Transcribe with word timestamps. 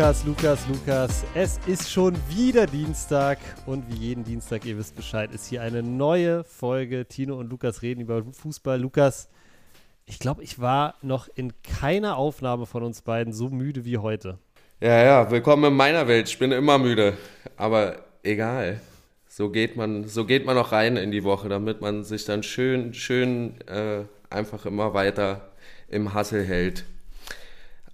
Lukas, 0.00 0.24
Lukas, 0.24 0.66
Lukas. 0.66 1.24
Es 1.34 1.60
ist 1.66 1.90
schon 1.90 2.16
wieder 2.30 2.66
Dienstag 2.66 3.36
und 3.66 3.84
wie 3.90 3.96
jeden 3.96 4.24
Dienstag, 4.24 4.64
ihr 4.64 4.78
wisst 4.78 4.96
Bescheid, 4.96 5.30
ist 5.30 5.46
hier 5.46 5.60
eine 5.60 5.82
neue 5.82 6.42
Folge. 6.42 7.04
Tino 7.04 7.38
und 7.38 7.50
Lukas 7.50 7.82
reden 7.82 8.00
über 8.00 8.24
Fußball. 8.24 8.80
Lukas, 8.80 9.28
ich 10.06 10.18
glaube, 10.18 10.42
ich 10.42 10.58
war 10.58 10.94
noch 11.02 11.28
in 11.34 11.52
keiner 11.62 12.16
Aufnahme 12.16 12.64
von 12.64 12.82
uns 12.82 13.02
beiden 13.02 13.34
so 13.34 13.50
müde 13.50 13.84
wie 13.84 13.98
heute. 13.98 14.38
Ja, 14.80 15.02
ja, 15.02 15.30
willkommen 15.30 15.64
in 15.64 15.76
meiner 15.76 16.08
Welt. 16.08 16.30
Ich 16.30 16.38
bin 16.38 16.50
immer 16.50 16.78
müde, 16.78 17.18
aber 17.58 17.96
egal. 18.22 18.80
So 19.28 19.50
geht 19.50 19.76
man, 19.76 20.08
so 20.08 20.24
geht 20.24 20.46
man 20.46 20.56
auch 20.56 20.72
rein 20.72 20.96
in 20.96 21.10
die 21.10 21.24
Woche, 21.24 21.50
damit 21.50 21.82
man 21.82 22.04
sich 22.04 22.24
dann 22.24 22.42
schön, 22.42 22.94
schön 22.94 23.60
äh, 23.66 24.04
einfach 24.30 24.64
immer 24.64 24.94
weiter 24.94 25.50
im 25.88 26.14
Hassel 26.14 26.42
hält. 26.42 26.86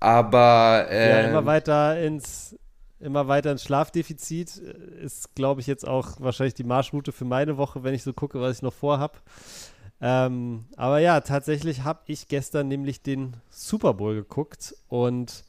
Aber 0.06 0.86
äh, 0.88 1.10
ja, 1.10 1.28
immer 1.28 1.40
ähm, 1.40 1.46
weiter 1.46 2.00
ins 2.00 2.56
immer 3.00 3.26
weiter 3.26 3.50
ins 3.50 3.64
Schlafdefizit 3.64 4.56
ist, 4.56 5.34
glaube 5.34 5.60
ich, 5.60 5.66
jetzt 5.66 5.86
auch 5.86 6.20
wahrscheinlich 6.20 6.54
die 6.54 6.62
Marschroute 6.62 7.10
für 7.10 7.24
meine 7.24 7.56
Woche, 7.56 7.82
wenn 7.82 7.92
ich 7.92 8.04
so 8.04 8.12
gucke, 8.12 8.40
was 8.40 8.58
ich 8.58 8.62
noch 8.62 8.72
vorhab. 8.72 9.20
Ähm, 10.00 10.66
aber 10.76 11.00
ja, 11.00 11.20
tatsächlich 11.20 11.82
habe 11.82 12.00
ich 12.06 12.28
gestern 12.28 12.68
nämlich 12.68 13.02
den 13.02 13.34
Super 13.50 13.94
Bowl 13.94 14.14
geguckt 14.14 14.76
und 14.86 15.44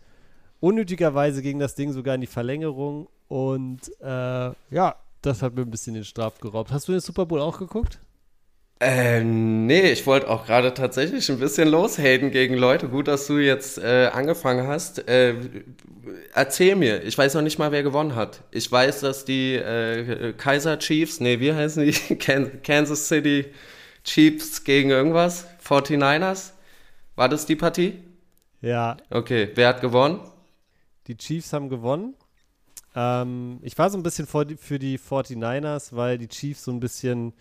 unnötigerweise 0.59 1.43
ging 1.43 1.59
das 1.59 1.75
Ding 1.75 1.91
sogar 1.91 2.15
in 2.15 2.21
die 2.21 2.27
Verlängerung 2.27 3.09
und 3.27 3.91
äh, 4.01 4.51
ja, 4.71 4.95
das 5.21 5.43
hat 5.43 5.53
mir 5.53 5.61
ein 5.61 5.69
bisschen 5.71 5.93
den 5.93 6.05
Straf 6.05 6.39
geraubt. 6.39 6.71
Hast 6.71 6.87
du 6.87 6.93
den 6.93 7.01
Super 7.01 7.27
Bowl 7.27 7.41
auch 7.41 7.59
geguckt? 7.59 7.99
Äh, 8.79 9.23
nee, 9.23 9.91
ich 9.91 10.05
wollte 10.05 10.29
auch 10.29 10.45
gerade 10.45 10.73
tatsächlich 10.73 11.29
ein 11.31 11.39
bisschen 11.39 11.67
loshaten 11.67 12.29
gegen 12.29 12.53
Leute. 12.55 12.89
Gut, 12.89 13.07
dass 13.07 13.25
du 13.25 13.39
jetzt 13.39 13.79
äh, 13.79 14.09
angefangen 14.13 14.67
hast. 14.67 15.07
Äh, 15.07 15.35
erzähl 16.33 16.75
mir, 16.75 17.03
ich 17.03 17.17
weiß 17.17 17.33
noch 17.33 17.41
nicht 17.41 17.57
mal, 17.57 17.71
wer 17.71 17.81
gewonnen 17.81 18.13
hat. 18.13 18.43
Ich 18.51 18.71
weiß, 18.71 18.99
dass 19.01 19.25
die 19.25 19.55
äh, 19.55 20.33
Kaiser 20.33 20.77
Chiefs, 20.77 21.19
nee, 21.19 21.39
wie 21.39 21.53
heißen 21.53 21.83
die? 21.83 22.15
Kansas 22.63 23.07
City 23.07 23.45
Chiefs 24.03 24.63
gegen 24.63 24.91
irgendwas? 24.91 25.47
49ers? 25.65 26.51
War 27.15 27.29
das 27.29 27.47
die 27.47 27.55
Partie? 27.55 27.95
Ja. 28.61 28.97
Okay, 29.09 29.49
wer 29.55 29.69
hat 29.69 29.81
gewonnen? 29.81 30.19
Die 31.07 31.17
Chiefs 31.17 31.51
haben 31.51 31.69
gewonnen. 31.69 32.13
Ähm, 32.95 33.59
ich 33.63 33.75
war 33.77 33.89
so 33.89 33.97
ein 33.97 34.03
bisschen 34.03 34.27
für 34.27 34.79
die 34.79 34.99
49ers, 34.99 35.95
weil 35.95 36.19
die 36.19 36.27
Chiefs 36.27 36.63
so 36.63 36.71
ein 36.71 36.79
bisschen 36.79 37.33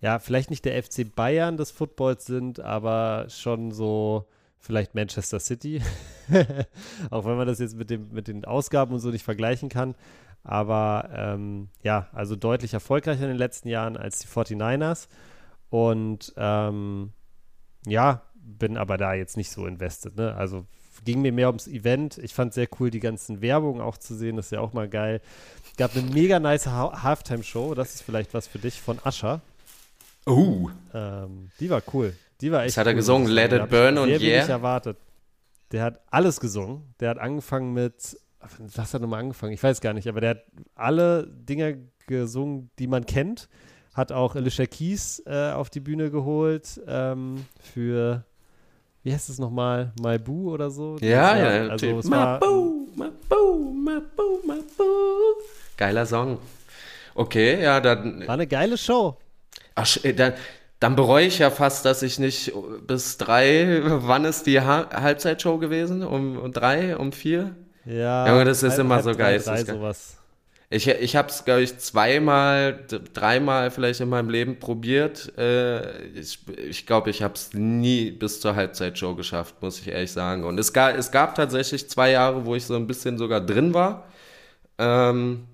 ja, 0.00 0.18
vielleicht 0.18 0.50
nicht 0.50 0.64
der 0.64 0.82
FC 0.82 1.14
Bayern 1.14 1.56
des 1.56 1.70
Footballs 1.70 2.24
sind, 2.24 2.60
aber 2.60 3.26
schon 3.28 3.70
so 3.70 4.26
vielleicht 4.58 4.94
Manchester 4.94 5.40
City. 5.40 5.82
Auch 7.10 7.24
wenn 7.24 7.36
man 7.36 7.46
das 7.46 7.58
jetzt 7.58 7.76
mit, 7.76 7.90
dem, 7.90 8.10
mit 8.12 8.28
den 8.28 8.44
Ausgaben 8.44 8.92
und 8.94 9.00
so 9.00 9.10
nicht 9.10 9.24
vergleichen 9.24 9.68
kann. 9.68 9.94
Aber 10.42 11.10
ähm, 11.12 11.68
ja, 11.82 12.08
also 12.12 12.36
deutlich 12.36 12.72
erfolgreicher 12.72 13.22
in 13.22 13.28
den 13.28 13.36
letzten 13.36 13.68
Jahren 13.68 13.96
als 13.96 14.18
die 14.20 14.28
49ers. 14.28 15.08
Und 15.68 16.32
ähm, 16.36 17.12
ja, 17.86 18.22
bin 18.34 18.76
aber 18.76 18.96
da 18.96 19.14
jetzt 19.14 19.36
nicht 19.36 19.50
so 19.50 19.66
invested. 19.66 20.16
Ne? 20.16 20.34
Also 20.34 20.66
ging 21.04 21.22
mir 21.22 21.32
mehr 21.32 21.48
ums 21.48 21.68
Event. 21.68 22.18
Ich 22.18 22.34
fand 22.34 22.54
sehr 22.54 22.68
cool, 22.78 22.90
die 22.90 23.00
ganzen 23.00 23.40
Werbungen 23.40 23.80
auch 23.80 23.98
zu 23.98 24.14
sehen. 24.14 24.36
Das 24.36 24.46
ist 24.46 24.52
ja 24.52 24.60
auch 24.60 24.72
mal 24.72 24.88
geil. 24.88 25.20
Gab 25.76 25.94
eine 25.96 26.10
mega 26.10 26.40
nice 26.40 26.66
ha 26.66 27.02
Halftime-Show. 27.02 27.74
Das 27.74 27.94
ist 27.94 28.02
vielleicht 28.02 28.34
was 28.34 28.46
für 28.46 28.58
dich 28.58 28.80
von 28.80 28.98
Ascher. 29.04 29.40
Oh. 30.26 30.70
Ähm, 30.94 31.50
die 31.58 31.70
war 31.70 31.82
cool. 31.92 32.14
Die 32.40 32.50
war 32.52 32.62
echt. 32.62 32.70
Das 32.70 32.78
hat 32.78 32.86
er 32.86 32.92
cool. 32.92 32.96
gesungen, 32.96 33.28
Let 33.28 33.52
It 33.52 33.68
Burn 33.68 33.98
und 33.98 34.08
Yeah. 34.08 34.42
Ich 34.42 34.48
erwartet. 34.48 34.96
Der 35.72 35.82
hat 35.82 36.00
alles 36.10 36.40
gesungen. 36.40 36.94
Der 37.00 37.10
hat 37.10 37.18
angefangen 37.18 37.72
mit, 37.72 38.16
was 38.58 38.78
hat 38.78 38.94
er 38.94 39.00
nochmal 39.00 39.20
angefangen? 39.20 39.52
Ich 39.52 39.62
weiß 39.62 39.80
gar 39.80 39.92
nicht, 39.92 40.08
aber 40.08 40.20
der 40.20 40.30
hat 40.30 40.44
alle 40.74 41.26
Dinge 41.26 41.78
gesungen, 42.06 42.70
die 42.78 42.86
man 42.86 43.06
kennt. 43.06 43.48
Hat 43.94 44.12
auch 44.12 44.34
Alicia 44.36 44.66
Keys 44.66 45.22
äh, 45.26 45.50
auf 45.52 45.70
die 45.70 45.80
Bühne 45.80 46.10
geholt 46.10 46.80
ähm, 46.86 47.44
für, 47.60 48.24
wie 49.02 49.12
heißt 49.12 49.28
es 49.28 49.38
nochmal, 49.38 49.92
My 50.00 50.18
Boo 50.18 50.52
oder 50.52 50.70
so? 50.70 50.96
Ja, 51.00 51.36
ja, 51.36 51.64
ja. 51.64 51.70
Also 51.70 51.98
es 51.98 52.06
My 52.06 52.38
Boo, 52.40 52.88
My 52.94 53.10
Boo, 53.28 53.72
My 53.72 54.00
Boo, 54.16 54.40
My 54.46 54.62
Boo. 54.76 54.84
Geiler 55.76 56.06
Song. 56.06 56.38
Okay, 57.14 57.62
ja, 57.62 57.80
dann. 57.80 58.26
War 58.26 58.34
eine 58.34 58.46
geile 58.46 58.78
Show. 58.78 59.16
Ach, 59.80 60.04
äh, 60.04 60.12
dann, 60.12 60.34
dann 60.78 60.96
bereue 60.96 61.26
ich 61.26 61.38
ja 61.38 61.50
fast, 61.50 61.84
dass 61.84 62.02
ich 62.02 62.18
nicht 62.18 62.52
bis 62.86 63.16
drei, 63.18 63.80
wann 63.84 64.24
ist 64.24 64.46
die 64.46 64.60
ha 64.60 64.88
Halbzeitshow 64.92 65.58
gewesen? 65.58 66.02
Um, 66.02 66.38
um 66.38 66.52
drei, 66.52 66.96
um 66.96 67.12
vier? 67.12 67.54
Ja. 67.84 68.28
Junge, 68.28 68.44
das 68.44 68.62
ist 68.62 68.72
halb, 68.72 68.80
immer 68.80 68.96
halb 68.96 69.04
so 69.04 69.14
geil. 69.14 69.40
Drei, 69.44 69.64
sowas. 69.64 70.16
Ich, 70.72 70.86
ich 70.86 71.16
habe 71.16 71.28
es, 71.28 71.44
glaube 71.44 71.62
ich, 71.62 71.76
zweimal, 71.78 72.86
dreimal 73.12 73.72
vielleicht 73.72 74.00
in 74.00 74.08
meinem 74.08 74.30
Leben 74.30 74.60
probiert. 74.60 75.36
Äh, 75.36 76.04
ich 76.14 76.38
ich 76.56 76.86
glaube, 76.86 77.10
ich 77.10 77.24
habe 77.24 77.34
es 77.34 77.52
nie 77.54 78.12
bis 78.12 78.40
zur 78.40 78.54
Halbzeitshow 78.54 79.16
geschafft, 79.16 79.56
muss 79.62 79.80
ich 79.80 79.88
ehrlich 79.88 80.12
sagen. 80.12 80.44
Und 80.44 80.60
es 80.60 80.72
gab, 80.72 80.96
es 80.96 81.10
gab 81.10 81.34
tatsächlich 81.34 81.90
zwei 81.90 82.12
Jahre, 82.12 82.46
wo 82.46 82.54
ich 82.54 82.66
so 82.66 82.76
ein 82.76 82.86
bisschen 82.86 83.18
sogar 83.18 83.40
drin 83.40 83.74
war. 83.74 84.06
Ähm, 84.78 85.48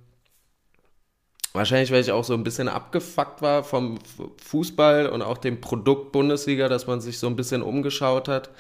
Wahrscheinlich, 1.57 1.91
weil 1.91 2.03
ich 2.03 2.13
auch 2.13 2.25
so 2.25 2.35
ein 2.35 2.45
bisschen 2.45 2.69
abgefuckt 2.69 3.43
war 3.43 3.65
vom 3.65 3.99
Fußball 4.45 5.09
und 5.09 5.23
auch 5.23 5.39
dem 5.39 5.61
Produkt 5.61 6.13
Bundesliga, 6.13 6.69
dass 6.69 6.87
man 6.87 7.01
sich 7.01 7.19
so 7.19 7.27
ein 7.27 7.37
bisschen 7.37 7.63
umgeschaut 7.63 8.29
hat. 8.29 8.51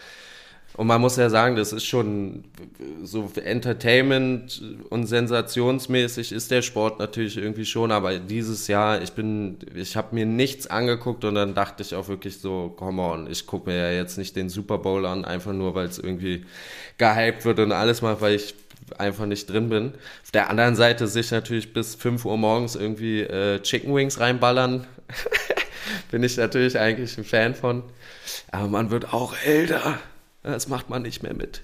Und 0.77 0.89
man 0.89 1.01
muss 1.01 1.17
ja 1.17 1.31
sagen, 1.31 1.57
das 1.57 1.73
ist 1.73 1.85
schon 1.85 2.45
so 3.03 3.31
Entertainment 3.43 4.63
und 4.91 5.07
sensationsmäßig 5.07 6.33
ist 6.33 6.51
der 6.51 6.61
Sport 6.61 6.99
natürlich 6.99 7.39
irgendwie 7.39 7.65
schon, 7.65 7.91
aber 7.91 8.19
dieses 8.19 8.67
Jahr, 8.67 9.01
ich 9.01 9.13
bin, 9.13 9.59
ich 9.75 9.97
habe 9.97 10.15
mir 10.15 10.27
nichts 10.27 10.67
angeguckt 10.67 11.25
und 11.25 11.35
dann 11.35 11.55
dachte 11.55 11.83
ich 11.83 11.95
auch 11.95 12.09
wirklich 12.09 12.41
so, 12.41 12.75
come 12.77 13.01
on, 13.01 13.31
ich 13.31 13.47
gucke 13.47 13.71
mir 13.71 13.77
ja 13.77 13.93
jetzt 13.93 14.19
nicht 14.19 14.37
den 14.37 14.51
Super 14.51 14.77
Bowl 14.77 15.07
an, 15.07 15.25
einfach 15.25 15.55
nur, 15.55 15.75
weil 15.75 15.87
es 15.87 15.99
irgendwie 15.99 16.45
gehypt 16.99 17.47
wird 17.47 17.59
und 17.61 17.73
alles 17.73 18.03
mal, 18.03 18.21
weil 18.21 18.35
ich 18.35 18.55
einfach 18.99 19.27
nicht 19.27 19.51
drin 19.51 19.69
bin. 19.69 19.95
Auf 20.23 20.31
der 20.31 20.51
anderen 20.51 20.77
Seite 20.77 21.07
sich 21.07 21.31
natürlich 21.31 21.73
bis 21.73 21.95
5 21.95 22.25
Uhr 22.25 22.37
morgens 22.37 22.77
irgendwie 22.77 23.21
äh, 23.21 23.61
Chicken 23.61 23.95
Wings 23.95 24.21
reinballern, 24.21 24.87
bin 26.11 26.23
ich 26.23 26.37
natürlich 26.37 26.79
eigentlich 26.79 27.17
ein 27.19 27.25
Fan 27.25 27.55
von. 27.55 27.83
Aber 28.51 28.69
man 28.69 28.91
wird 28.91 29.13
auch 29.13 29.35
älter. 29.45 29.99
Das 30.43 30.69
macht 30.69 30.89
man 30.89 31.03
nicht 31.03 31.23
mehr 31.23 31.35
mit. 31.35 31.63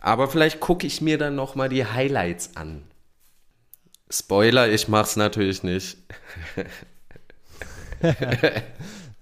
Aber 0.00 0.28
vielleicht 0.28 0.60
gucke 0.60 0.86
ich 0.86 1.00
mir 1.00 1.18
dann 1.18 1.34
noch 1.34 1.54
mal 1.54 1.68
die 1.68 1.84
Highlights 1.84 2.56
an. 2.56 2.82
Spoiler, 4.10 4.68
ich 4.68 4.88
mach's 4.88 5.16
natürlich 5.16 5.62
nicht. 5.62 5.98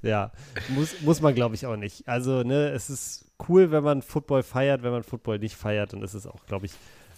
ja, 0.03 0.31
muss, 0.69 1.01
muss 1.01 1.21
man 1.21 1.34
glaube 1.34 1.57
ich 1.57 1.67
auch 1.67 1.77
nicht. 1.77 2.07
Also, 2.07 2.43
ne, 2.43 2.69
es 2.69 2.91
ist 2.91 3.25
cool, 3.48 3.70
wenn 3.70 3.84
man 3.84 4.02
Football 4.02 4.42
feiert. 4.42 4.82
Wenn 4.82 4.92
man 4.92 5.02
Football 5.02 5.38
nicht 5.38 5.56
feiert, 5.56 5.92
dann 5.92 6.02
ist 6.02 6.14
es 6.14 6.26
auch, 6.26 6.44
glaube 6.47 6.66
ich, 6.66 6.72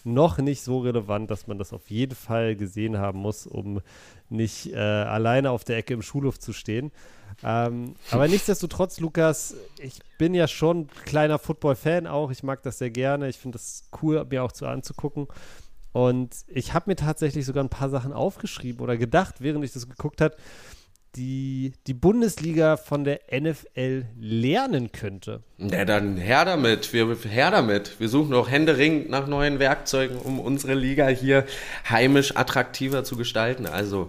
noch 0.04 0.38
nicht 0.38 0.62
so 0.62 0.78
relevant, 0.80 1.30
dass 1.30 1.46
man 1.46 1.58
das 1.58 1.72
auf 1.72 1.90
jeden 1.90 2.14
Fall 2.14 2.56
gesehen 2.56 2.98
haben 2.98 3.18
muss, 3.18 3.46
um 3.46 3.80
nicht 4.28 4.72
äh, 4.72 4.76
alleine 4.76 5.50
auf 5.50 5.64
der 5.64 5.76
Ecke 5.76 5.94
im 5.94 6.02
Schulhof 6.02 6.38
zu 6.38 6.52
stehen. 6.52 6.92
Ähm, 7.42 7.94
aber 8.10 8.28
nichtsdestotrotz, 8.28 9.00
Lukas, 9.00 9.54
ich 9.80 9.98
bin 10.18 10.34
ja 10.34 10.48
schon 10.48 10.88
kleiner 11.04 11.38
Football-Fan 11.38 12.06
auch. 12.06 12.30
Ich 12.30 12.42
mag 12.42 12.62
das 12.62 12.78
sehr 12.78 12.90
gerne. 12.90 13.28
Ich 13.28 13.38
finde 13.38 13.58
das 13.58 13.84
cool, 14.02 14.24
mir 14.28 14.42
auch 14.42 14.52
zu 14.52 14.66
anzugucken. 14.66 15.28
Und 15.92 16.36
ich 16.48 16.74
habe 16.74 16.90
mir 16.90 16.96
tatsächlich 16.96 17.44
sogar 17.46 17.64
ein 17.64 17.70
paar 17.70 17.88
Sachen 17.88 18.12
aufgeschrieben 18.12 18.82
oder 18.82 18.96
gedacht, 18.96 19.36
während 19.40 19.64
ich 19.64 19.72
das 19.72 19.88
geguckt 19.88 20.20
habe, 20.20 20.36
die, 21.18 21.72
die 21.88 21.94
Bundesliga 21.94 22.76
von 22.76 23.02
der 23.04 23.20
NFL 23.32 24.06
lernen 24.18 24.92
könnte. 24.92 25.42
Ja, 25.58 25.84
dann 25.84 26.16
her 26.16 26.44
damit. 26.44 26.92
Wir, 26.92 27.14
her 27.28 27.50
damit. 27.50 27.98
Wir 27.98 28.08
suchen 28.08 28.32
auch 28.34 28.48
händeringend 28.48 29.10
nach 29.10 29.26
neuen 29.26 29.58
Werkzeugen, 29.58 30.16
um 30.16 30.38
unsere 30.38 30.74
Liga 30.74 31.08
hier 31.08 31.44
heimisch 31.88 32.36
attraktiver 32.36 33.02
zu 33.02 33.16
gestalten. 33.16 33.66
Also 33.66 34.08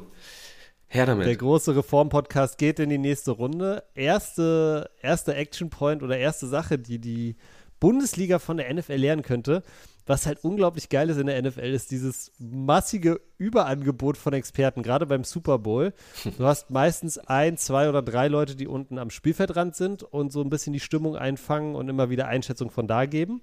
her 0.88 1.08
damit. 1.08 1.26
Der 1.26 1.36
große 1.36 1.76
Reform-Podcast 1.76 2.60
geht 2.60 2.80
in 2.80 2.90
die 2.90 3.00
nächste 3.00 3.32
Runde. 3.32 3.84
Erste, 3.96 4.92
erste 5.02 5.34
Action 5.34 5.72
Point 5.72 6.04
oder 6.04 6.18
erste 6.18 6.46
Sache, 6.46 6.78
die 6.78 7.00
die 7.00 7.36
Bundesliga 7.80 8.38
von 8.38 8.58
der 8.58 8.72
NFL 8.72 8.96
lernen 8.96 9.24
könnte, 9.24 9.64
was 10.10 10.26
halt 10.26 10.44
unglaublich 10.44 10.90
geil 10.90 11.08
ist 11.12 11.18
in 11.18 11.28
der 11.28 11.40
NFL, 11.40 11.72
ist 11.72 11.92
dieses 11.92 12.32
massige 12.40 13.22
Überangebot 13.38 14.18
von 14.18 14.34
Experten, 14.34 14.82
gerade 14.82 15.06
beim 15.06 15.24
Super 15.24 15.60
Bowl. 15.60 15.94
Du 16.38 16.46
hast 16.46 16.72
meistens 16.72 17.20
ein, 17.20 17.58
zwei 17.58 17.88
oder 17.88 18.02
drei 18.02 18.28
Leute, 18.28 18.56
die 18.56 18.68
unten 18.68 18.98
am 18.98 19.12
Spielfeldrand 19.12 19.76
sind 19.76 20.02
und 20.02 20.32
so 20.32 20.42
ein 20.42 20.50
bisschen 20.50 20.74
die 20.74 20.80
Stimmung 20.80 21.16
einfangen 21.16 21.76
und 21.76 21.90
immer 21.90 22.10
wieder 22.10 22.28
Einschätzung 22.28 22.72
von 22.72 22.88
da 22.88 23.06
geben. 23.06 23.42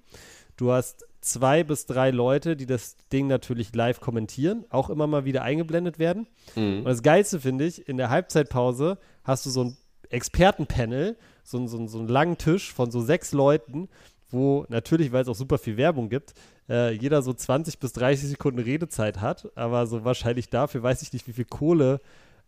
Du 0.57 0.73
hast 0.73 1.05
zwei 1.21 1.63
bis 1.63 1.85
drei 1.85 2.11
Leute, 2.11 2.57
die 2.57 2.65
das 2.65 2.97
Ding 3.13 3.27
natürlich 3.27 3.73
live 3.73 4.01
kommentieren, 4.01 4.65
auch 4.69 4.89
immer 4.89 5.07
mal 5.07 5.23
wieder 5.23 5.43
eingeblendet 5.43 5.99
werden. 5.99 6.27
Mhm. 6.55 6.79
Und 6.79 6.85
das 6.85 7.01
Geilste 7.01 7.39
finde 7.39 7.65
ich, 7.65 7.87
in 7.87 7.95
der 7.95 8.09
Halbzeitpause 8.09 8.97
hast 9.23 9.45
du 9.45 9.51
so 9.51 9.63
ein 9.63 9.77
Expertenpanel, 10.09 11.15
so, 11.43 11.65
so, 11.65 11.87
so 11.87 11.99
einen 11.99 12.09
langen 12.09 12.37
Tisch 12.37 12.73
von 12.73 12.91
so 12.91 12.99
sechs 12.99 13.31
Leuten, 13.31 13.87
wo 14.29 14.65
natürlich, 14.69 15.11
weil 15.11 15.21
es 15.21 15.27
auch 15.27 15.35
super 15.35 15.57
viel 15.57 15.77
Werbung 15.77 16.09
gibt, 16.09 16.33
äh, 16.69 16.91
jeder 16.91 17.21
so 17.21 17.33
20 17.33 17.79
bis 17.79 17.93
30 17.93 18.29
Sekunden 18.29 18.59
Redezeit 18.59 19.21
hat, 19.21 19.49
aber 19.55 19.87
so 19.87 20.03
wahrscheinlich 20.03 20.49
dafür 20.49 20.83
weiß 20.83 21.01
ich 21.01 21.13
nicht, 21.13 21.27
wie 21.27 21.33
viel 21.33 21.45
Kohle 21.45 22.01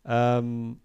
ähm, 0.05 0.79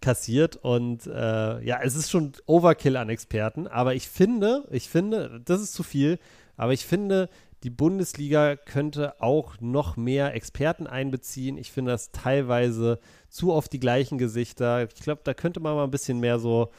kassiert 0.00 0.56
und 0.56 1.06
äh, 1.06 1.60
ja, 1.64 1.80
es 1.82 1.94
ist 1.94 2.10
schon 2.10 2.32
Overkill 2.46 2.96
an 2.96 3.08
Experten, 3.08 3.66
aber 3.66 3.94
ich 3.94 4.08
finde, 4.08 4.66
ich 4.70 4.88
finde, 4.88 5.40
das 5.44 5.60
ist 5.60 5.74
zu 5.74 5.82
viel, 5.82 6.18
aber 6.56 6.72
ich 6.72 6.84
finde, 6.84 7.28
die 7.62 7.70
Bundesliga 7.70 8.56
könnte 8.56 9.20
auch 9.20 9.60
noch 9.60 9.96
mehr 9.96 10.34
Experten 10.34 10.88
einbeziehen. 10.88 11.56
Ich 11.56 11.70
finde 11.70 11.92
das 11.92 12.10
teilweise 12.10 12.98
zu 13.28 13.52
oft 13.52 13.72
die 13.72 13.78
gleichen 13.78 14.18
Gesichter. 14.18 14.82
Ich 14.82 15.02
glaube, 15.02 15.20
da 15.22 15.32
könnte 15.32 15.60
man 15.60 15.76
mal 15.76 15.84
ein 15.84 15.92
bisschen 15.92 16.18
mehr 16.18 16.40
so, 16.40 16.70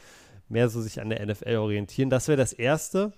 mehr 0.48 0.68
so 0.68 0.80
sich 0.80 1.00
an 1.00 1.10
der 1.10 1.24
NFL 1.24 1.56
orientieren. 1.56 2.10
Das 2.10 2.28
wäre 2.28 2.36
das 2.36 2.52
Erste. 2.52 3.12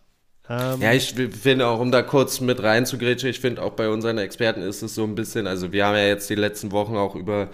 Ähm, 0.48 0.80
ja, 0.80 0.92
ich 0.92 1.12
finde 1.12 1.66
auch, 1.66 1.80
um 1.80 1.90
da 1.90 2.02
kurz 2.02 2.40
mit 2.40 2.62
reinzugrätschen, 2.62 3.28
ich 3.28 3.40
finde 3.40 3.62
auch 3.62 3.72
bei 3.72 3.88
unseren 3.88 4.18
Experten 4.18 4.62
ist 4.62 4.82
es 4.82 4.94
so 4.94 5.02
ein 5.02 5.16
bisschen, 5.16 5.46
also 5.46 5.72
wir 5.72 5.86
haben 5.86 5.96
ja 5.96 6.06
jetzt 6.06 6.30
die 6.30 6.36
letzten 6.36 6.70
Wochen 6.70 6.96
auch 6.96 7.16
über, 7.16 7.48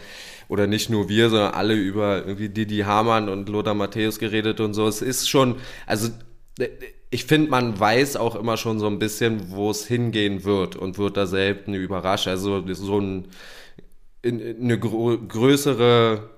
oder 0.48 0.66
nicht 0.66 0.90
nur 0.90 1.08
wir, 1.08 1.30
sondern 1.30 1.54
alle 1.54 1.74
über 1.74 2.18
irgendwie 2.18 2.50
Didi 2.50 2.80
Hamann 2.80 3.30
und 3.30 3.48
Lothar 3.48 3.74
Matthäus 3.74 4.18
geredet 4.18 4.60
und 4.60 4.74
so. 4.74 4.86
Es 4.86 5.00
ist 5.00 5.28
schon, 5.28 5.56
also 5.86 6.10
ich 7.10 7.24
finde, 7.24 7.50
man 7.50 7.78
weiß 7.78 8.16
auch 8.16 8.36
immer 8.36 8.58
schon 8.58 8.78
so 8.78 8.86
ein 8.86 8.98
bisschen, 8.98 9.50
wo 9.50 9.70
es 9.70 9.86
hingehen 9.86 10.44
wird 10.44 10.76
und 10.76 10.98
wird 10.98 11.16
da 11.16 11.26
selten 11.26 11.72
überrascht. 11.72 12.28
Also 12.28 12.62
so 12.74 12.98
ein, 12.98 13.28
eine 14.24 14.78
größere 14.78 16.30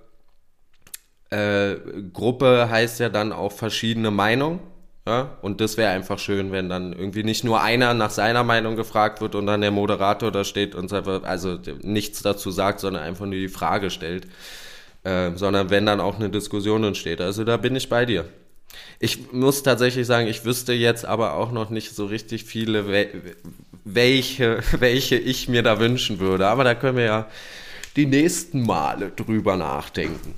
äh, 1.34 1.76
Gruppe 2.12 2.68
heißt 2.70 3.00
ja 3.00 3.08
dann 3.08 3.32
auch 3.32 3.52
verschiedene 3.52 4.10
Meinungen. 4.10 4.60
Ja? 5.06 5.36
Und 5.42 5.60
das 5.60 5.76
wäre 5.76 5.90
einfach 5.90 6.18
schön, 6.18 6.52
wenn 6.52 6.68
dann 6.68 6.92
irgendwie 6.92 7.24
nicht 7.24 7.44
nur 7.44 7.60
einer 7.60 7.92
nach 7.92 8.10
seiner 8.10 8.44
Meinung 8.44 8.76
gefragt 8.76 9.20
wird 9.20 9.34
und 9.34 9.46
dann 9.46 9.60
der 9.60 9.70
Moderator 9.70 10.30
da 10.30 10.44
steht 10.44 10.74
und 10.74 10.92
also 10.92 11.58
nichts 11.82 12.22
dazu 12.22 12.50
sagt, 12.50 12.80
sondern 12.80 13.02
einfach 13.02 13.26
nur 13.26 13.34
die 13.34 13.48
Frage 13.48 13.90
stellt. 13.90 14.26
Äh, 15.02 15.32
sondern 15.34 15.68
wenn 15.68 15.84
dann 15.84 16.00
auch 16.00 16.16
eine 16.16 16.30
Diskussion 16.30 16.82
entsteht. 16.84 17.20
Also 17.20 17.44
da 17.44 17.58
bin 17.58 17.76
ich 17.76 17.90
bei 17.90 18.06
dir. 18.06 18.24
Ich 18.98 19.32
muss 19.32 19.62
tatsächlich 19.62 20.06
sagen, 20.06 20.28
ich 20.28 20.44
wüsste 20.46 20.72
jetzt 20.72 21.04
aber 21.04 21.34
auch 21.34 21.52
noch 21.52 21.68
nicht 21.68 21.94
so 21.94 22.06
richtig 22.06 22.44
viele, 22.44 23.10
welche, 23.84 24.60
welche 24.78 25.16
ich 25.16 25.48
mir 25.48 25.62
da 25.62 25.78
wünschen 25.78 26.20
würde. 26.20 26.46
Aber 26.46 26.64
da 26.64 26.74
können 26.74 26.96
wir 26.96 27.04
ja 27.04 27.28
die 27.96 28.06
nächsten 28.06 28.64
Male 28.64 29.10
drüber 29.10 29.56
nachdenken. 29.56 30.34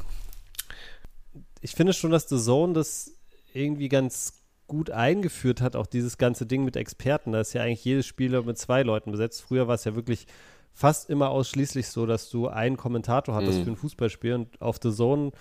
Ich 1.67 1.75
finde 1.75 1.93
schon, 1.93 2.13
dass 2.13 2.29
The 2.29 2.39
Zone 2.39 2.75
das 2.75 3.11
irgendwie 3.53 3.89
ganz 3.89 4.35
gut 4.69 4.93
eingeführt 4.93 5.61
hat, 5.61 5.75
auch 5.75 5.87
dieses 5.87 6.17
ganze 6.17 6.47
Ding 6.47 6.65
mit 6.65 6.77
Experten. 6.77 7.33
Da 7.33 7.41
ist 7.41 7.55
ja 7.55 7.63
eigentlich 7.63 7.85
jedes 7.85 8.07
Spiel 8.07 8.41
mit 8.43 8.57
zwei 8.57 8.85
Leuten 8.85 9.11
besetzt. 9.11 9.43
Früher 9.43 9.67
war 9.67 9.75
es 9.75 9.83
ja 9.83 9.97
wirklich 9.97 10.29
fast 10.73 11.11
immer 11.11 11.31
ausschließlich 11.31 11.89
so, 11.89 12.07
dass 12.07 12.31
du 12.31 12.47
einen 12.47 12.77
Kommentator 12.77 13.35
hattest 13.35 13.59
mhm. 13.59 13.65
für 13.65 13.71
ein 13.73 13.77
Fußballspiel 13.79 14.35
und 14.35 14.63
auf 14.63 14.79
The 14.81 14.93
Zone 14.93 15.33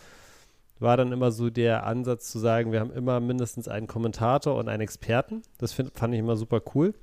war 0.80 0.98
dann 0.98 1.12
immer 1.12 1.32
so 1.32 1.52
der 1.52 1.86
Ansatz 1.86 2.32
zu 2.32 2.40
sagen, 2.40 2.72
wir 2.72 2.80
haben 2.80 2.92
immer 2.92 3.20
mindestens 3.20 3.68
einen 3.68 3.86
Kommentator 3.86 4.56
und 4.56 4.68
einen 4.68 4.82
Experten. 4.82 5.44
Das 5.60 5.74
find, 5.74 5.96
fand 5.96 6.16
ich 6.16 6.20
immer 6.20 6.38
super 6.38 6.60
cool. 6.74 6.96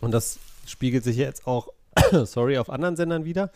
Und 0.00 0.10
das 0.10 0.40
spiegelt 0.66 1.04
sich 1.04 1.16
jetzt 1.16 1.46
auch, 1.46 1.68
sorry, 2.24 2.58
auf 2.58 2.70
anderen 2.70 2.96
Sendern 2.96 3.24
wieder. 3.24 3.52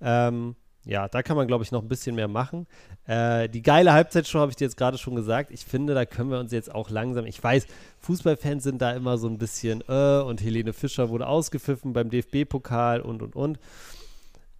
Ähm, 0.00 0.54
ja, 0.86 1.08
da 1.08 1.22
kann 1.22 1.36
man, 1.36 1.48
glaube 1.48 1.64
ich, 1.64 1.72
noch 1.72 1.82
ein 1.82 1.88
bisschen 1.88 2.14
mehr 2.14 2.28
machen. 2.28 2.66
Äh, 3.06 3.48
die 3.48 3.62
geile 3.62 3.92
Halbzeitshow 3.92 4.38
habe 4.38 4.52
ich 4.52 4.56
dir 4.56 4.64
jetzt 4.64 4.76
gerade 4.76 4.98
schon 4.98 5.16
gesagt. 5.16 5.50
Ich 5.50 5.64
finde, 5.64 5.94
da 5.94 6.06
können 6.06 6.30
wir 6.30 6.38
uns 6.38 6.52
jetzt 6.52 6.72
auch 6.72 6.90
langsam. 6.90 7.26
Ich 7.26 7.42
weiß, 7.42 7.66
Fußballfans 8.00 8.62
sind 8.62 8.80
da 8.80 8.92
immer 8.92 9.18
so 9.18 9.28
ein 9.28 9.36
bisschen, 9.36 9.82
äh, 9.88 10.20
und 10.20 10.40
Helene 10.40 10.72
Fischer 10.72 11.08
wurde 11.08 11.26
ausgepfiffen 11.26 11.92
beim 11.92 12.08
DFB-Pokal 12.08 13.00
und 13.00 13.20
und 13.22 13.34
und. 13.34 13.58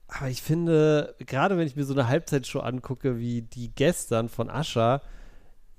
Aber 0.09 0.29
ich 0.29 0.43
finde, 0.43 1.15
gerade 1.21 1.57
wenn 1.57 1.67
ich 1.67 1.77
mir 1.77 1.85
so 1.85 1.95
eine 1.95 2.09
Halbzeitshow 2.09 2.61
angucke, 2.61 3.19
wie 3.19 3.43
die 3.43 3.73
gestern 3.73 4.29
von 4.29 4.51
Ascha, 4.51 5.03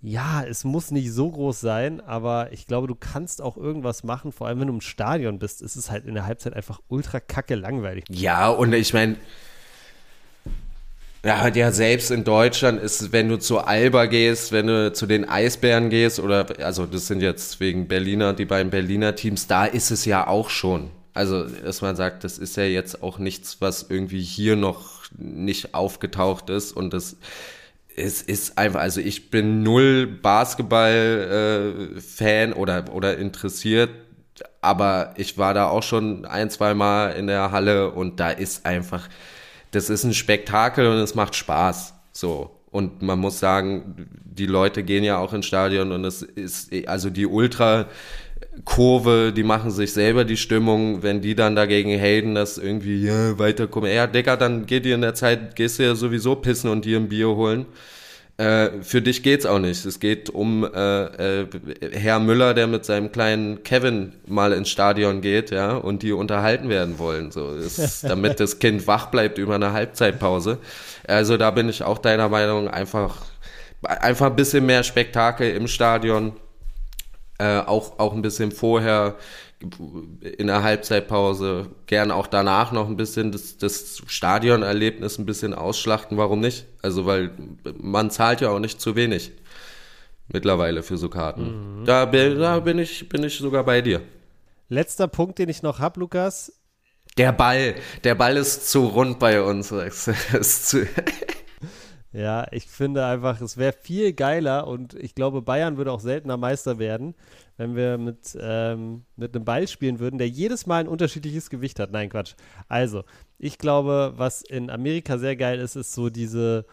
ja, 0.02 0.44
es 0.44 0.64
muss 0.64 0.92
nicht 0.92 1.12
so 1.12 1.30
groß 1.30 1.60
sein, 1.60 2.00
aber 2.02 2.54
ich 2.54 2.68
glaube, 2.68 2.88
du 2.88 2.96
kannst 2.96 3.42
auch 3.42 3.58
irgendwas 3.58 4.04
machen, 4.04 4.32
vor 4.32 4.48
allem 4.48 4.60
wenn 4.62 4.68
du 4.68 4.74
im 4.76 4.82
Stadion 4.82 5.40
bist, 5.40 5.62
ist 5.62 5.76
es 5.76 5.92
halt 5.92 6.06
in 6.06 6.14
der 6.14 6.26
Halbzeit 6.26 6.54
einfach 6.54 6.80
ultra 6.88 7.20
kacke 7.20 7.56
langweilig. 7.56 8.06
Ja, 8.10 8.50
und 8.50 8.74
ich 8.74 8.94
meine, 8.94 9.18
ja, 11.26 11.48
ja, 11.48 11.72
selbst 11.72 12.12
in 12.12 12.24
Deutschland 12.24 12.82
ist, 12.82 13.12
wenn 13.12 13.30
du 13.30 13.38
zu 13.38 13.60
Alba 13.60 14.06
gehst, 14.06 14.52
wenn 14.52 14.68
du 14.68 14.94
zu 14.94 15.06
den 15.06 15.28
Eisbären 15.28 15.90
gehst, 15.90 16.20
oder, 16.20 16.46
also 16.64 16.86
das 16.86 17.08
sind 17.08 17.22
jetzt 17.22 17.60
wegen 17.60 17.88
Berliner, 17.88 18.34
die 18.34 18.46
beiden 18.46 18.70
Berliner 18.70 19.16
Teams, 19.16 19.48
da 19.48 19.66
ist 19.66 19.92
es 19.92 20.06
ja 20.06 20.28
auch 20.28 20.50
schon. 20.50 20.92
Also, 21.14 21.46
dass 21.46 21.82
man 21.82 21.96
sagt, 21.96 22.24
das 22.24 22.38
ist 22.38 22.58
ja 22.58 22.64
jetzt 22.64 23.02
auch 23.02 23.18
nichts, 23.18 23.58
was 23.60 23.88
irgendwie 23.90 24.22
hier 24.22 24.56
noch 24.56 25.02
nicht 25.18 25.74
aufgetaucht 25.74 26.50
ist 26.50 26.74
und 26.74 26.94
das 26.94 27.18
es 27.98 28.22
ist 28.22 28.58
einfach, 28.60 28.82
also 28.82 29.02
ich 29.02 29.32
bin 29.32 29.64
null 29.64 30.06
Basketball-Fan 30.06 32.52
äh, 32.52 32.56
oder, 32.56 32.86
oder 32.94 33.18
interessiert, 33.18 33.90
aber 34.62 35.16
ich 35.18 35.40
war 35.40 35.56
da 35.56 35.68
auch 35.68 35.82
schon 35.82 36.26
ein, 36.26 36.52
zwei 36.52 36.76
Mal 36.76 37.14
in 37.14 37.26
der 37.26 37.52
Halle 37.52 37.90
und 37.90 38.20
da 38.20 38.30
ist 38.30 38.68
einfach, 38.68 39.10
das 39.78 39.90
ist 39.90 40.04
ein 40.04 40.14
Spektakel 40.14 40.88
und 40.88 40.98
es 40.98 41.16
macht 41.16 41.36
Spaß. 41.36 41.94
So. 42.12 42.52
Und 42.72 43.02
man 43.02 43.20
muss 43.20 43.40
sagen, 43.40 44.10
die 44.26 44.46
Leute 44.46 44.84
gehen 44.84 45.04
ja 45.04 45.18
auch 45.18 45.34
ins 45.34 45.46
Stadion 45.46 45.92
und 45.92 46.04
es 46.04 46.22
ist, 46.22 46.72
also 46.88 47.10
die 47.10 47.26
Ultra, 47.26 47.88
Kurve, 48.66 49.32
die 49.36 49.44
machen 49.44 49.72
sich 49.72 49.94
selber 49.94 50.26
die 50.26 50.38
Stimmung, 50.38 51.04
wenn 51.04 51.22
die 51.22 51.36
dann 51.36 51.56
dagegen 51.56 51.92
haten, 52.00 52.36
dass 52.36 52.58
irgendwie 52.58 53.04
ja, 53.04 53.38
weiterkommen. 53.38 53.92
Ja, 53.92 54.08
Digga, 54.08 54.36
dann 54.36 54.66
geht 54.66 54.86
dir 54.86 54.96
in 54.96 55.02
der 55.02 55.14
Zeit, 55.14 55.56
gehst 55.56 55.80
du 55.80 55.84
ja 55.84 55.96
sowieso 55.96 56.36
pissen 56.36 56.70
und 56.70 56.84
dir 56.86 56.98
ein 56.98 57.08
Bier 57.08 57.30
holen. 57.30 57.66
Äh, 58.38 58.84
für 58.84 59.02
dich 59.02 59.24
geht's 59.24 59.48
auch 59.48 59.58
nicht. 59.58 59.84
Es 59.86 60.00
geht 60.00 60.30
um 60.30 60.64
äh, 60.64 61.42
äh, 61.42 61.48
Herr 61.92 62.20
Müller, 62.20 62.54
der 62.54 62.68
mit 62.68 62.86
seinem 62.86 63.12
kleinen 63.12 63.64
Kevin 63.64 64.14
mal 64.28 64.54
ins 64.54 64.70
Stadion 64.70 65.22
geht, 65.22 65.50
ja, 65.50 65.76
und 65.76 66.04
die 66.04 66.12
unterhalten 66.12 66.70
werden 66.70 67.00
wollen, 67.00 67.32
so, 67.32 67.50
ist, 67.50 68.04
damit 68.08 68.40
das 68.40 68.60
Kind 68.60 68.86
wach 68.86 69.08
bleibt 69.08 69.40
über 69.40 69.56
eine 69.56 69.74
Halbzeitpause. 69.74 70.60
Also 71.08 71.38
da 71.38 71.50
bin 71.50 71.68
ich 71.68 71.84
auch 71.84 71.98
deiner 71.98 72.30
Meinung, 72.30 72.68
einfach 72.68 73.26
einfach 73.84 74.28
ein 74.28 74.36
bisschen 74.36 74.66
mehr 74.66 74.84
Spektakel 74.84 75.52
im 75.52 75.68
Stadion 75.68 76.34
äh, 77.40 77.60
auch, 77.60 78.00
auch 78.00 78.14
ein 78.14 78.22
bisschen 78.22 78.52
vorher 78.52 79.16
in 79.60 80.48
der 80.48 80.62
Halbzeitpause, 80.62 81.72
gern 81.88 82.12
auch 82.12 82.28
danach 82.28 82.72
noch 82.72 82.88
ein 82.88 82.96
bisschen 82.96 83.32
das, 83.32 83.58
das 83.58 84.04
Stadionerlebnis 84.06 85.18
ein 85.18 85.26
bisschen 85.26 85.54
ausschlachten. 85.54 86.18
Warum 86.18 86.42
nicht? 86.42 86.66
Also, 86.82 87.06
weil 87.06 87.32
man 87.78 88.12
zahlt 88.12 88.42
ja 88.42 88.50
auch 88.50 88.60
nicht 88.60 88.80
zu 88.80 88.96
wenig 88.96 89.32
mittlerweile 90.28 90.84
für 90.84 90.98
so 90.98 91.10
Karten. 91.10 91.80
Mhm. 91.80 91.86
Da, 91.86 92.06
bin, 92.06 92.40
da 92.40 92.60
bin, 92.60 92.80
ich, 92.80 93.10
bin 93.10 93.24
ich 93.24 93.38
sogar 93.38 93.64
bei 93.64 93.82
dir. 93.82 94.02
Letzter 94.70 95.08
Punkt, 95.08 95.40
den 95.40 95.50
ich 95.50 95.64
noch 95.64 95.80
habe, 95.80 96.02
Lukas. 96.02 96.54
Der 97.18 97.32
Ball. 97.32 97.76
Der 98.04 98.16
Ball 98.16 98.38
ist 98.38 98.70
zu 98.70 98.86
rund 98.86 99.18
bei 99.18 99.42
uns. 99.42 99.72
ja, 102.12 102.48
ich 102.52 102.68
finde 102.68 103.06
einfach, 103.06 103.42
es 103.42 103.58
wäre 103.58 103.74
viel 103.74 104.14
geiler 104.14 104.68
und 104.68 104.94
ich 104.94 105.16
glaube, 105.16 105.42
Bayern 105.42 105.78
würde 105.78 105.92
auch 105.92 106.02
seltener 106.02 106.38
Meister 106.38 106.80
werden, 106.80 107.16
wenn 107.58 107.76
wir 107.76 107.98
mit, 107.98 108.38
ähm, 108.40 109.04
mit 109.16 109.36
einem 109.36 109.44
Ball 109.44 109.68
spielen 109.68 110.00
würden, 110.00 110.18
der 110.18 110.30
jedes 110.30 110.68
Mal 110.68 110.82
ein 110.82 110.88
unterschiedliches 110.88 111.50
Gewicht 111.50 111.80
hat. 111.80 111.92
Nein, 111.92 112.10
Quatsch. 112.10 112.36
Also, 112.68 113.04
ich 113.40 113.58
glaube, 113.58 114.14
was 114.16 114.42
in 114.44 114.70
Amerika 114.70 115.18
sehr 115.18 115.36
geil 115.36 115.60
ist, 115.60 115.76
ist 115.76 115.94
so 115.94 116.10
diese 116.10 116.66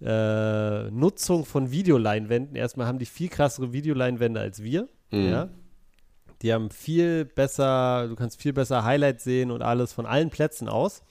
äh, 0.00 0.90
Nutzung 0.90 1.44
von 1.44 1.70
Videoleinwänden. 1.70 2.56
Erstmal 2.56 2.86
haben 2.86 2.98
die 2.98 3.06
viel 3.06 3.28
krassere 3.28 3.72
Videoleinwände 3.72 4.40
als 4.40 4.62
wir. 4.62 4.88
Mhm. 5.10 5.28
Ja. 5.28 5.48
Die 6.42 6.52
haben 6.52 6.70
viel 6.70 7.24
besser, 7.24 8.08
du 8.08 8.16
kannst 8.16 8.42
viel 8.42 8.52
besser 8.52 8.84
Highlights 8.84 9.24
sehen 9.24 9.50
und 9.50 9.62
alles 9.62 9.92
von 9.92 10.04
allen 10.04 10.30
Plätzen 10.30 10.68
aus. 10.68 11.02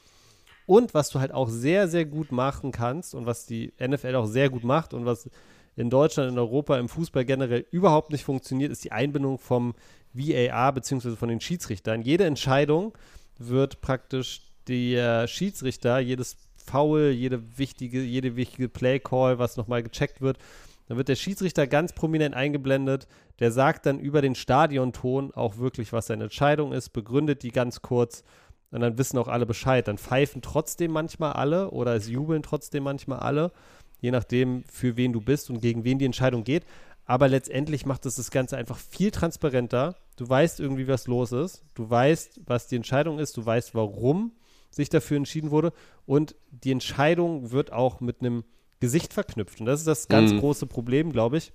Und 0.66 0.94
was 0.94 1.10
du 1.10 1.20
halt 1.20 1.32
auch 1.32 1.50
sehr, 1.50 1.88
sehr 1.88 2.06
gut 2.06 2.32
machen 2.32 2.72
kannst 2.72 3.16
und 3.16 3.26
was 3.26 3.46
die 3.46 3.74
NFL 3.80 4.16
auch 4.16 4.28
sehr 4.28 4.50
gut 4.50 4.64
macht 4.64 4.94
und 4.94 5.06
was 5.06 5.30
in 5.76 5.90
Deutschland, 5.90 6.32
in 6.32 6.38
Europa, 6.38 6.78
im 6.78 6.90
Fußball 6.90 7.26
generell 7.26 7.66
überhaupt 7.72 8.12
nicht 8.12 8.24
funktioniert, 8.24 8.72
ist 8.72 8.84
die 8.84 8.92
Einbindung 8.92 9.40
vom 9.40 9.74
VAR 10.14 10.74
bzw. 10.74 11.16
von 11.16 11.30
den 11.30 11.42
Schiedsrichtern. 11.42 12.02
Jede 12.02 12.26
Entscheidung 12.26 12.94
wird 13.38 13.82
praktisch 13.82 14.42
der 14.68 15.28
Schiedsrichter, 15.28 16.00
jedes 16.00 16.38
Foul, 16.56 17.10
jede 17.10 17.58
wichtige, 17.58 18.02
jede 18.02 18.36
wichtige 18.36 18.70
Play-Call, 18.70 19.40
was 19.40 19.58
nochmal 19.58 19.84
gecheckt 19.84 20.22
wird, 20.22 20.38
dann 20.88 20.98
wird 20.98 21.10
der 21.10 21.16
Schiedsrichter 21.16 21.68
ganz 21.68 21.94
prominent 21.94 22.36
eingeblendet. 22.36 23.08
Der 23.40 23.52
sagt 23.52 23.86
dann 23.86 24.00
über 24.00 24.22
den 24.22 24.36
Stadionton 24.36 25.34
auch 25.34 25.58
wirklich, 25.58 25.94
was 25.94 26.08
seine 26.08 26.26
Entscheidung 26.26 26.74
ist, 26.74 26.90
begründet 26.90 27.44
die 27.44 27.52
ganz 27.52 27.82
kurz 27.82 28.24
und 28.72 28.82
dann 28.82 28.98
wissen 28.98 29.18
auch 29.18 29.28
alle 29.28 29.46
Bescheid. 29.46 29.88
Dann 29.88 29.98
pfeifen 29.98 30.42
trotzdem 30.42 30.92
manchmal 30.92 31.34
alle 31.34 31.72
oder 31.72 31.96
es 31.96 32.10
jubeln 32.10 32.44
trotzdem 32.44 32.84
manchmal 32.84 33.20
alle, 33.20 33.52
je 34.04 34.12
nachdem, 34.12 34.66
für 34.66 34.98
wen 34.98 35.14
du 35.14 35.22
bist 35.22 35.50
und 35.50 35.62
gegen 35.62 35.86
wen 35.86 35.98
die 35.98 36.06
Entscheidung 36.06 36.44
geht. 36.44 36.66
aber 37.06 37.28
letztendlich 37.28 37.86
macht 37.86 38.06
es 38.06 38.16
das 38.16 38.32
Ganze 38.32 38.56
einfach 38.56 38.78
viel 38.78 39.12
transparenter. 39.12 39.96
Du 40.16 40.28
weißt 40.28 40.62
irgendwie, 40.62 40.88
was 40.88 41.08
los 41.08 41.34
ist. 41.34 41.64
Du 41.74 41.90
weißt, 41.90 42.42
was 42.46 42.68
die 42.68 42.78
Entscheidung 42.78 43.20
ist. 43.20 43.36
Du 43.36 43.46
weißt, 43.46 43.76
warum 43.76 44.32
sich 44.72 44.88
dafür 44.88 45.18
entschieden 45.18 45.52
wurde. 45.52 45.74
Und 46.06 46.36
die 46.52 46.72
Entscheidung 46.72 47.52
wird 47.52 47.74
auch 47.74 48.00
mit 48.00 48.22
einem 48.22 48.46
Gesicht 48.80 49.14
verknüpft. 49.14 49.60
Und 49.60 49.66
das 49.66 49.82
ist 49.82 49.88
das 49.88 50.08
ganz 50.08 50.32
mhm. 50.32 50.40
große 50.40 50.66
Problem, 50.66 51.12
glaube 51.12 51.38
ich, 51.38 51.52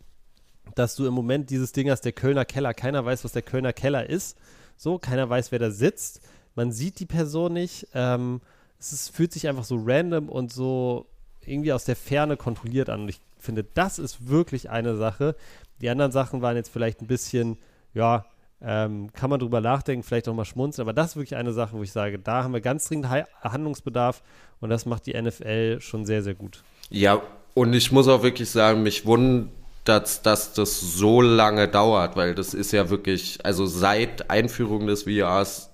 dass 0.75 0.97
du 0.97 1.07
im 1.07 1.14
Moment 1.14 1.49
dieses 1.49 1.73
Ding 1.73 1.90
hast, 1.90 2.02
der 2.02 2.12
Kölner 2.12 2.45
Keller. 2.45 2.75
Keiner 2.75 3.05
weiß, 3.05 3.25
was 3.25 3.33
der 3.33 3.43
Kölner 3.43 3.73
Keller 3.73 4.09
ist. 4.09 4.37
So, 4.76 4.99
keiner 4.99 5.31
weiß, 5.31 5.50
wer 5.50 5.59
da 5.59 5.71
sitzt. 5.71 6.21
Man 6.55 6.73
sieht 6.73 7.00
die 7.00 7.07
Person 7.07 7.55
nicht. 7.55 7.88
Ähm, 7.95 8.43
es 8.78 8.93
ist, 8.93 9.17
fühlt 9.17 9.33
sich 9.33 9.49
einfach 9.49 9.64
so 9.64 9.81
random 9.83 10.28
und 10.28 10.52
so 10.52 11.07
irgendwie 11.49 11.73
aus 11.73 11.85
der 11.85 11.97
Ferne 11.97 12.37
kontrolliert 12.37 12.90
an. 12.90 13.02
Und 13.02 13.09
ich 13.09 13.21
finde, 13.38 13.64
das 13.75 13.99
ist 13.99 14.28
wirklich 14.28 14.71
eine 14.71 14.97
Sache. 14.97 15.37
Die 15.81 15.88
anderen 15.88 16.12
Sachen 16.12 16.43
waren 16.43 16.57
jetzt 16.57 16.71
vielleicht 16.71 17.00
ein 17.00 17.07
bisschen, 17.07 17.59
ja, 17.95 18.25
ähm, 18.61 19.12
kann 19.12 19.31
man 19.31 19.38
drüber 19.38 19.61
nachdenken, 19.61 20.02
vielleicht 20.02 20.28
auch 20.28 20.35
mal 20.35 20.45
schmunzeln, 20.45 20.85
aber 20.85 20.93
das 20.93 21.11
ist 21.11 21.17
wirklich 21.17 21.37
eine 21.37 21.52
Sache, 21.52 21.76
wo 21.76 21.83
ich 21.83 21.93
sage, 21.93 22.19
da 22.19 22.43
haben 22.43 22.52
wir 22.52 22.61
ganz 22.61 22.88
dringend 22.88 23.09
Handlungsbedarf 23.43 24.23
und 24.61 24.71
das 24.71 24.85
macht 24.85 25.07
die 25.07 25.21
NFL 25.21 25.81
schon 25.81 26.05
sehr, 26.05 26.25
sehr 26.25 26.35
gut. 26.35 26.64
Ja, 26.90 27.23
und 27.55 27.73
ich 27.73 27.93
muss 27.93 28.09
auch 28.09 28.23
wirklich 28.23 28.50
sagen, 28.50 28.83
mich 28.83 29.07
wundert, 29.07 29.52
dass, 29.85 30.23
dass 30.23 30.52
das 30.52 30.81
so 30.81 31.23
lange 31.23 31.67
dauert, 31.67 32.14
weil 32.14 32.35
das 32.35 32.52
ist 32.52 32.73
ja 32.73 32.90
wirklich, 32.90 33.38
also 33.45 33.64
seit 33.64 34.31
Einführung 34.31 34.87
des 34.87 35.05
VRs 35.05 35.71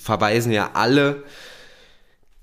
verweisen 0.00 0.50
ja 0.50 0.70
alle 0.74 1.22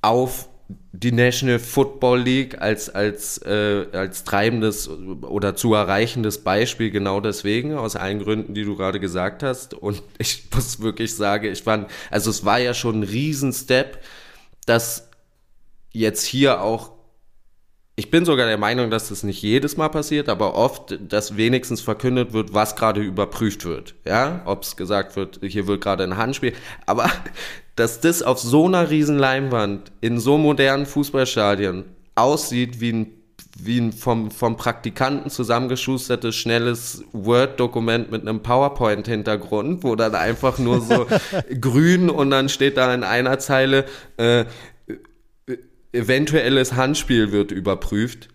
auf 0.01 0.47
die 0.91 1.11
National 1.11 1.59
Football 1.59 2.21
League 2.21 2.61
als, 2.61 2.89
als, 2.89 3.37
äh, 3.39 3.87
als 3.93 4.23
treibendes 4.23 4.89
oder 4.89 5.55
zu 5.55 5.73
erreichendes 5.73 6.43
Beispiel 6.43 6.91
genau 6.91 7.21
deswegen, 7.21 7.75
aus 7.75 7.95
allen 7.95 8.19
Gründen, 8.19 8.53
die 8.53 8.63
du 8.63 8.75
gerade 8.75 8.99
gesagt 8.99 9.43
hast. 9.43 9.73
Und 9.73 10.01
ich 10.17 10.47
muss 10.53 10.81
wirklich 10.81 11.15
sagen, 11.15 11.51
ich 11.51 11.63
fand, 11.63 11.89
also 12.09 12.29
es 12.29 12.45
war 12.45 12.59
ja 12.59 12.73
schon 12.73 12.99
ein 12.99 13.03
Riesenstep, 13.03 13.99
dass 14.65 15.09
jetzt 15.91 16.25
hier 16.25 16.61
auch 16.61 16.91
ich 18.01 18.09
bin 18.09 18.25
sogar 18.25 18.47
der 18.47 18.57
Meinung, 18.57 18.89
dass 18.89 19.09
das 19.09 19.21
nicht 19.21 19.43
jedes 19.43 19.77
Mal 19.77 19.89
passiert, 19.89 20.27
aber 20.27 20.55
oft, 20.55 20.97
dass 21.07 21.37
wenigstens 21.37 21.81
verkündet 21.81 22.33
wird, 22.33 22.51
was 22.51 22.75
gerade 22.75 22.99
überprüft 22.99 23.63
wird. 23.63 23.93
Ja, 24.07 24.41
ob 24.45 24.63
es 24.63 24.75
gesagt 24.75 25.15
wird, 25.15 25.39
hier 25.43 25.67
wird 25.67 25.81
gerade 25.81 26.03
ein 26.03 26.17
Handspiel. 26.17 26.53
Aber 26.87 27.11
dass 27.75 28.01
das 28.01 28.23
auf 28.23 28.39
so 28.39 28.65
einer 28.65 28.89
riesen 28.89 29.19
Leinwand 29.19 29.91
in 30.01 30.19
so 30.19 30.39
modernen 30.39 30.87
Fußballstadien 30.87 31.85
aussieht 32.15 32.81
wie 32.81 32.91
ein 32.91 33.07
wie 33.63 33.79
ein 33.79 33.91
vom, 33.91 34.31
vom 34.31 34.57
Praktikanten 34.57 35.29
zusammengeschustertes, 35.29 36.35
schnelles 36.35 37.03
Word-Dokument 37.11 38.09
mit 38.09 38.21
einem 38.21 38.41
PowerPoint-Hintergrund, 38.41 39.83
wo 39.83 39.95
dann 39.95 40.15
einfach 40.15 40.57
nur 40.57 40.81
so 40.81 41.05
grün 41.61 42.09
und 42.09 42.31
dann 42.31 42.49
steht 42.49 42.77
da 42.77 42.93
in 42.93 43.03
einer 43.03 43.37
Zeile, 43.37 43.85
äh, 44.17 44.45
eventuelles 45.93 46.73
Handspiel 46.73 47.31
wird 47.31 47.51
überprüft. 47.51 48.29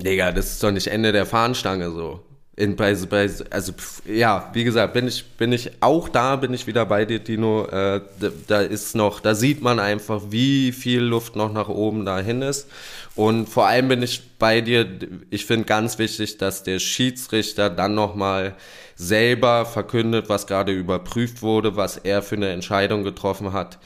Digga, 0.00 0.32
das 0.32 0.52
ist 0.52 0.62
doch 0.62 0.70
nicht 0.70 0.86
Ende 0.86 1.12
der 1.12 1.26
Fahnenstange 1.26 1.90
so. 1.90 2.24
In, 2.56 2.76
bei, 2.76 2.94
bei, 2.94 3.30
also 3.50 3.72
ja, 4.06 4.50
wie 4.52 4.64
gesagt, 4.64 4.92
bin 4.92 5.08
ich, 5.08 5.24
bin 5.24 5.52
ich 5.52 5.70
auch 5.80 6.10
da, 6.10 6.36
bin 6.36 6.52
ich 6.52 6.66
wieder 6.66 6.84
bei 6.84 7.06
dir, 7.06 7.18
Dino. 7.18 7.64
Äh, 7.66 8.02
da, 8.20 8.30
da, 8.48 8.60
ist 8.60 8.94
noch, 8.94 9.20
da 9.20 9.34
sieht 9.34 9.62
man 9.62 9.78
einfach, 9.78 10.20
wie 10.28 10.72
viel 10.72 11.00
Luft 11.00 11.36
noch 11.36 11.52
nach 11.52 11.68
oben 11.68 12.04
dahin 12.04 12.42
ist. 12.42 12.68
Und 13.14 13.48
vor 13.48 13.66
allem 13.66 13.88
bin 13.88 14.02
ich 14.02 14.36
bei 14.38 14.60
dir. 14.60 14.86
Ich 15.30 15.46
finde 15.46 15.64
ganz 15.64 15.98
wichtig, 15.98 16.36
dass 16.36 16.62
der 16.62 16.80
Schiedsrichter 16.80 17.70
dann 17.70 17.94
nochmal 17.94 18.56
selber 18.94 19.64
verkündet, 19.64 20.28
was 20.28 20.46
gerade 20.46 20.72
überprüft 20.72 21.40
wurde, 21.40 21.76
was 21.76 21.96
er 21.96 22.20
für 22.20 22.36
eine 22.36 22.50
Entscheidung 22.50 23.04
getroffen 23.04 23.54
hat. 23.54 23.78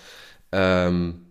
Ähm, 0.51 1.24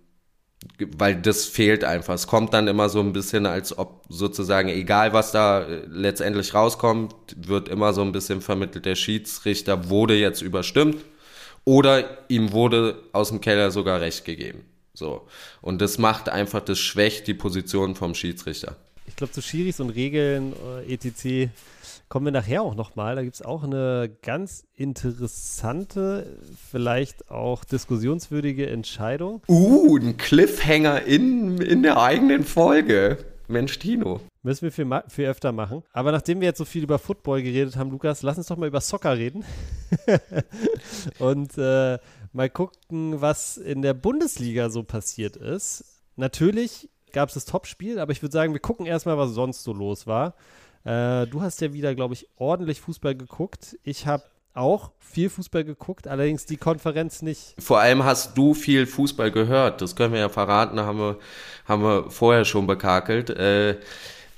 weil 0.98 1.16
das 1.16 1.46
fehlt 1.46 1.84
einfach. 1.84 2.14
Es 2.14 2.28
kommt 2.28 2.54
dann 2.54 2.68
immer 2.68 2.90
so 2.90 3.00
ein 3.00 3.14
bisschen, 3.14 3.46
als 3.46 3.78
ob 3.78 4.04
sozusagen, 4.10 4.70
egal 4.70 5.14
was 5.14 5.32
da 5.32 5.62
äh, 5.62 5.86
letztendlich 5.88 6.54
rauskommt, 6.54 7.16
wird 7.36 7.70
immer 7.70 7.94
so 7.94 8.02
ein 8.02 8.12
bisschen 8.12 8.42
vermittelt, 8.42 8.86
der 8.86 8.96
Schiedsrichter 8.96 9.90
wurde 9.90 10.16
jetzt 10.16 10.42
überstimmt 10.42 11.04
oder 11.66 12.18
ihm 12.30 12.52
wurde 12.52 13.04
aus 13.12 13.30
dem 13.30 13.42
Keller 13.42 13.72
sogar 13.72 14.02
Recht 14.02 14.26
gegeben. 14.26 14.66
So. 14.94 15.28
Und 15.62 15.82
das 15.82 15.98
macht 15.98 16.30
einfach, 16.30 16.62
das 16.62 16.80
schwächt 16.80 17.28
die 17.28 17.34
Position 17.34 17.96
vom 17.96 18.14
Schiedsrichter. 18.16 18.76
Ich 19.08 19.16
glaube, 19.16 19.34
zu 19.34 19.42
Schiris 19.42 19.80
und 19.80 19.90
Regeln, 19.90 20.54
äh, 20.88 20.94
etc., 20.94 21.50
kommen 22.14 22.28
wir 22.28 22.32
nachher 22.32 22.62
auch 22.62 22.76
nochmal. 22.76 23.16
Da 23.16 23.24
gibt 23.24 23.34
es 23.34 23.42
auch 23.42 23.64
eine 23.64 24.08
ganz 24.22 24.68
interessante, 24.76 26.38
vielleicht 26.70 27.32
auch 27.32 27.64
diskussionswürdige 27.64 28.70
Entscheidung. 28.70 29.42
Uh, 29.48 29.98
ein 29.98 30.16
Cliffhanger 30.18 31.02
in, 31.06 31.58
in 31.60 31.82
der 31.82 32.00
eigenen 32.00 32.44
Folge. 32.44 33.18
Mensch, 33.48 33.80
Tino. 33.80 34.20
Müssen 34.44 34.62
wir 34.62 34.72
viel, 34.72 34.88
viel 35.08 35.26
öfter 35.26 35.52
machen. 35.54 35.82
Aber 35.92 36.12
nachdem 36.12 36.40
wir 36.40 36.50
jetzt 36.50 36.60
so 36.60 36.66
viel 36.66 36.84
über 36.84 37.00
Football 37.00 37.42
geredet 37.42 37.78
haben, 37.78 37.90
Lukas, 37.90 38.22
lass 38.22 38.38
uns 38.38 38.46
doch 38.46 38.58
mal 38.58 38.68
über 38.68 38.82
Soccer 38.82 39.18
reden. 39.18 39.44
Und 41.18 41.58
äh, 41.58 41.98
mal 42.32 42.50
gucken, 42.52 43.22
was 43.22 43.58
in 43.58 43.82
der 43.82 43.96
Bundesliga 43.96 44.70
so 44.70 44.84
passiert 44.84 45.36
ist. 45.36 45.84
Natürlich 46.16 46.92
gab 47.12 47.30
es 47.30 47.34
das 47.34 47.46
Topspiel, 47.46 47.98
aber 47.98 48.12
ich 48.12 48.22
würde 48.22 48.34
sagen, 48.34 48.54
wir 48.54 48.60
gucken 48.60 48.86
erstmal, 48.86 49.18
was 49.18 49.32
sonst 49.32 49.64
so 49.64 49.74
los 49.74 50.06
war. 50.06 50.36
Äh, 50.86 51.28
du 51.28 51.42
hast 51.42 51.62
ja 51.62 51.74
wieder, 51.74 51.96
glaube 51.96 52.14
ich, 52.14 52.28
ordentlich 52.38 52.82
Fußball 52.82 53.16
geguckt. 53.16 53.78
Ich 53.84 54.06
habe 54.06 54.24
auch 54.54 54.92
viel 55.00 55.30
Fußball 55.30 55.64
geguckt, 55.64 56.08
allerdings 56.08 56.46
die 56.46 56.58
Konferenz 56.58 57.22
nicht. 57.22 57.56
Vor 57.60 57.80
allem 57.80 58.04
hast 58.04 58.38
du 58.38 58.54
viel 58.54 58.86
Fußball 58.86 59.32
gehört. 59.32 59.82
Das 59.82 59.96
können 59.96 60.14
wir 60.14 60.20
ja 60.20 60.30
verraten, 60.30 60.80
haben 60.80 61.00
wir, 61.00 61.18
haben 61.66 61.84
wir 61.84 62.10
vorher 62.12 62.46
schon 62.46 62.68
bekakelt. 62.68 63.30
Äh, 63.30 63.78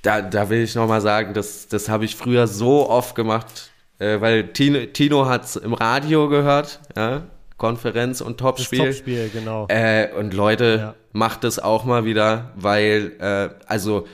da, 0.02 0.22
da 0.22 0.50
will 0.50 0.62
ich 0.62 0.76
nochmal 0.76 1.02
sagen, 1.02 1.34
das, 1.34 1.68
das 1.68 1.90
habe 1.90 2.06
ich 2.06 2.16
früher 2.16 2.48
so 2.48 2.90
oft 2.90 3.16
gemacht, 3.16 3.72
äh, 4.00 4.22
weil 4.22 4.54
Tino, 4.54 4.86
Tino 4.86 5.26
hat 5.26 5.46
es 5.46 5.56
im 5.56 5.74
Radio 5.74 6.30
gehört, 6.30 6.80
ja? 6.96 7.24
Konferenz 7.58 8.20
und 8.20 8.38
Topspiel. 8.38 8.80
Das 8.80 8.98
Topspiel, 8.98 9.30
genau. 9.30 9.66
Äh, 9.70 10.10
und 10.14 10.34
Leute, 10.34 10.78
ja. 10.78 10.96
macht 11.14 11.46
es 11.46 11.58
auch 11.58 11.86
mal 11.86 12.04
wieder, 12.04 12.52
weil, 12.56 13.14
äh, 13.20 13.50
also 13.66 14.08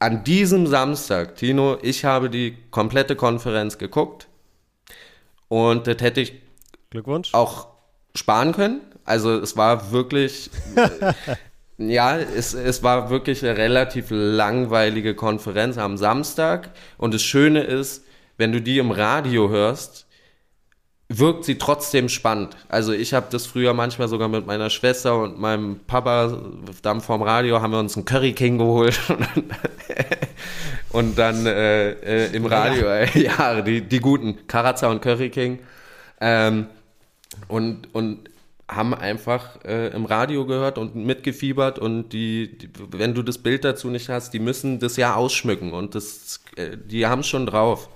an 0.00 0.24
diesem 0.24 0.66
Samstag, 0.66 1.36
Tino, 1.36 1.78
ich 1.82 2.04
habe 2.04 2.30
die 2.30 2.56
komplette 2.70 3.16
Konferenz 3.16 3.78
geguckt 3.78 4.28
und 5.48 5.86
das 5.86 5.98
hätte 6.00 6.22
ich 6.22 6.32
Glückwunsch. 6.88 7.34
auch 7.34 7.68
sparen 8.14 8.52
können. 8.52 8.80
Also 9.04 9.38
es 9.38 9.56
war 9.56 9.92
wirklich, 9.92 10.50
ja, 11.78 12.16
es, 12.16 12.54
es 12.54 12.82
war 12.82 13.10
wirklich 13.10 13.44
eine 13.44 13.56
relativ 13.56 14.06
langweilige 14.10 15.14
Konferenz 15.14 15.76
am 15.76 15.98
Samstag. 15.98 16.70
Und 16.96 17.12
das 17.12 17.22
Schöne 17.22 17.62
ist, 17.62 18.04
wenn 18.38 18.52
du 18.52 18.62
die 18.62 18.78
im 18.78 18.90
Radio 18.92 19.50
hörst, 19.50 20.06
wirkt 21.12 21.44
sie 21.44 21.58
trotzdem 21.58 22.08
spannend. 22.08 22.56
Also 22.68 22.92
ich 22.92 23.12
habe 23.14 23.26
das 23.30 23.44
früher 23.44 23.74
manchmal 23.74 24.06
sogar 24.06 24.28
mit 24.28 24.46
meiner 24.46 24.70
Schwester 24.70 25.20
und 25.20 25.40
meinem 25.40 25.80
Papa 25.86 26.40
dann 26.82 27.00
vorm 27.00 27.22
Radio 27.22 27.60
haben 27.60 27.72
wir 27.72 27.80
uns 27.80 27.96
einen 27.96 28.04
Curry 28.04 28.32
King 28.32 28.58
geholt 28.58 28.98
und 30.92 31.18
dann 31.18 31.46
äh, 31.46 31.90
äh, 31.90 32.34
im 32.36 32.46
Radio 32.46 32.86
ja, 32.86 32.96
äh, 32.98 33.22
ja 33.22 33.60
die, 33.60 33.80
die 33.82 33.98
guten 33.98 34.46
Karazza 34.46 34.88
und 34.88 35.02
Curry 35.02 35.30
King 35.30 35.58
ähm, 36.20 36.66
und 37.48 37.92
und 37.92 38.30
haben 38.68 38.94
einfach 38.94 39.64
äh, 39.64 39.88
im 39.88 40.04
Radio 40.04 40.46
gehört 40.46 40.78
und 40.78 40.94
mitgefiebert 40.94 41.80
und 41.80 42.10
die, 42.10 42.56
die, 42.56 42.70
wenn 42.92 43.14
du 43.14 43.24
das 43.24 43.38
Bild 43.38 43.64
dazu 43.64 43.88
nicht 43.88 44.08
hast, 44.08 44.32
die 44.32 44.38
müssen 44.38 44.78
das 44.78 44.96
ja 44.96 45.16
ausschmücken 45.16 45.72
und 45.72 45.96
das 45.96 46.40
äh, 46.54 46.76
die 46.76 47.04
haben 47.04 47.24
schon 47.24 47.46
drauf. 47.46 47.88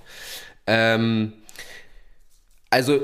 Ähm, 0.67 1.31
also 2.75 2.99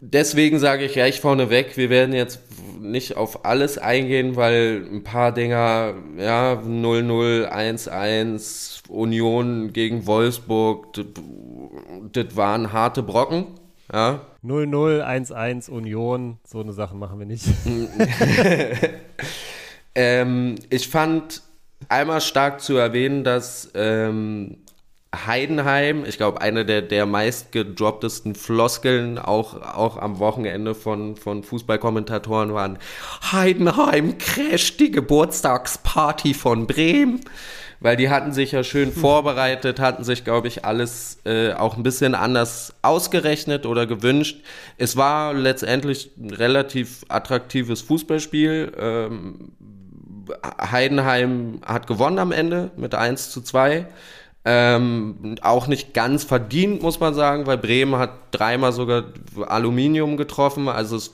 deswegen 0.00 0.60
sage 0.60 0.84
ich 0.84 0.92
gleich 0.92 1.20
vorneweg, 1.20 1.76
wir 1.76 1.90
werden 1.90 2.14
jetzt 2.14 2.40
nicht 2.80 3.16
auf 3.16 3.44
alles 3.44 3.76
eingehen, 3.76 4.36
weil 4.36 4.86
ein 4.88 5.02
paar 5.02 5.32
Dinger, 5.32 5.94
ja, 6.16 6.52
0-0, 6.52 7.50
1-1, 7.50 8.88
Union 8.88 9.72
gegen 9.72 10.06
Wolfsburg, 10.06 10.92
das 12.12 12.36
waren 12.36 12.72
harte 12.72 13.02
Brocken. 13.02 13.46
Ja. 13.92 14.20
0-0, 14.44 15.02
1-1, 15.04 15.70
Union, 15.70 16.38
so 16.46 16.60
eine 16.60 16.72
Sache 16.72 16.94
machen 16.94 17.18
wir 17.18 17.26
nicht. 17.26 17.46
ähm, 19.96 20.54
ich 20.70 20.88
fand 20.88 21.42
einmal 21.88 22.20
stark 22.20 22.60
zu 22.60 22.76
erwähnen, 22.76 23.24
dass 23.24 23.72
ähm, 23.74 24.58
Heidenheim, 25.14 26.04
ich 26.04 26.16
glaube, 26.16 26.40
eine 26.40 26.64
der, 26.64 26.82
der 26.82 27.06
meist 27.06 27.52
gedropptesten 27.52 28.34
Floskeln 28.34 29.18
auch, 29.18 29.60
auch 29.62 29.96
am 29.96 30.18
Wochenende 30.18 30.74
von, 30.74 31.16
von 31.16 31.42
Fußballkommentatoren 31.42 32.52
waren, 32.52 32.78
Heidenheim 33.32 34.18
crasht 34.18 34.80
die 34.80 34.90
Geburtstagsparty 34.90 36.34
von 36.34 36.66
Bremen. 36.66 37.20
weil 37.80 37.96
die 37.96 38.08
hatten 38.08 38.32
sich 38.32 38.52
ja 38.52 38.64
schön 38.64 38.92
vorbereitet, 38.92 39.80
hatten 39.80 40.02
sich, 40.02 40.24
glaube 40.24 40.48
ich, 40.48 40.64
alles 40.64 41.18
äh, 41.24 41.52
auch 41.52 41.76
ein 41.76 41.82
bisschen 41.82 42.14
anders 42.14 42.74
ausgerechnet 42.82 43.66
oder 43.66 43.86
gewünscht. 43.86 44.42
Es 44.78 44.96
war 44.96 45.34
letztendlich 45.34 46.10
ein 46.16 46.30
relativ 46.30 47.04
attraktives 47.08 47.82
Fußballspiel. 47.82 48.72
Ähm, 48.78 49.52
Heidenheim 50.42 51.60
hat 51.64 51.86
gewonnen 51.86 52.18
am 52.18 52.32
Ende 52.32 52.70
mit 52.76 52.94
1 52.94 53.30
zu 53.30 53.42
2. 53.42 53.86
Ähm, 54.48 55.34
auch 55.42 55.66
nicht 55.66 55.92
ganz 55.92 56.22
verdient, 56.22 56.80
muss 56.80 57.00
man 57.00 57.14
sagen, 57.14 57.46
weil 57.48 57.58
Bremen 57.58 57.96
hat 57.96 58.12
dreimal 58.30 58.72
sogar 58.72 59.06
Aluminium 59.44 60.16
getroffen. 60.16 60.68
Also 60.68 60.94
es 60.94 61.10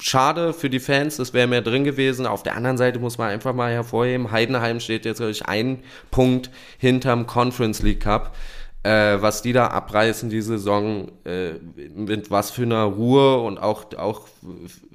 schade 0.00 0.54
für 0.54 0.70
die 0.70 0.80
Fans, 0.80 1.18
es 1.18 1.34
wäre 1.34 1.46
mehr 1.46 1.60
drin 1.60 1.84
gewesen. 1.84 2.26
Auf 2.26 2.42
der 2.42 2.56
anderen 2.56 2.78
Seite 2.78 2.98
muss 2.98 3.18
man 3.18 3.28
einfach 3.28 3.52
mal 3.52 3.70
hervorheben, 3.70 4.30
Heidenheim 4.30 4.80
steht 4.80 5.04
jetzt, 5.04 5.18
glaube 5.18 5.32
ich, 5.32 5.44
ein 5.44 5.80
Punkt 6.10 6.50
hinterm 6.78 7.26
Conference 7.26 7.82
League 7.82 8.00
Cup. 8.00 8.34
Äh, 8.82 9.20
was 9.20 9.42
die 9.42 9.52
da 9.52 9.66
abreißen, 9.66 10.30
die 10.30 10.40
Saison, 10.42 11.12
äh, 11.24 11.52
mit 11.94 12.30
was 12.30 12.50
für 12.50 12.62
einer 12.62 12.84
Ruhe 12.84 13.40
und 13.40 13.58
auch, 13.58 13.86
auch 13.96 14.22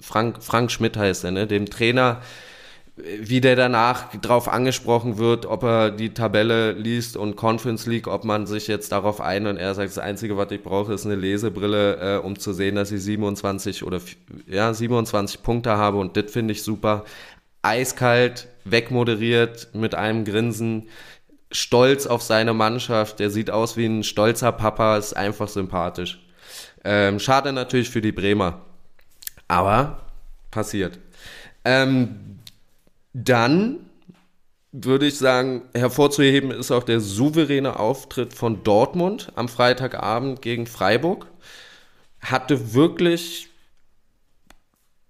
Frank, 0.01 0.43
Frank 0.43 0.71
Schmidt 0.71 0.97
heißt 0.97 1.23
er, 1.23 1.31
ne, 1.31 1.47
dem 1.47 1.67
Trainer, 1.67 2.21
wie 3.21 3.41
der 3.41 3.55
danach 3.55 4.15
drauf 4.19 4.47
angesprochen 4.47 5.17
wird, 5.17 5.45
ob 5.45 5.63
er 5.63 5.91
die 5.91 6.13
Tabelle 6.13 6.73
liest 6.73 7.17
und 7.17 7.35
Conference 7.35 7.85
League, 7.85 8.07
ob 8.07 8.23
man 8.23 8.45
sich 8.47 8.67
jetzt 8.67 8.91
darauf 8.91 9.21
ein 9.21 9.47
und 9.47 9.57
er 9.57 9.73
sagt, 9.75 9.89
das 9.89 9.99
Einzige, 9.99 10.37
was 10.37 10.51
ich 10.51 10.61
brauche, 10.61 10.93
ist 10.93 11.05
eine 11.05 11.15
Lesebrille, 11.15 12.17
äh, 12.17 12.17
um 12.19 12.37
zu 12.37 12.53
sehen, 12.53 12.75
dass 12.75 12.91
ich 12.91 13.01
27 13.01 13.83
oder 13.83 14.01
ja, 14.47 14.73
27 14.73 15.43
Punkte 15.43 15.77
habe 15.77 15.97
und 15.97 16.17
das 16.17 16.31
finde 16.31 16.53
ich 16.53 16.63
super. 16.63 17.05
Eiskalt, 17.61 18.47
wegmoderiert, 18.63 19.69
mit 19.73 19.95
einem 19.95 20.25
Grinsen, 20.25 20.87
stolz 21.51 22.05
auf 22.07 22.21
seine 22.21 22.53
Mannschaft, 22.53 23.19
der 23.19 23.29
sieht 23.29 23.51
aus 23.51 23.75
wie 23.77 23.85
ein 23.85 24.03
stolzer 24.03 24.51
Papa, 24.51 24.97
ist 24.97 25.15
einfach 25.15 25.47
sympathisch. 25.47 26.19
Ähm, 26.83 27.19
schade 27.19 27.51
natürlich 27.51 27.89
für 27.89 28.01
die 28.01 28.11
Bremer, 28.11 28.61
aber 29.47 30.05
passiert. 30.51 30.99
Ähm, 31.65 32.38
dann 33.13 33.89
würde 34.71 35.07
ich 35.07 35.17
sagen, 35.17 35.63
hervorzuheben 35.73 36.51
ist 36.51 36.71
auch 36.71 36.83
der 36.83 36.99
souveräne 36.99 37.79
Auftritt 37.79 38.33
von 38.33 38.63
Dortmund 38.63 39.31
am 39.35 39.47
Freitagabend 39.47 40.41
gegen 40.41 40.67
Freiburg. 40.67 41.27
Hatte 42.21 42.73
wirklich 42.73 43.49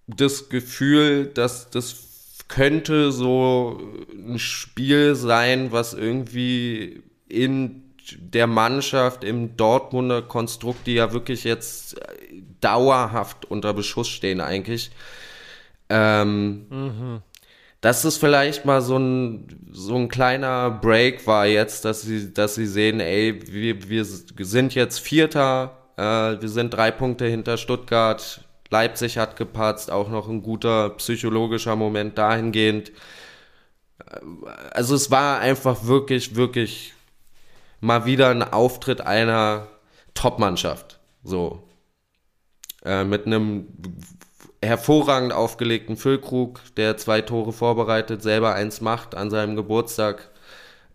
das 0.07 0.49
Gefühl, 0.49 1.25
dass 1.25 1.69
das 1.69 2.05
könnte 2.47 3.11
so 3.11 3.79
ein 4.11 4.39
Spiel 4.39 5.15
sein, 5.15 5.71
was 5.71 5.93
irgendwie 5.93 7.03
in 7.27 7.83
der 8.17 8.47
Mannschaft 8.47 9.23
im 9.23 9.55
Dortmunder 9.55 10.23
Konstrukt, 10.23 10.87
die 10.87 10.95
ja 10.95 11.13
wirklich 11.13 11.43
jetzt 11.43 11.99
dauerhaft 12.59 13.45
unter 13.45 13.73
Beschuss 13.73 14.07
stehen 14.07 14.41
eigentlich, 14.41 14.89
ähm, 15.89 16.65
mhm 16.69 17.21
dass 17.81 18.03
es 18.03 18.17
vielleicht 18.17 18.65
mal 18.65 18.81
so 18.81 18.97
ein, 18.97 19.69
so 19.71 19.95
ein 19.95 20.09
kleiner 20.09 20.69
Break 20.69 21.25
war 21.27 21.45
jetzt, 21.45 21.85
dass 21.85 22.01
sie, 22.01 22.33
dass 22.33 22.55
sie 22.55 22.65
sehen, 22.65 22.99
ey, 22.99 23.39
wir, 23.47 23.89
wir 23.89 24.05
sind 24.05 24.75
jetzt 24.75 24.99
Vierter, 24.99 25.77
äh, 25.95 26.41
wir 26.41 26.49
sind 26.49 26.73
drei 26.73 26.91
Punkte 26.91 27.25
hinter 27.25 27.57
Stuttgart, 27.57 28.41
Leipzig 28.69 29.17
hat 29.17 29.35
gepatzt, 29.35 29.91
auch 29.91 30.09
noch 30.09 30.27
ein 30.29 30.43
guter 30.43 30.91
psychologischer 30.91 31.75
Moment 31.75 32.17
dahingehend. 32.17 32.91
Also 34.71 34.95
es 34.95 35.09
war 35.09 35.39
einfach 35.39 35.85
wirklich, 35.85 36.35
wirklich 36.35 36.93
mal 37.81 38.05
wieder 38.05 38.29
ein 38.29 38.43
Auftritt 38.43 39.01
einer 39.01 39.67
Top-Mannschaft. 40.13 40.99
So. 41.23 41.63
Äh, 42.85 43.03
mit 43.05 43.25
einem 43.25 43.67
hervorragend 44.61 45.33
aufgelegten 45.33 45.97
Füllkrug, 45.97 46.61
der 46.75 46.97
zwei 46.97 47.21
Tore 47.21 47.53
vorbereitet, 47.53 48.21
selber 48.21 48.53
eins 48.55 48.81
macht 48.81 49.15
an 49.15 49.29
seinem 49.29 49.55
Geburtstag. 49.55 50.29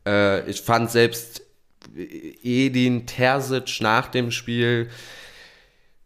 Äh, 0.06 0.48
ich 0.48 0.60
fand 0.62 0.90
selbst 0.90 1.42
Edin 1.94 3.06
Terzic 3.06 3.80
nach 3.80 4.08
dem 4.08 4.30
Spiel 4.30 4.88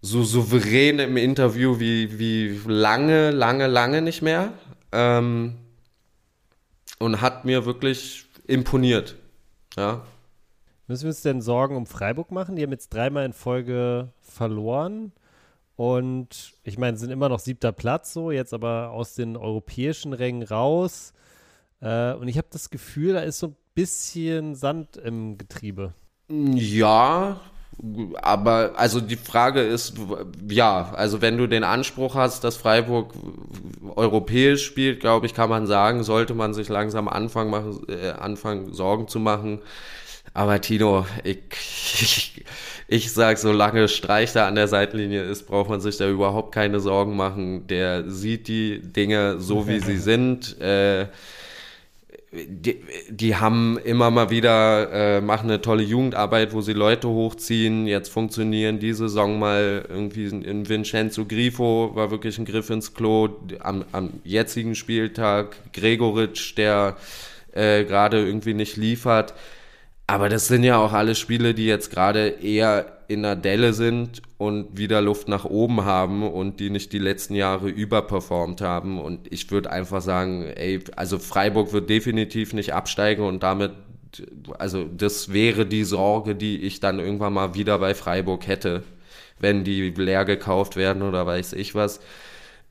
so 0.01 0.23
souverän 0.23 0.99
im 1.01 1.17
Interview 1.17 1.81
wie, 1.81 2.19
wie 2.19 2.61
lange, 2.67 3.31
lange, 3.31 3.67
lange 3.67 4.03
nicht 4.03 4.23
mehr. 4.23 4.53
Ähm, 4.93 5.57
und 6.99 7.21
hat 7.21 7.45
mir 7.45 7.65
wirklich 7.65 8.27
imponiert. 8.47 9.17
Ja. 9.77 10.05
Müssen 10.87 11.05
wir 11.05 11.11
uns 11.11 11.23
denn 11.23 11.43
Sorgen 11.43 11.77
um 11.77 11.87
Freiburg 11.87 12.33
machen? 12.33 12.57
Die 12.57 12.63
haben 12.63 12.73
jetzt 12.73 12.93
dreimal 12.93 13.25
in 13.25 13.33
Folge 13.33 14.09
verloren. 14.21 15.13
Und 15.79 16.55
ich 16.65 16.77
meine, 16.77 16.97
sind 16.97 17.13
immer 17.13 17.29
noch 17.29 17.39
siebter 17.39 17.71
Platz 17.71 18.13
so, 18.13 18.33
jetzt 18.33 18.53
aber 18.53 18.91
aus 18.91 19.15
den 19.15 19.37
europäischen 19.37 20.13
Rängen 20.13 20.43
raus. 20.43 21.13
Äh, 21.81 22.15
und 22.15 22.27
ich 22.27 22.37
habe 22.37 22.49
das 22.51 22.71
Gefühl, 22.71 23.13
da 23.13 23.21
ist 23.21 23.39
so 23.39 23.47
ein 23.47 23.57
bisschen 23.77 24.57
Sand 24.57 24.97
im 24.97 25.39
Getriebe. 25.39 25.95
Ja, 26.29 27.39
aber 28.21 28.73
also 28.75 29.01
die 29.01 29.15
Frage 29.15 29.61
ist, 29.61 29.95
ja, 30.51 30.91
also 30.97 31.23
wenn 31.23 31.39
du 31.39 31.47
den 31.47 31.63
Anspruch 31.63 32.17
hast, 32.17 32.43
dass 32.43 32.57
Freiburg 32.57 33.15
europäisch 33.95 34.67
spielt, 34.67 34.99
glaube 34.99 35.27
ich, 35.27 35.35
kann 35.35 35.49
man 35.49 35.69
sagen, 35.69 36.03
sollte 36.03 36.35
man 36.35 36.55
sich 36.55 36.69
langsam 36.69 37.07
anfangen, 37.07 37.53
machen, 37.53 37.87
äh, 37.89 38.11
anfangen 38.11 38.73
Sorgen 38.73 39.07
zu 39.07 39.21
machen. 39.21 39.61
Aber 40.39 40.61
Tino, 40.61 41.05
ich, 41.25 41.39
ich, 42.01 42.45
ich 42.87 43.13
sag, 43.13 43.39
solange 43.39 43.89
Streich 43.89 44.33
da 44.33 44.47
an 44.47 44.55
der 44.55 44.69
Seitenlinie 44.69 45.25
ist, 45.25 45.49
braucht 45.49 45.69
man 45.69 45.81
sich 45.81 45.97
da 45.97 46.09
überhaupt 46.09 46.55
keine 46.55 46.79
Sorgen 46.79 47.17
machen. 47.17 47.67
Der 47.67 48.09
sieht 48.09 48.47
die 48.47 48.79
Dinge 48.81 49.41
so, 49.41 49.67
wie 49.67 49.81
sie 49.81 49.97
sind. 49.97 50.61
Äh, 50.61 51.07
die, 52.31 52.77
die, 53.11 53.35
haben 53.35 53.81
immer 53.83 54.13
mal 54.13 54.31
wieder, 54.31 54.93
äh, 54.93 55.21
machen 55.21 55.51
eine 55.51 55.61
tolle 55.61 55.83
Jugendarbeit, 55.83 56.53
wo 56.53 56.61
sie 56.61 56.73
Leute 56.73 57.09
hochziehen. 57.09 57.89
Jetzt 57.89 58.11
funktionieren 58.11 58.79
die 58.79 58.93
Saison 58.93 59.41
mal 59.41 59.87
irgendwie 59.89 60.27
in 60.27 60.69
Vincenzo 60.69 61.25
Grifo, 61.25 61.97
war 61.97 62.13
wirklich 62.13 62.39
ein 62.39 62.45
Griff 62.45 62.71
ins 62.71 62.95
Klo. 62.95 63.31
Am, 63.59 63.85
am 63.91 64.21
jetzigen 64.23 64.77
Spieltag 64.77 65.57
Gregoritsch, 65.73 66.57
der 66.57 66.97
äh, 67.51 67.83
gerade 67.83 68.25
irgendwie 68.25 68.55
nicht 68.55 68.77
liefert. 68.77 69.35
Aber 70.11 70.31
das 70.31 70.49
sind 70.49 70.65
ja 70.65 70.79
auch 70.79 70.95
alle 70.95 71.15
Spiele, 71.15 71.53
die 71.53 71.67
jetzt 71.67 71.91
gerade 71.91 72.29
eher 72.29 72.87
in 73.09 73.23
der 73.23 73.37
Delle 73.37 73.75
sind 73.75 74.23
und 74.39 74.79
wieder 74.79 75.03
Luft 75.03 75.29
nach 75.29 75.45
oben 75.45 75.85
haben 75.85 76.27
und 76.27 76.61
die 76.61 76.71
nicht 76.71 76.95
die 76.95 76.99
letzten 76.99 77.35
Jahre 77.35 77.69
überperformt 77.69 78.63
haben. 78.63 78.99
Und 78.99 79.31
ich 79.31 79.51
würde 79.51 79.71
einfach 79.71 80.01
sagen, 80.01 80.45
ey, 80.45 80.83
also 80.97 81.19
Freiburg 81.19 81.75
wird 81.75 81.91
definitiv 81.91 82.55
nicht 82.55 82.73
absteigen 82.73 83.23
und 83.23 83.43
damit, 83.43 83.73
also 84.59 84.85
das 84.85 85.35
wäre 85.35 85.67
die 85.67 85.85
Sorge, 85.85 86.35
die 86.35 86.63
ich 86.63 86.81
dann 86.81 87.01
irgendwann 87.01 87.35
mal 87.35 87.55
wieder 87.55 87.79
bei 87.79 87.95
Freiburg 87.95 88.47
hätte, 88.47 88.85
wenn 89.39 89.63
die 89.63 89.91
leer 89.91 90.25
gekauft 90.25 90.77
werden 90.77 91.03
oder 91.03 91.27
weiß 91.27 91.53
ich 91.53 91.75
was. 91.75 92.01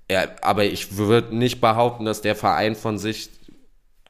Ja, 0.09 0.25
aber 0.41 0.65
ich 0.65 0.97
würde 0.97 1.35
nicht 1.35 1.61
behaupten, 1.61 2.05
dass 2.05 2.21
der 2.21 2.35
Verein 2.35 2.75
von 2.75 2.97
sich 2.97 3.29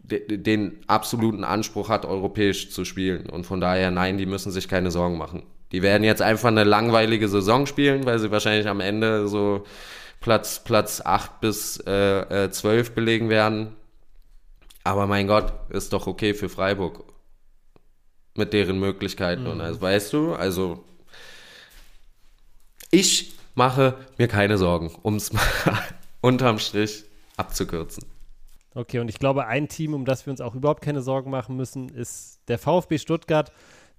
den 0.10 0.80
absoluten 0.88 1.44
Anspruch 1.44 1.90
hat, 1.90 2.06
europäisch 2.06 2.70
zu 2.70 2.86
spielen. 2.86 3.30
Und 3.30 3.46
von 3.46 3.60
daher, 3.60 3.92
nein, 3.92 4.18
die 4.18 4.26
müssen 4.26 4.52
sich 4.52 4.68
keine 4.68 4.92
Sorgen 4.92 5.18
machen. 5.18 5.44
Die 5.72 5.82
werden 5.82 6.04
jetzt 6.04 6.22
einfach 6.22 6.48
eine 6.48 6.64
langweilige 6.64 7.28
Saison 7.28 7.66
spielen, 7.66 8.06
weil 8.06 8.20
sie 8.20 8.32
wahrscheinlich 8.32 8.68
am 8.68 8.80
Ende 8.80 9.28
so 9.28 9.66
Platz, 10.22 10.64
Platz 10.64 11.02
8 11.04 11.42
bis 11.42 11.78
äh, 11.86 12.50
12 12.50 12.90
äh, 12.90 12.92
belegen 12.94 13.30
werden. 13.30 13.76
Aber 14.84 15.08
mein 15.08 15.28
Gott, 15.28 15.52
ist 15.70 15.92
doch 15.92 16.08
okay 16.08 16.34
für 16.34 16.48
Freiburg. 16.48 17.04
Mit 18.36 18.54
deren 18.54 18.80
Möglichkeiten. 18.80 19.44
Mhm. 19.44 19.50
Und 19.50 19.62
also, 19.62 19.82
weißt 19.82 20.14
du, 20.14 20.34
also 20.34 20.84
ich 22.92 23.34
mache 23.56 23.96
mir 24.18 24.28
keine 24.28 24.58
Sorgen, 24.58 24.92
um 25.02 25.16
es 25.16 25.34
mal 25.66 25.84
unterm 26.22 26.60
Strich 26.60 27.04
abzukürzen. 27.36 28.06
Okay, 28.78 29.00
und 29.00 29.10
ich 29.10 29.18
glaube, 29.18 29.48
ein 29.48 29.68
Team, 29.70 29.96
um 29.96 30.06
das 30.06 30.28
wir 30.28 30.32
uns 30.32 30.40
auch 30.40 30.54
überhaupt 30.54 30.84
keine 30.84 31.02
Sorgen 31.02 31.32
machen 31.32 31.56
müssen, 31.56 31.90
ist 31.90 32.42
der 32.48 32.60
VfB 32.60 33.00
Stuttgart. 33.00 33.52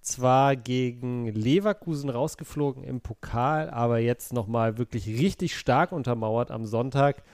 Zwar 0.03 0.55
gegen 0.55 1.27
Leverkusen 1.27 2.09
rausgeflogen 2.09 2.85
im 2.85 3.01
Pokal, 3.01 3.71
aber 3.71 3.99
jetzt 3.99 4.33
nochmal 4.33 4.79
wirklich 4.79 5.09
richtig 5.09 5.57
stark 5.57 5.91
untermauert 5.91 6.53
am 6.53 6.65
Sonntag, 6.65 7.25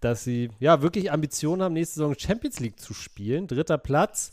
dass 0.00 0.24
sie 0.24 0.48
ja 0.58 0.80
wirklich 0.80 1.12
Ambitionen 1.12 1.60
haben, 1.60 1.74
nächste 1.74 1.96
Saison 1.96 2.14
Champions 2.18 2.60
League 2.60 2.80
zu 2.80 2.94
spielen. 2.94 3.46
Dritter 3.46 3.76
Platz. 3.76 4.32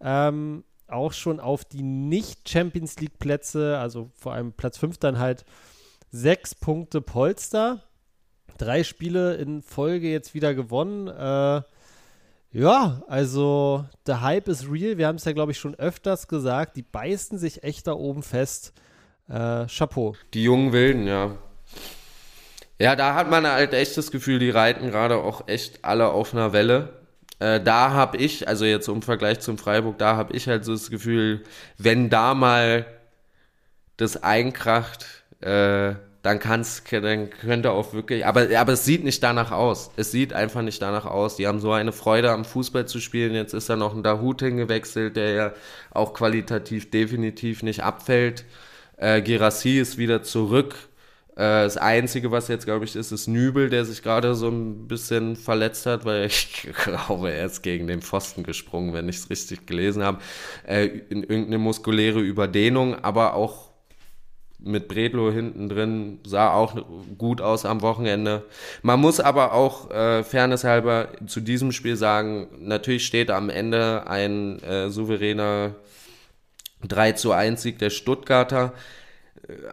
Ähm, 0.00 0.62
auch 0.86 1.12
schon 1.12 1.40
auf 1.40 1.64
die 1.64 1.82
Nicht-Champions 1.82 3.00
League-Plätze, 3.00 3.76
also 3.78 4.12
vor 4.14 4.34
allem 4.34 4.52
Platz 4.52 4.78
5 4.78 4.98
dann 4.98 5.18
halt 5.18 5.44
sechs 6.12 6.54
Punkte 6.54 7.00
Polster. 7.00 7.82
Drei 8.56 8.84
Spiele 8.84 9.34
in 9.34 9.62
Folge 9.62 10.12
jetzt 10.12 10.32
wieder 10.32 10.54
gewonnen. 10.54 11.08
Äh, 11.08 11.62
Ja, 12.54 13.02
also 13.08 13.84
der 14.06 14.20
Hype 14.20 14.46
ist 14.46 14.70
real. 14.70 14.96
Wir 14.96 15.08
haben 15.08 15.16
es 15.16 15.24
ja, 15.24 15.32
glaube 15.32 15.50
ich, 15.50 15.58
schon 15.58 15.74
öfters 15.74 16.28
gesagt. 16.28 16.76
Die 16.76 16.82
beißen 16.82 17.36
sich 17.36 17.64
echt 17.64 17.88
da 17.88 17.94
oben 17.94 18.22
fest. 18.22 18.72
Äh, 19.28 19.66
Chapeau. 19.66 20.14
Die 20.34 20.44
jungen 20.44 20.72
Wilden, 20.72 21.08
ja. 21.08 21.36
Ja, 22.78 22.94
da 22.94 23.16
hat 23.16 23.28
man 23.28 23.44
halt 23.44 23.74
echt 23.74 23.96
das 23.96 24.12
Gefühl, 24.12 24.38
die 24.38 24.50
reiten 24.50 24.86
gerade 24.86 25.16
auch 25.16 25.48
echt 25.48 25.84
alle 25.84 26.10
auf 26.10 26.32
einer 26.32 26.52
Welle. 26.52 27.00
Äh, 27.40 27.60
da 27.60 27.90
habe 27.90 28.18
ich, 28.18 28.46
also 28.46 28.64
jetzt 28.64 28.86
im 28.86 29.02
Vergleich 29.02 29.40
zum 29.40 29.58
Freiburg, 29.58 29.98
da 29.98 30.14
habe 30.14 30.36
ich 30.36 30.46
halt 30.46 30.64
so 30.64 30.72
das 30.74 30.90
Gefühl, 30.90 31.42
wenn 31.76 32.08
da 32.08 32.34
mal 32.34 32.86
das 33.96 34.22
einkracht, 34.22 35.24
äh, 35.40 35.94
dann 36.24 36.38
kann's, 36.38 36.82
dann 36.90 37.28
könnte 37.28 37.70
auch 37.70 37.92
wirklich, 37.92 38.24
aber, 38.24 38.48
aber 38.56 38.72
es 38.72 38.86
sieht 38.86 39.04
nicht 39.04 39.22
danach 39.22 39.52
aus. 39.52 39.90
Es 39.96 40.10
sieht 40.10 40.32
einfach 40.32 40.62
nicht 40.62 40.80
danach 40.80 41.04
aus. 41.04 41.36
Die 41.36 41.46
haben 41.46 41.60
so 41.60 41.70
eine 41.70 41.92
Freude 41.92 42.30
am 42.30 42.46
Fußball 42.46 42.88
zu 42.88 42.98
spielen. 42.98 43.34
Jetzt 43.34 43.52
ist 43.52 43.68
da 43.68 43.76
noch 43.76 43.94
ein 43.94 44.02
Dahut 44.02 44.40
hingewechselt, 44.40 45.16
der 45.16 45.32
ja 45.32 45.52
auch 45.90 46.14
qualitativ 46.14 46.90
definitiv 46.90 47.62
nicht 47.62 47.82
abfällt. 47.82 48.46
Äh, 48.96 49.20
Girassi 49.20 49.78
ist 49.78 49.98
wieder 49.98 50.22
zurück. 50.22 50.74
Äh, 51.36 51.64
das 51.64 51.76
Einzige, 51.76 52.30
was 52.30 52.48
jetzt, 52.48 52.64
glaube 52.64 52.86
ich, 52.86 52.96
ist, 52.96 53.12
ist 53.12 53.28
Nübel, 53.28 53.68
der 53.68 53.84
sich 53.84 54.02
gerade 54.02 54.34
so 54.34 54.48
ein 54.48 54.88
bisschen 54.88 55.36
verletzt 55.36 55.84
hat, 55.84 56.06
weil 56.06 56.24
ich 56.24 56.70
glaube, 56.84 57.32
er 57.32 57.44
ist 57.44 57.62
gegen 57.62 57.86
den 57.86 58.00
Pfosten 58.00 58.44
gesprungen, 58.44 58.94
wenn 58.94 59.10
ich 59.10 59.16
es 59.16 59.28
richtig 59.28 59.66
gelesen 59.66 60.02
habe. 60.02 60.20
Äh, 60.66 60.86
in 61.10 61.22
irgendeine 61.22 61.58
muskuläre 61.58 62.20
Überdehnung, 62.20 62.94
aber 62.94 63.34
auch 63.34 63.73
mit 64.64 64.88
Bredlo 64.88 65.30
hinten 65.30 65.68
drin, 65.68 66.20
sah 66.26 66.52
auch 66.52 66.74
gut 67.18 67.40
aus 67.40 67.64
am 67.64 67.82
Wochenende. 67.82 68.44
Man 68.82 69.00
muss 69.00 69.20
aber 69.20 69.52
auch 69.52 69.90
äh, 69.90 70.24
Fairness 70.24 70.64
halber 70.64 71.08
zu 71.26 71.40
diesem 71.40 71.72
Spiel 71.72 71.96
sagen, 71.96 72.48
natürlich 72.58 73.06
steht 73.06 73.30
am 73.30 73.50
Ende 73.50 74.06
ein 74.06 74.62
äh, 74.62 74.90
souveräner 74.90 75.74
3 76.88 77.12
zu 77.12 77.32
1 77.32 77.62
Sieg 77.62 77.78
der 77.78 77.90
Stuttgarter, 77.90 78.72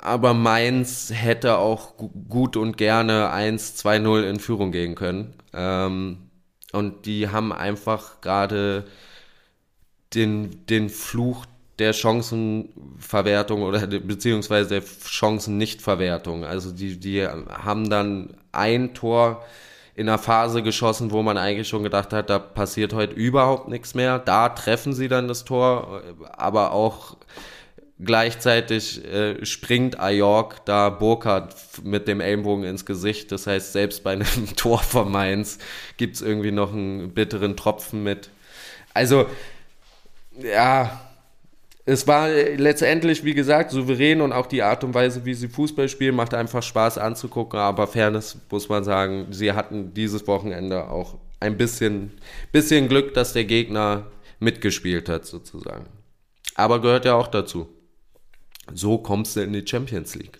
aber 0.01 0.33
Mainz 0.33 1.11
hätte 1.13 1.57
auch 1.57 1.93
gut 2.29 2.57
und 2.57 2.77
gerne 2.77 3.33
1-2-0 3.33 4.23
in 4.23 4.39
Führung 4.39 4.71
gehen 4.71 4.95
können. 4.95 5.33
Ähm, 5.53 6.29
und 6.73 7.05
die 7.05 7.29
haben 7.29 7.53
einfach 7.53 8.21
gerade 8.21 8.85
den, 10.13 10.65
den 10.67 10.89
Fluch 10.89 11.45
der 11.79 11.93
Chancenverwertung 11.93 13.63
oder 13.63 13.87
beziehungsweise 13.87 14.69
der 14.69 14.83
Chancennichtverwertung. 15.05 16.45
Also 16.45 16.71
die, 16.71 16.99
die 16.99 17.25
haben 17.25 17.89
dann 17.89 18.35
ein 18.51 18.93
Tor 18.93 19.43
in 19.95 20.07
einer 20.07 20.17
Phase 20.17 20.63
geschossen, 20.63 21.11
wo 21.11 21.21
man 21.21 21.37
eigentlich 21.37 21.67
schon 21.67 21.83
gedacht 21.83 22.13
hat, 22.13 22.29
da 22.29 22.39
passiert 22.39 22.93
heute 22.93 23.13
überhaupt 23.13 23.67
nichts 23.67 23.93
mehr. 23.93 24.19
Da 24.19 24.49
treffen 24.49 24.93
sie 24.93 25.07
dann 25.07 25.27
das 25.27 25.43
Tor, 25.43 26.01
aber 26.31 26.71
auch 26.71 27.17
gleichzeitig 28.03 29.05
äh, 29.05 29.45
springt 29.45 29.99
Ajork 29.99 30.65
da 30.65 30.89
Burkhardt 30.89 31.55
mit 31.83 32.07
dem 32.07 32.19
Ellenbogen 32.19 32.63
ins 32.63 32.85
Gesicht. 32.85 33.31
Das 33.31 33.47
heißt, 33.47 33.73
selbst 33.73 34.03
bei 34.03 34.13
einem 34.13 34.55
Tor 34.55 34.79
von 34.79 35.11
Mainz 35.11 35.59
gibt 35.97 36.15
es 36.15 36.21
irgendwie 36.21 36.51
noch 36.51 36.73
einen 36.73 37.13
bitteren 37.13 37.55
Tropfen 37.55 38.03
mit. 38.03 38.29
Also, 38.93 39.27
ja, 40.41 40.99
es 41.91 42.07
war 42.07 42.29
letztendlich, 42.29 43.25
wie 43.25 43.33
gesagt, 43.33 43.71
souverän 43.71 44.21
und 44.21 44.31
auch 44.31 44.45
die 44.45 44.63
Art 44.63 44.85
und 44.85 44.93
Weise, 44.93 45.25
wie 45.25 45.33
sie 45.33 45.49
Fußball 45.49 45.89
spielen, 45.89 46.15
macht 46.15 46.33
einfach 46.33 46.63
Spaß 46.63 46.97
anzugucken. 46.97 47.59
Aber 47.59 47.85
Fairness 47.85 48.37
muss 48.49 48.69
man 48.69 48.85
sagen, 48.85 49.27
sie 49.31 49.51
hatten 49.51 49.93
dieses 49.93 50.25
Wochenende 50.25 50.89
auch 50.89 51.17
ein 51.41 51.57
bisschen, 51.57 52.13
bisschen 52.53 52.87
Glück, 52.87 53.13
dass 53.13 53.33
der 53.33 53.43
Gegner 53.43 54.07
mitgespielt 54.39 55.09
hat, 55.09 55.25
sozusagen. 55.25 55.87
Aber 56.55 56.79
gehört 56.79 57.03
ja 57.03 57.15
auch 57.15 57.27
dazu. 57.27 57.67
So 58.73 58.97
kommst 58.97 59.35
du 59.35 59.41
in 59.41 59.51
die 59.51 59.67
Champions 59.67 60.15
League. 60.15 60.39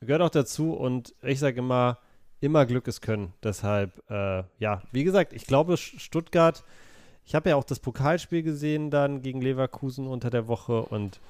Gehört 0.00 0.22
auch 0.22 0.30
dazu 0.30 0.72
und 0.72 1.16
ich 1.20 1.40
sage 1.40 1.58
immer, 1.58 1.98
immer 2.38 2.64
Glück 2.64 2.86
ist 2.86 3.00
Können. 3.00 3.32
Deshalb, 3.42 4.00
äh, 4.08 4.44
ja, 4.60 4.82
wie 4.92 5.02
gesagt, 5.02 5.32
ich 5.32 5.46
glaube, 5.46 5.76
Stuttgart 5.76 6.62
ich 7.26 7.34
habe 7.34 7.50
ja 7.50 7.56
auch 7.56 7.64
das 7.64 7.80
Pokalspiel 7.80 8.42
gesehen 8.42 8.90
dann 8.90 9.20
gegen 9.20 9.40
Leverkusen 9.40 10.06
unter 10.06 10.30
der 10.30 10.46
Woche 10.46 10.82
und 10.82 11.20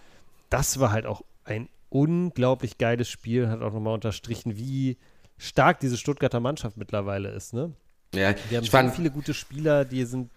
das 0.51 0.79
war 0.79 0.93
halt 0.93 1.07
auch 1.07 1.23
ein 1.45 1.69
unglaublich 1.89 2.79
geiles 2.79 3.09
Spiel, 3.09 3.49
hat 3.49 3.63
auch 3.63 3.73
nochmal 3.73 3.95
unterstrichen, 3.95 4.57
wie 4.57 4.99
stark 5.39 5.81
diese 5.81 5.97
Stuttgarter 5.97 6.41
Mannschaft 6.41 6.77
mittlerweile 6.77 7.31
ist, 7.31 7.55
ne? 7.55 7.73
Ja, 8.15 8.33
die 8.33 8.57
haben 8.57 8.65
ich 8.65 8.71
fand, 8.71 8.95
viele 8.95 9.11
gute 9.11 9.35
Spieler, 9.35 9.85
die 9.85 10.05
sind 10.05 10.31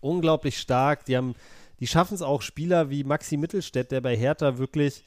unglaublich 0.00 0.58
stark, 0.58 1.04
die 1.04 1.16
haben, 1.16 1.34
die 1.80 1.86
schaffen 1.86 2.14
es 2.14 2.22
auch 2.22 2.42
Spieler 2.42 2.90
wie 2.90 3.04
Maxi 3.04 3.36
Mittelstädt, 3.36 3.90
der 3.90 4.00
bei 4.00 4.16
Hertha 4.16 4.58
wirklich, 4.58 5.04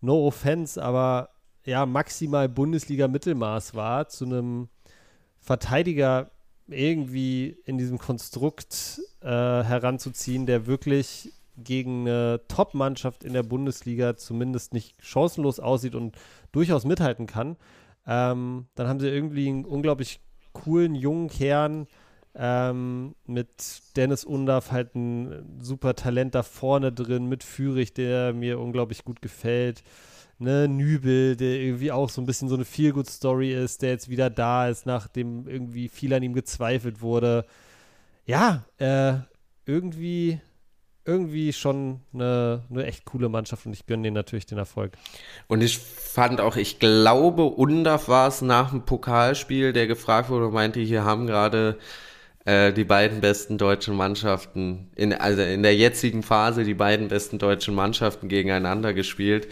no 0.00 0.26
offense, 0.26 0.82
aber 0.82 1.30
ja, 1.64 1.86
maximal 1.86 2.48
Bundesliga-Mittelmaß 2.48 3.74
war, 3.74 4.08
zu 4.08 4.24
einem 4.26 4.68
Verteidiger 5.40 6.30
irgendwie 6.66 7.58
in 7.64 7.78
diesem 7.78 7.98
Konstrukt 7.98 9.00
äh, 9.28 9.64
heranzuziehen, 9.64 10.46
der 10.46 10.66
wirklich 10.66 11.32
gegen 11.56 12.02
eine 12.08 12.40
Top-Mannschaft 12.48 13.24
in 13.24 13.32
der 13.32 13.42
Bundesliga 13.42 14.16
zumindest 14.16 14.72
nicht 14.72 14.94
chancenlos 15.00 15.60
aussieht 15.60 15.94
und 15.94 16.16
durchaus 16.52 16.84
mithalten 16.84 17.26
kann. 17.26 17.56
Ähm, 18.06 18.66
dann 18.74 18.88
haben 18.88 19.00
sie 19.00 19.08
irgendwie 19.08 19.48
einen 19.48 19.64
unglaublich 19.64 20.20
coolen 20.52 20.94
jungen 20.94 21.28
Kern 21.28 21.86
ähm, 22.34 23.14
mit 23.26 23.82
Dennis 23.96 24.24
Undaff 24.24 24.70
halt 24.72 24.94
ein 24.94 25.58
super 25.60 25.94
Talent 25.94 26.34
da 26.34 26.42
vorne 26.42 26.92
drin, 26.92 27.26
mit 27.26 27.44
Führig, 27.44 27.92
der 27.92 28.32
mir 28.32 28.58
unglaublich 28.58 29.04
gut 29.04 29.20
gefällt 29.20 29.82
ne, 30.38 30.68
Nübel, 30.68 31.36
der 31.36 31.60
irgendwie 31.60 31.92
auch 31.92 32.10
so 32.10 32.20
ein 32.22 32.26
bisschen 32.26 32.48
so 32.48 32.54
eine 32.54 32.64
Feel-Good-Story 32.64 33.52
ist, 33.52 33.82
der 33.82 33.90
jetzt 33.90 34.08
wieder 34.08 34.30
da 34.30 34.68
ist, 34.68 34.86
nachdem 34.86 35.46
irgendwie 35.48 35.88
viel 35.88 36.14
an 36.14 36.22
ihm 36.22 36.32
gezweifelt 36.32 37.00
wurde. 37.00 37.44
Ja, 38.28 38.66
äh, 38.76 39.14
irgendwie, 39.64 40.38
irgendwie 41.06 41.54
schon 41.54 42.02
eine, 42.12 42.62
eine 42.70 42.84
echt 42.84 43.06
coole 43.06 43.30
Mannschaft 43.30 43.64
und 43.64 43.72
ich 43.72 43.86
gönne 43.86 44.02
denen 44.02 44.14
natürlich 44.14 44.44
den 44.44 44.58
Erfolg. 44.58 44.92
Und 45.46 45.62
ich 45.62 45.78
fand 45.78 46.38
auch, 46.42 46.56
ich 46.56 46.78
glaube, 46.78 47.44
Undaf 47.44 48.06
war 48.08 48.28
es 48.28 48.42
nach 48.42 48.68
dem 48.68 48.84
Pokalspiel, 48.84 49.72
der 49.72 49.86
gefragt 49.86 50.28
wurde 50.28 50.48
und 50.48 50.52
meinte, 50.52 50.78
hier 50.78 51.04
haben 51.04 51.26
gerade 51.26 51.78
äh, 52.48 52.72
die 52.72 52.84
beiden 52.84 53.20
besten 53.20 53.58
deutschen 53.58 53.94
Mannschaften, 53.94 54.88
in, 54.96 55.12
also 55.12 55.42
in 55.42 55.62
der 55.62 55.76
jetzigen 55.76 56.22
Phase 56.22 56.64
die 56.64 56.72
beiden 56.72 57.08
besten 57.08 57.38
deutschen 57.38 57.74
Mannschaften 57.74 58.28
gegeneinander 58.28 58.94
gespielt. 58.94 59.48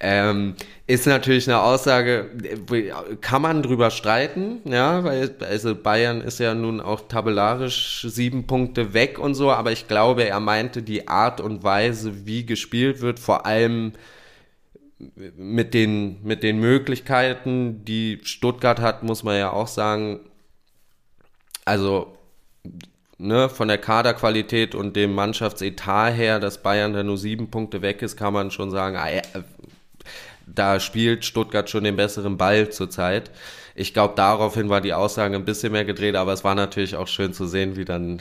Ähm, 0.00 0.56
ist 0.88 1.06
natürlich 1.06 1.46
eine 1.46 1.62
Aussage, 1.62 2.28
kann 3.20 3.42
man 3.42 3.62
drüber 3.62 3.92
streiten, 3.92 4.62
ja, 4.64 5.04
weil 5.04 5.32
also 5.48 5.76
Bayern 5.76 6.22
ist 6.22 6.40
ja 6.40 6.54
nun 6.56 6.80
auch 6.80 7.02
tabellarisch 7.06 8.04
sieben 8.08 8.48
Punkte 8.48 8.94
weg 8.94 9.20
und 9.20 9.34
so, 9.36 9.52
aber 9.52 9.70
ich 9.70 9.86
glaube, 9.86 10.24
er 10.24 10.40
meinte 10.40 10.82
die 10.82 11.06
Art 11.06 11.40
und 11.40 11.62
Weise, 11.62 12.26
wie 12.26 12.44
gespielt 12.44 13.00
wird, 13.00 13.20
vor 13.20 13.46
allem 13.46 13.92
mit 14.98 15.72
den, 15.72 16.20
mit 16.24 16.42
den 16.42 16.58
Möglichkeiten, 16.58 17.84
die 17.84 18.18
Stuttgart 18.24 18.80
hat, 18.80 19.04
muss 19.04 19.22
man 19.22 19.38
ja 19.38 19.52
auch 19.52 19.68
sagen, 19.68 20.18
also 21.64 22.16
ne, 23.20 23.48
von 23.48 23.68
der 23.68 23.78
Kaderqualität 23.78 24.74
und 24.74 24.96
dem 24.96 25.14
Mannschaftsetat 25.14 26.14
her, 26.14 26.40
dass 26.40 26.62
Bayern 26.62 26.92
da 26.92 27.02
nur 27.02 27.18
sieben 27.18 27.50
Punkte 27.50 27.82
weg 27.82 28.02
ist, 28.02 28.16
kann 28.16 28.32
man 28.32 28.50
schon 28.50 28.70
sagen, 28.70 28.96
ah, 28.96 29.08
da 30.46 30.80
spielt 30.80 31.24
Stuttgart 31.24 31.70
schon 31.70 31.84
den 31.84 31.96
besseren 31.96 32.36
Ball 32.36 32.70
zurzeit. 32.70 33.30
Ich 33.74 33.94
glaube, 33.94 34.14
daraufhin 34.16 34.68
war 34.68 34.80
die 34.80 34.94
Aussage 34.94 35.36
ein 35.36 35.44
bisschen 35.44 35.72
mehr 35.72 35.84
gedreht, 35.84 36.16
aber 36.16 36.32
es 36.32 36.42
war 36.42 36.54
natürlich 36.54 36.96
auch 36.96 37.06
schön 37.06 37.32
zu 37.32 37.46
sehen, 37.46 37.76
wie 37.76 37.84
dann 37.84 38.20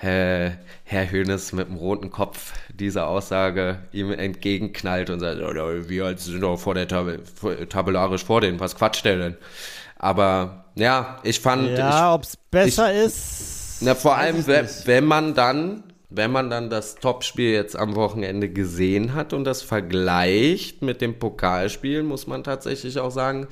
äh, 0.00 0.50
Herr 0.84 1.10
Hönes 1.10 1.52
mit 1.52 1.68
dem 1.68 1.76
roten 1.76 2.10
Kopf 2.10 2.54
diese 2.72 3.04
Aussage 3.06 3.80
ihm 3.92 4.12
entgegenknallt 4.12 5.10
und 5.10 5.20
sagt, 5.20 5.40
wir 5.40 6.16
sind 6.16 6.40
doch 6.40 6.56
vor 6.56 6.74
der 6.74 6.88
Tab 6.88 7.08
tabellarisch 7.68 8.24
vor 8.24 8.40
denen, 8.40 8.60
was 8.60 8.76
quatscht 8.76 9.04
der 9.04 9.18
denn? 9.18 9.36
Aber 9.96 10.64
ja, 10.76 11.18
ich 11.24 11.40
fand. 11.40 11.76
Ja, 11.76 12.14
ob 12.14 12.22
es 12.22 12.36
besser 12.36 12.92
ich, 12.92 13.06
ist 13.06 13.57
na, 13.80 13.94
vor 13.94 14.16
allem, 14.16 14.46
wenn 14.46 15.04
man 15.04 15.34
dann, 15.34 15.84
wenn 16.10 16.30
man 16.32 16.50
dann 16.50 16.70
das 16.70 16.96
Topspiel 16.96 17.52
jetzt 17.52 17.76
am 17.76 17.94
Wochenende 17.94 18.48
gesehen 18.48 19.14
hat 19.14 19.32
und 19.32 19.44
das 19.44 19.62
vergleicht 19.62 20.82
mit 20.82 21.00
dem 21.00 21.18
Pokalspiel, 21.18 22.02
muss 22.02 22.26
man 22.26 22.44
tatsächlich 22.44 22.98
auch 22.98 23.10
sagen, 23.10 23.46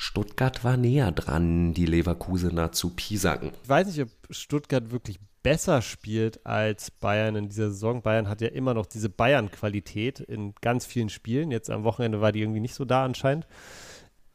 Stuttgart 0.00 0.62
war 0.62 0.76
näher 0.76 1.10
dran, 1.10 1.74
die 1.74 1.84
Leverkusener 1.84 2.70
zu 2.70 2.90
piesacken. 2.90 3.50
Ich 3.64 3.68
weiß 3.68 3.88
nicht, 3.88 4.00
ob 4.00 4.08
Stuttgart 4.30 4.92
wirklich 4.92 5.18
besser 5.42 5.82
spielt 5.82 6.46
als 6.46 6.90
Bayern 6.90 7.34
in 7.34 7.48
dieser 7.48 7.70
Saison. 7.70 8.02
Bayern 8.02 8.28
hat 8.28 8.40
ja 8.40 8.48
immer 8.48 8.74
noch 8.74 8.86
diese 8.86 9.08
Bayern-Qualität 9.08 10.20
in 10.20 10.54
ganz 10.60 10.86
vielen 10.86 11.08
Spielen. 11.08 11.50
Jetzt 11.50 11.68
am 11.68 11.84
Wochenende 11.84 12.20
war 12.20 12.30
die 12.30 12.42
irgendwie 12.42 12.60
nicht 12.60 12.74
so 12.74 12.84
da 12.84 13.04
anscheinend. 13.04 13.46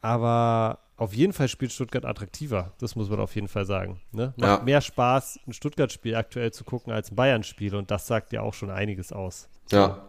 Aber 0.02 0.80
auf 0.96 1.12
jeden 1.12 1.32
Fall 1.32 1.48
spielt 1.48 1.72
Stuttgart 1.72 2.04
attraktiver. 2.04 2.72
Das 2.78 2.94
muss 2.94 3.10
man 3.10 3.20
auf 3.20 3.34
jeden 3.34 3.48
Fall 3.48 3.66
sagen. 3.66 4.00
Ne? 4.12 4.32
Macht 4.36 4.60
ja. 4.60 4.64
mehr 4.64 4.80
Spaß, 4.80 5.40
ein 5.46 5.52
Stuttgart-Spiel 5.52 6.14
aktuell 6.14 6.52
zu 6.52 6.64
gucken 6.64 6.92
als 6.92 7.10
ein 7.10 7.16
Bayern-Spiel. 7.16 7.74
Und 7.74 7.90
das 7.90 8.06
sagt 8.06 8.32
ja 8.32 8.42
auch 8.42 8.54
schon 8.54 8.70
einiges 8.70 9.12
aus. 9.12 9.48
Ja. 9.70 10.04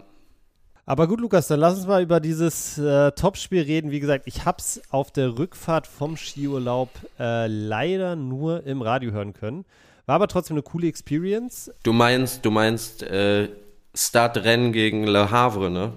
Aber 0.86 1.08
gut, 1.08 1.20
Lukas, 1.20 1.48
dann 1.48 1.60
lass 1.60 1.76
uns 1.78 1.88
mal 1.88 2.04
über 2.04 2.20
dieses 2.20 2.78
äh, 2.78 3.12
Topspiel 3.14 3.64
reden. 3.64 3.90
Wie 3.90 4.00
gesagt, 4.00 4.28
ich 4.28 4.46
habe 4.46 4.60
es 4.60 4.80
auf 4.92 5.10
der 5.10 5.40
Rückfahrt 5.40 5.88
vom 5.88 6.16
Skiurlaub 6.16 6.90
äh, 7.20 7.48
leider 7.48 8.16
nur 8.16 8.64
im 8.68 8.84
Radio 8.84 9.12
hören 9.12 9.34
können. 9.34 9.66
War 10.06 10.16
aber 10.16 10.28
trotzdem 10.28 10.56
eine 10.56 10.62
coole 10.62 10.88
Experience. 10.88 11.72
Du 11.82 11.94
meinst, 11.94 12.46
du 12.46 12.52
meinst 12.52 13.02
äh, 13.02 13.50
Startrennen 13.96 14.72
gegen 14.72 15.08
Le 15.08 15.32
Havre, 15.32 15.72
ne? 15.72 15.94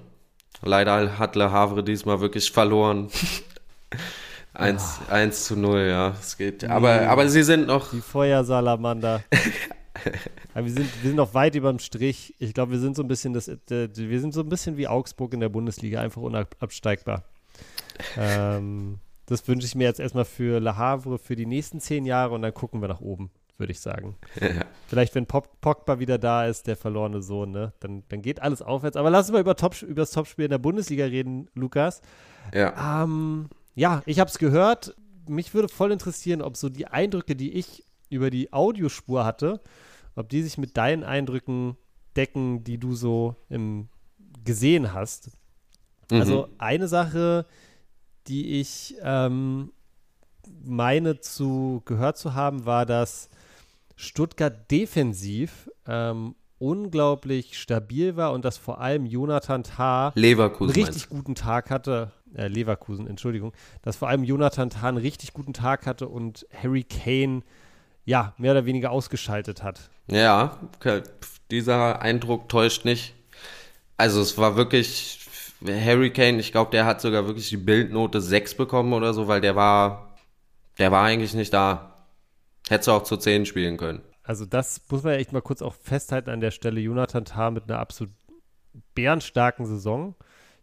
Leider 0.62 1.18
hat 1.18 1.37
Le 1.37 1.53
Havre 1.53 1.85
diesmal 1.85 2.20
wirklich 2.20 2.51
verloren. 2.51 3.11
1, 4.59 5.01
oh. 5.09 5.12
1 5.12 5.44
zu 5.44 5.57
0, 5.57 5.81
ja. 5.88 6.14
Es 6.21 6.37
geht. 6.37 6.64
Aber, 6.64 7.09
aber 7.09 7.29
sie 7.29 7.42
sind 7.42 7.66
noch. 7.66 7.90
Die 7.90 8.01
Feuersalamander. 8.01 9.23
Aber 10.55 10.64
wir 10.64 10.73
sind, 10.73 11.03
wir 11.03 11.09
sind 11.11 11.16
noch 11.16 11.35
weit 11.35 11.55
über 11.57 11.71
dem 11.71 11.81
Strich. 11.81 12.35
Ich 12.38 12.55
glaube, 12.55 12.73
wir 12.73 12.79
sind 12.79 12.97
so 12.97 13.03
ein 13.03 13.09
bisschen 13.09 13.33
das, 13.33 13.49
wir 13.49 14.21
sind 14.21 14.33
so 14.33 14.40
ein 14.40 14.49
bisschen 14.49 14.77
wie 14.77 14.87
Augsburg 14.87 15.35
in 15.35 15.40
der 15.40 15.49
Bundesliga, 15.49 16.01
einfach 16.01 16.23
unabsteigbar. 16.23 17.25
ähm, 18.16 18.99
das 19.27 19.47
wünsche 19.49 19.66
ich 19.66 19.75
mir 19.75 19.85
jetzt 19.85 20.01
erstmal 20.01 20.25
für 20.25 20.61
Le 20.61 20.77
Havre 20.77 21.18
für 21.18 21.37
die 21.37 21.47
nächsten 21.47 21.81
zehn 21.81 22.07
Jahre 22.07 22.35
und 22.35 22.42
dann 22.42 22.55
gucken 22.55 22.81
wir 22.81 22.88
nach 22.88 23.01
oben, 23.01 23.31
würde 23.59 23.73
ich 23.73 23.81
sagen. 23.81 24.16
Ja. 24.40 24.64
Vielleicht, 24.87 25.14
wenn 25.14 25.27
Pop 25.27 25.61
Pogba 25.61 25.99
wieder 25.99 26.16
da 26.18 26.47
ist, 26.47 26.66
der 26.66 26.77
verlorene 26.77 27.23
Sohn, 27.23 27.51
ne? 27.51 27.73
dann, 27.81 28.05
dann 28.09 28.23
geht 28.23 28.40
alles 28.40 28.62
aufwärts. 28.62 28.97
Aber 28.97 29.11
lass 29.11 29.27
uns 29.27 29.33
mal 29.33 29.40
über, 29.40 29.57
Top, 29.57 29.83
über 29.83 30.03
das 30.03 30.12
Topspiel 30.12 30.44
in 30.44 30.51
der 30.51 30.59
Bundesliga 30.59 31.05
reden, 31.05 31.49
Lukas. 31.55 32.03
Ja. 32.55 33.03
Ähm, 33.03 33.49
ja, 33.79 34.03
ich 34.07 34.19
habe 34.19 34.29
es 34.29 34.38
gehört. 34.38 34.97
Mich 35.29 35.55
würde 35.55 35.69
voll 35.69 35.93
interessieren, 35.93 36.43
ob 36.43 36.57
so 36.57 36.69
die 36.69 36.87
Eindrücke, 36.87 37.37
die 37.37 37.53
ich 37.53 37.85
über 38.11 38.31
die 38.31 38.53
Audiospur 38.53 39.25
hatte, 39.25 39.61
ob 40.17 40.29
die 40.29 40.43
sich 40.43 40.59
mit 40.59 40.77
deinen 40.77 41.05
Eindrücken 41.05 41.77
decken, 42.17 42.64
die 42.64 42.79
du 42.79 42.95
so 42.95 43.37
im, 43.49 43.88
gesehen 44.45 44.93
hast. 44.93 45.31
Mhm. 46.11 46.21
Also 46.21 46.49
eine 46.59 46.88
Sache, 46.88 47.47
die 48.27 48.59
ich 48.61 48.97
ähm, 49.01 49.71
meine 50.64 51.21
zu 51.21 51.83
gehört 51.85 52.19
zu 52.19 52.35
haben, 52.35 52.67
war, 52.67 52.85
dass 52.85 53.29
Stuttgart 53.95 54.69
defensiv 54.71 55.71
ähm, 55.87 56.35
unglaublich 56.59 57.59
stabil 57.59 58.16
war 58.16 58.33
und 58.33 58.44
dass 58.44 58.59
vor 58.59 58.81
allem 58.81 59.07
Jonathan 59.07 59.62
Tah 59.62 60.12
Leverkusen 60.14 60.75
einen 60.75 60.85
richtig 60.85 61.09
guten 61.09 61.35
Tag 61.35 61.71
hatte. 61.71 62.12
Äh, 62.35 62.49
Leverkusen, 62.49 63.07
Entschuldigung. 63.07 63.53
Dass 63.83 63.97
vor 63.97 64.09
allem 64.09 64.25
Jonathan 64.25 64.71
Tah 64.71 64.88
einen 64.88 64.99
richtig 64.99 65.33
guten 65.33 65.53
Tag 65.53 65.87
hatte 65.87 66.09
und 66.09 66.47
Harry 66.53 66.85
Kane 66.85 67.42
ja, 68.05 68.33
mehr 68.38 68.53
oder 68.53 68.64
weniger 68.64 68.90
ausgeschaltet 68.90 69.62
hat. 69.62 69.90
Ja, 70.11 70.59
dieser 71.51 72.01
Eindruck 72.01 72.49
täuscht 72.49 72.87
nicht. 72.87 73.14
Also 73.99 74.23
es 74.23 74.38
war 74.38 74.57
wirklich 74.57 75.29
Harry 75.66 76.11
Kane, 76.11 76.38
ich 76.38 76.53
glaube, 76.53 76.71
der 76.71 76.87
hat 76.87 77.01
sogar 77.01 77.27
wirklich 77.27 77.49
die 77.49 77.57
Bildnote 77.57 78.21
6 78.21 78.55
bekommen 78.55 78.92
oder 78.92 79.12
so, 79.12 79.29
weil 79.29 79.40
der 79.40 79.57
war, 79.57 80.14
der 80.79 80.92
war 80.92 81.05
eigentlich 81.05 81.35
nicht 81.35 81.53
da. 81.53 82.07
Hättest 82.68 82.88
du 82.88 82.92
auch 82.92 83.03
zu 83.03 83.16
10 83.16 83.44
spielen 83.44 83.77
können. 83.77 84.01
Also 84.29 84.45
das 84.45 84.83
muss 84.91 85.05
man 85.05 85.14
ja 85.14 85.21
echt 85.21 85.33
mal 85.33 85.41
kurz 85.41 85.62
auch 85.62 85.73
festhalten 85.73 86.29
an 86.29 86.41
der 86.41 86.51
Stelle. 86.51 86.81
Jonathan 86.81 87.25
Tah 87.25 87.51
mit 87.51 87.64
einer 87.64 87.79
absolut 87.79 88.12
bärenstarken 88.95 89.64
Saison. 89.64 90.17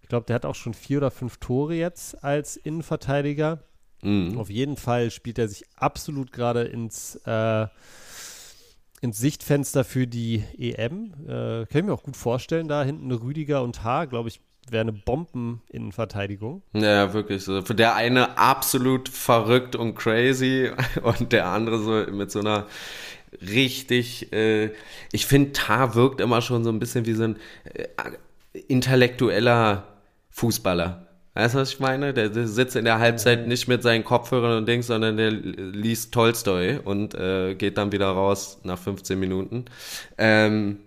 Ich 0.03 0.07
glaube, 0.07 0.27
der 0.27 0.35
hat 0.35 0.45
auch 0.45 0.53
schon 0.53 0.75
vier 0.75 0.99
oder 0.99 1.09
fünf 1.09 1.37
Tore 1.37 1.73
jetzt 1.73 2.23
als 2.23 2.57
Innenverteidiger. 2.57 3.63
Mhm. 4.03 4.37
Auf 4.37 4.51
jeden 4.51 4.77
Fall 4.77 5.09
spielt 5.09 5.39
er 5.39 5.47
sich 5.47 5.63
absolut 5.75 6.31
gerade 6.31 6.61
ins, 6.65 7.15
äh, 7.25 7.65
ins 9.01 9.17
Sichtfenster 9.17 9.83
für 9.83 10.05
die 10.05 10.43
EM. 10.59 11.15
Äh, 11.23 11.65
kann 11.65 11.79
ich 11.79 11.83
mir 11.85 11.93
auch 11.93 12.03
gut 12.03 12.17
vorstellen, 12.17 12.67
da 12.67 12.83
hinten 12.83 13.11
Rüdiger 13.11 13.63
und 13.63 13.83
Haar, 13.83 14.05
glaube 14.05 14.29
ich, 14.29 14.41
wäre 14.69 14.81
eine 14.81 14.93
Bombeninnenverteidigung. 14.93 16.61
Ja, 16.73 17.13
wirklich 17.13 17.43
so. 17.43 17.63
Für 17.63 17.75
der 17.75 17.95
eine 17.95 18.37
absolut 18.37 19.09
verrückt 19.09 19.75
und 19.75 19.95
crazy 19.95 20.71
und 21.01 21.31
der 21.31 21.47
andere 21.47 21.79
so 21.79 22.11
mit 22.11 22.29
so 22.29 22.41
einer 22.41 22.67
richtig, 23.41 24.31
äh, 24.33 24.71
ich 25.11 25.25
finde, 25.25 25.53
Tar 25.53 25.95
wirkt 25.95 26.21
immer 26.21 26.41
schon 26.41 26.63
so 26.63 26.69
ein 26.69 26.79
bisschen 26.79 27.05
wie 27.05 27.13
so 27.13 27.23
ein 27.23 27.35
äh, 27.73 27.87
intellektueller 28.67 29.87
Fußballer. 30.29 31.07
Weißt 31.35 31.53
du, 31.53 31.59
was 31.59 31.73
ich 31.73 31.79
meine? 31.81 32.13
Der, 32.13 32.29
der 32.29 32.47
sitzt 32.47 32.77
in 32.77 32.85
der 32.85 32.99
Halbzeit 32.99 33.45
nicht 33.45 33.67
mit 33.67 33.83
seinen 33.83 34.05
Kopfhörern 34.05 34.59
und 34.59 34.69
Dings, 34.69 34.87
sondern 34.87 35.17
der 35.17 35.31
liest 35.31 36.13
Tolstoi 36.13 36.79
und 36.83 37.13
äh, 37.13 37.55
geht 37.55 37.77
dann 37.77 37.91
wieder 37.91 38.07
raus 38.07 38.59
nach 38.63 38.79
15 38.79 39.19
Minuten. 39.19 39.65
Ähm, 40.17 40.79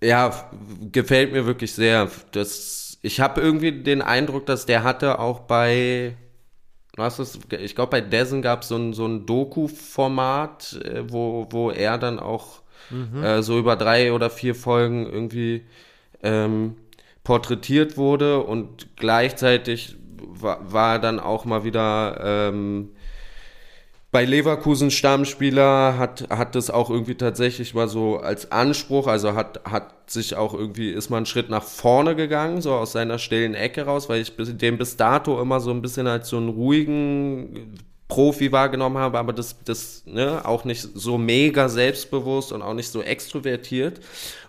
ja, 0.00 0.50
gefällt 0.90 1.32
mir 1.32 1.44
wirklich 1.44 1.72
sehr. 1.74 2.10
Das, 2.32 2.98
ich 3.02 3.20
habe 3.20 3.42
irgendwie 3.42 3.82
den 3.82 4.00
Eindruck, 4.00 4.46
dass 4.46 4.64
der 4.64 4.84
hatte 4.84 5.18
auch 5.18 5.40
bei, 5.40 6.16
was 7.00 7.18
ist, 7.18 7.40
ich 7.52 7.74
glaube 7.74 7.90
bei 7.90 8.00
Dessen 8.00 8.42
gab 8.42 8.64
so 8.64 8.76
es 8.78 8.96
so 8.96 9.06
ein 9.06 9.26
Doku-Format, 9.26 10.80
äh, 10.84 11.02
wo, 11.10 11.46
wo 11.50 11.70
er 11.70 11.98
dann 11.98 12.18
auch 12.18 12.62
mhm. 12.90 13.22
äh, 13.22 13.42
so 13.42 13.58
über 13.58 13.76
drei 13.76 14.12
oder 14.12 14.30
vier 14.30 14.54
Folgen 14.54 15.06
irgendwie 15.06 15.62
ähm, 16.22 16.76
porträtiert 17.24 17.96
wurde 17.96 18.40
und 18.40 18.96
gleichzeitig 18.96 19.96
war, 20.18 20.72
war 20.72 20.98
dann 20.98 21.18
auch 21.18 21.44
mal 21.44 21.64
wieder 21.64 22.20
ähm, 22.22 22.90
bei 24.12 24.24
Leverkusen 24.24 24.90
Stammspieler, 24.90 25.96
hat, 25.96 26.28
hat 26.30 26.54
das 26.54 26.70
auch 26.70 26.90
irgendwie 26.90 27.14
tatsächlich 27.14 27.74
mal 27.74 27.88
so 27.88 28.18
als 28.18 28.50
Anspruch, 28.50 29.06
also 29.06 29.34
hat, 29.34 29.60
hat 29.64 30.10
sich 30.10 30.34
auch 30.36 30.52
irgendwie, 30.52 30.90
ist 30.90 31.10
mal 31.10 31.18
einen 31.18 31.26
Schritt 31.26 31.48
nach 31.48 31.62
vorne 31.62 32.16
gegangen, 32.16 32.60
so 32.60 32.74
aus 32.74 32.92
seiner 32.92 33.18
stillen 33.18 33.54
Ecke 33.54 33.82
raus, 33.84 34.08
weil 34.08 34.20
ich 34.20 34.34
den 34.36 34.78
bis 34.78 34.96
dato 34.96 35.40
immer 35.40 35.60
so 35.60 35.70
ein 35.70 35.82
bisschen 35.82 36.08
als 36.08 36.28
so 36.28 36.38
einen 36.38 36.48
ruhigen, 36.48 37.78
Profi 38.10 38.52
wahrgenommen 38.52 38.98
habe, 38.98 39.18
aber 39.18 39.32
das, 39.32 39.56
das 39.64 40.02
ne, 40.04 40.44
auch 40.44 40.64
nicht 40.64 40.86
so 40.94 41.16
mega 41.16 41.70
selbstbewusst 41.70 42.52
und 42.52 42.60
auch 42.60 42.74
nicht 42.74 42.88
so 42.88 43.00
extrovertiert. 43.00 44.00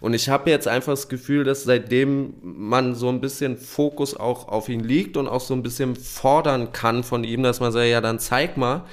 Und 0.01 0.13
ich 0.13 0.27
habe 0.27 0.49
jetzt 0.49 0.67
einfach 0.67 0.93
das 0.93 1.07
Gefühl, 1.07 1.45
dass 1.45 1.63
seitdem 1.63 2.33
man 2.41 2.95
so 2.95 3.07
ein 3.07 3.21
bisschen 3.21 3.57
Fokus 3.57 4.17
auch 4.17 4.49
auf 4.49 4.67
ihn 4.67 4.81
liegt 4.81 5.15
und 5.15 5.29
auch 5.29 5.39
so 5.39 5.53
ein 5.53 5.63
bisschen 5.63 5.95
fordern 5.95 6.73
kann 6.73 7.03
von 7.03 7.23
ihm, 7.23 7.43
dass 7.43 7.61
man 7.61 7.71
sagt, 7.71 7.87
ja, 7.87 8.01
dann 8.01 8.19
zeig 8.19 8.57
mal, 8.57 8.83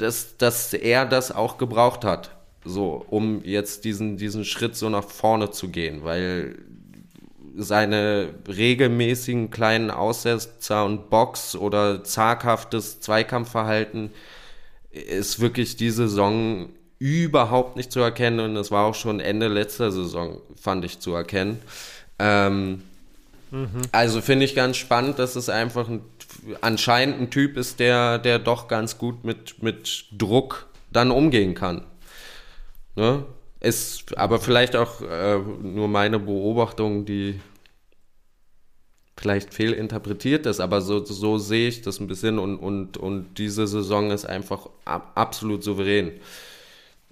dass, 0.00 0.36
dass 0.36 0.72
er 0.72 1.06
das 1.06 1.32
auch 1.32 1.58
gebraucht 1.58 2.04
hat. 2.04 2.30
So, 2.64 3.04
um 3.08 3.42
jetzt 3.44 3.84
diesen, 3.84 4.16
diesen 4.16 4.44
Schritt 4.44 4.76
so 4.76 4.88
nach 4.88 5.04
vorne 5.04 5.50
zu 5.50 5.68
gehen, 5.68 6.04
weil 6.04 6.56
seine 7.56 8.34
regelmäßigen 8.46 9.50
kleinen 9.50 9.90
Aussetzer 9.90 10.84
und 10.84 11.10
Box 11.10 11.56
oder 11.56 12.04
zaghaftes 12.04 13.00
Zweikampfverhalten 13.00 14.10
ist 14.90 15.40
wirklich 15.40 15.76
diese 15.76 16.08
Saison 16.08 16.68
überhaupt 16.98 17.76
nicht 17.76 17.92
zu 17.92 18.00
erkennen 18.00 18.40
und 18.40 18.56
es 18.56 18.70
war 18.70 18.86
auch 18.86 18.94
schon 18.94 19.20
Ende 19.20 19.48
letzter 19.48 19.92
Saison, 19.92 20.40
fand 20.60 20.84
ich 20.84 20.98
zu 20.98 21.14
erkennen. 21.14 21.60
Ähm, 22.18 22.82
mhm. 23.50 23.82
Also 23.92 24.20
finde 24.20 24.44
ich 24.44 24.54
ganz 24.54 24.76
spannend, 24.76 25.18
dass 25.18 25.36
es 25.36 25.48
einfach 25.48 25.88
ein, 25.88 26.00
anscheinend 26.60 27.20
ein 27.20 27.30
Typ 27.30 27.56
ist, 27.56 27.80
der, 27.80 28.18
der 28.18 28.38
doch 28.38 28.68
ganz 28.68 28.98
gut 28.98 29.24
mit, 29.24 29.62
mit 29.62 30.06
Druck 30.12 30.68
dann 30.90 31.10
umgehen 31.10 31.54
kann. 31.54 31.84
Ne? 32.96 33.24
Ist 33.60 34.16
aber 34.16 34.38
vielleicht 34.38 34.76
auch 34.76 35.00
äh, 35.02 35.38
nur 35.38 35.88
meine 35.88 36.18
Beobachtung, 36.18 37.04
die 37.04 37.40
vielleicht 39.18 39.52
fehlinterpretiert 39.52 40.46
ist, 40.46 40.60
aber 40.60 40.80
so, 40.80 41.04
so 41.04 41.38
sehe 41.38 41.68
ich 41.68 41.82
das 41.82 42.00
ein 42.00 42.06
bisschen 42.06 42.38
und, 42.38 42.56
und, 42.56 42.96
und 42.96 43.34
diese 43.38 43.66
Saison 43.66 44.10
ist 44.10 44.24
einfach 44.24 44.68
ab, 44.84 45.12
absolut 45.16 45.64
souverän. 45.64 46.12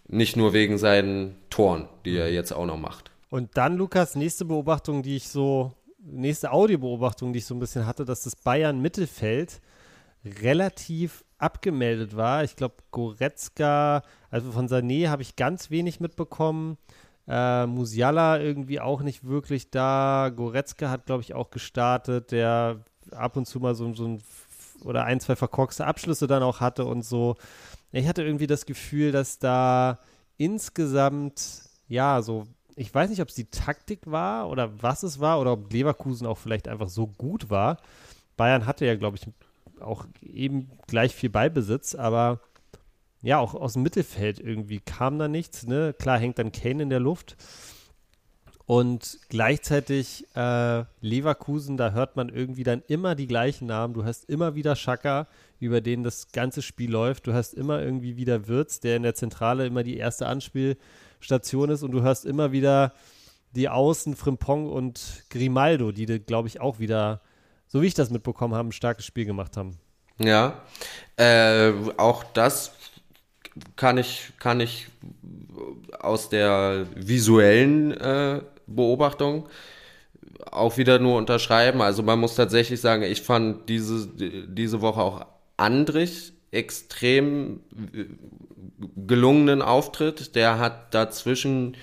Nicht 0.08 0.36
nur 0.36 0.52
wegen 0.52 0.78
seinen 0.78 1.36
Toren, 1.50 1.88
die 2.04 2.16
er 2.16 2.32
jetzt 2.32 2.52
auch 2.52 2.66
noch 2.66 2.78
macht. 2.78 3.10
Und 3.28 3.56
dann, 3.56 3.76
Lukas, 3.76 4.14
nächste 4.14 4.44
Beobachtung, 4.44 5.02
die 5.02 5.16
ich 5.16 5.28
so, 5.28 5.72
nächste 6.06 6.52
Audiobeobachtung, 6.52 7.32
die 7.32 7.40
ich 7.40 7.46
so 7.46 7.54
ein 7.54 7.60
bisschen 7.60 7.86
hatte, 7.86 8.04
dass 8.04 8.22
das 8.22 8.36
Bayern-Mittelfeld 8.36 9.60
relativ 10.42 11.24
abgemeldet 11.38 12.16
war. 12.16 12.44
Ich 12.44 12.56
glaube, 12.56 12.76
Goretzka, 12.90 14.02
also 14.30 14.52
von 14.52 14.68
Sané 14.68 15.08
habe 15.08 15.22
ich 15.22 15.36
ganz 15.36 15.70
wenig 15.70 16.00
mitbekommen. 16.00 16.78
Äh, 17.28 17.66
Musiala 17.66 18.40
irgendwie 18.40 18.80
auch 18.80 19.02
nicht 19.02 19.24
wirklich 19.24 19.70
da. 19.70 20.30
Goretzka 20.34 20.90
hat, 20.90 21.06
glaube 21.06 21.22
ich, 21.22 21.34
auch 21.34 21.50
gestartet, 21.50 22.32
der 22.32 22.84
ab 23.10 23.36
und 23.36 23.46
zu 23.46 23.60
mal 23.60 23.74
so, 23.74 23.92
so 23.94 24.06
ein 24.06 24.22
oder 24.84 25.04
ein, 25.04 25.20
zwei 25.20 25.36
verkorkste 25.36 25.86
Abschlüsse 25.86 26.26
dann 26.26 26.42
auch 26.42 26.60
hatte 26.60 26.84
und 26.84 27.02
so. 27.02 27.36
Ich 27.92 28.06
hatte 28.06 28.22
irgendwie 28.22 28.46
das 28.46 28.66
Gefühl, 28.66 29.12
dass 29.12 29.38
da 29.38 29.98
insgesamt, 30.36 31.62
ja, 31.88 32.20
so, 32.22 32.46
ich 32.76 32.94
weiß 32.94 33.10
nicht, 33.10 33.22
ob 33.22 33.28
es 33.28 33.34
die 33.34 33.50
Taktik 33.50 34.00
war 34.04 34.48
oder 34.50 34.82
was 34.82 35.02
es 35.02 35.18
war 35.18 35.40
oder 35.40 35.52
ob 35.52 35.72
Leverkusen 35.72 36.26
auch 36.26 36.38
vielleicht 36.38 36.68
einfach 36.68 36.88
so 36.88 37.06
gut 37.06 37.48
war. 37.48 37.78
Bayern 38.36 38.66
hatte 38.66 38.84
ja, 38.84 38.94
glaube 38.96 39.16
ich, 39.16 39.26
auch 39.80 40.06
eben 40.22 40.70
gleich 40.86 41.14
viel 41.14 41.30
Ballbesitz, 41.30 41.94
aber 41.94 42.40
ja, 43.22 43.38
auch 43.38 43.54
aus 43.54 43.72
dem 43.72 43.82
Mittelfeld 43.82 44.38
irgendwie 44.38 44.80
kam 44.80 45.18
da 45.18 45.26
nichts. 45.26 45.66
Ne? 45.66 45.94
Klar 45.98 46.18
hängt 46.18 46.38
dann 46.38 46.52
Kane 46.52 46.82
in 46.82 46.90
der 46.90 47.00
Luft. 47.00 47.36
Und 48.66 49.20
gleichzeitig 49.28 50.26
äh, 50.34 50.84
Leverkusen, 51.00 51.76
da 51.76 51.92
hört 51.92 52.16
man 52.16 52.28
irgendwie 52.28 52.64
dann 52.64 52.82
immer 52.88 53.14
die 53.14 53.28
gleichen 53.28 53.68
Namen. 53.68 53.94
Du 53.94 54.04
hast 54.04 54.28
immer 54.28 54.56
wieder 54.56 54.74
Schaka, 54.74 55.28
über 55.60 55.80
den 55.80 56.02
das 56.02 56.32
ganze 56.32 56.62
Spiel 56.62 56.90
läuft. 56.90 57.28
Du 57.28 57.32
hast 57.32 57.54
immer 57.54 57.80
irgendwie 57.80 58.16
wieder 58.16 58.48
Wirtz, 58.48 58.80
der 58.80 58.96
in 58.96 59.04
der 59.04 59.14
Zentrale 59.14 59.66
immer 59.66 59.84
die 59.84 59.96
erste 59.96 60.26
Anspielstation 61.16 61.70
ist. 61.70 61.82
Und 61.82 61.92
du 61.92 62.02
hast 62.02 62.24
immer 62.24 62.52
wieder 62.52 62.92
die 63.54 63.68
Außen, 63.68 64.16
Frimpong 64.16 64.70
und 64.70 65.24
Grimaldo, 65.30 65.92
die, 65.92 66.06
glaube 66.06 66.48
ich, 66.48 66.60
auch 66.60 66.78
wieder, 66.78 67.20
so 67.66 67.82
wie 67.82 67.86
ich 67.86 67.94
das 67.94 68.10
mitbekommen 68.10 68.54
habe, 68.54 68.68
ein 68.68 68.72
starkes 68.72 69.04
Spiel 69.06 69.24
gemacht 69.24 69.56
haben. 69.56 69.78
Ja, 70.18 70.62
äh, 71.16 71.72
auch 71.96 72.24
das 72.24 72.72
kann 73.76 73.98
ich, 73.98 74.32
kann 74.38 74.60
ich 74.60 74.88
aus 75.98 76.28
der 76.28 76.86
visuellen 76.94 77.92
äh, 77.92 78.42
Beobachtung 78.66 79.48
auch 80.50 80.76
wieder 80.76 80.98
nur 80.98 81.16
unterschreiben. 81.16 81.80
Also 81.80 82.02
man 82.02 82.18
muss 82.18 82.34
tatsächlich 82.34 82.80
sagen, 82.80 83.02
ich 83.02 83.22
fand 83.22 83.68
diese, 83.68 84.06
diese 84.48 84.80
Woche 84.80 85.00
auch 85.00 85.26
Andrich 85.56 86.32
extrem 86.56 87.60
äh, 87.94 88.04
gelungenen 89.06 89.62
Auftritt. 89.62 90.34
Der 90.34 90.58
hat 90.58 90.94
dazwischen 90.94 91.76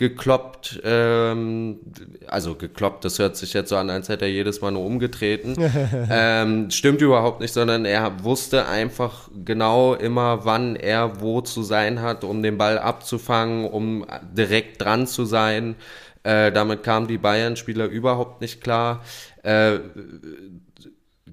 gekloppt, 0.00 0.80
ähm, 0.82 1.78
also 2.26 2.54
gekloppt, 2.54 3.04
das 3.04 3.18
hört 3.18 3.36
sich 3.36 3.52
jetzt 3.52 3.68
so 3.68 3.76
an, 3.76 3.90
als 3.90 4.08
hätte 4.08 4.24
er 4.24 4.30
jedes 4.30 4.62
Mal 4.62 4.70
nur 4.70 4.86
umgetreten. 4.86 5.56
ähm, 6.10 6.70
stimmt 6.70 7.02
überhaupt 7.02 7.42
nicht, 7.42 7.52
sondern 7.52 7.84
er 7.84 8.24
wusste 8.24 8.66
einfach 8.66 9.28
genau 9.44 9.92
immer, 9.92 10.46
wann 10.46 10.74
er 10.74 11.20
wo 11.20 11.42
zu 11.42 11.62
sein 11.62 12.00
hat, 12.00 12.24
um 12.24 12.42
den 12.42 12.56
Ball 12.56 12.78
abzufangen, 12.78 13.66
um 13.66 14.06
direkt 14.32 14.80
dran 14.80 15.06
zu 15.06 15.26
sein. 15.26 15.76
Äh, 16.22 16.50
damit 16.50 16.82
kamen 16.82 17.06
die 17.06 17.18
Bayern-Spieler 17.18 17.84
überhaupt 17.84 18.40
nicht 18.40 18.62
klar. 18.62 19.04
Äh, 19.42 19.80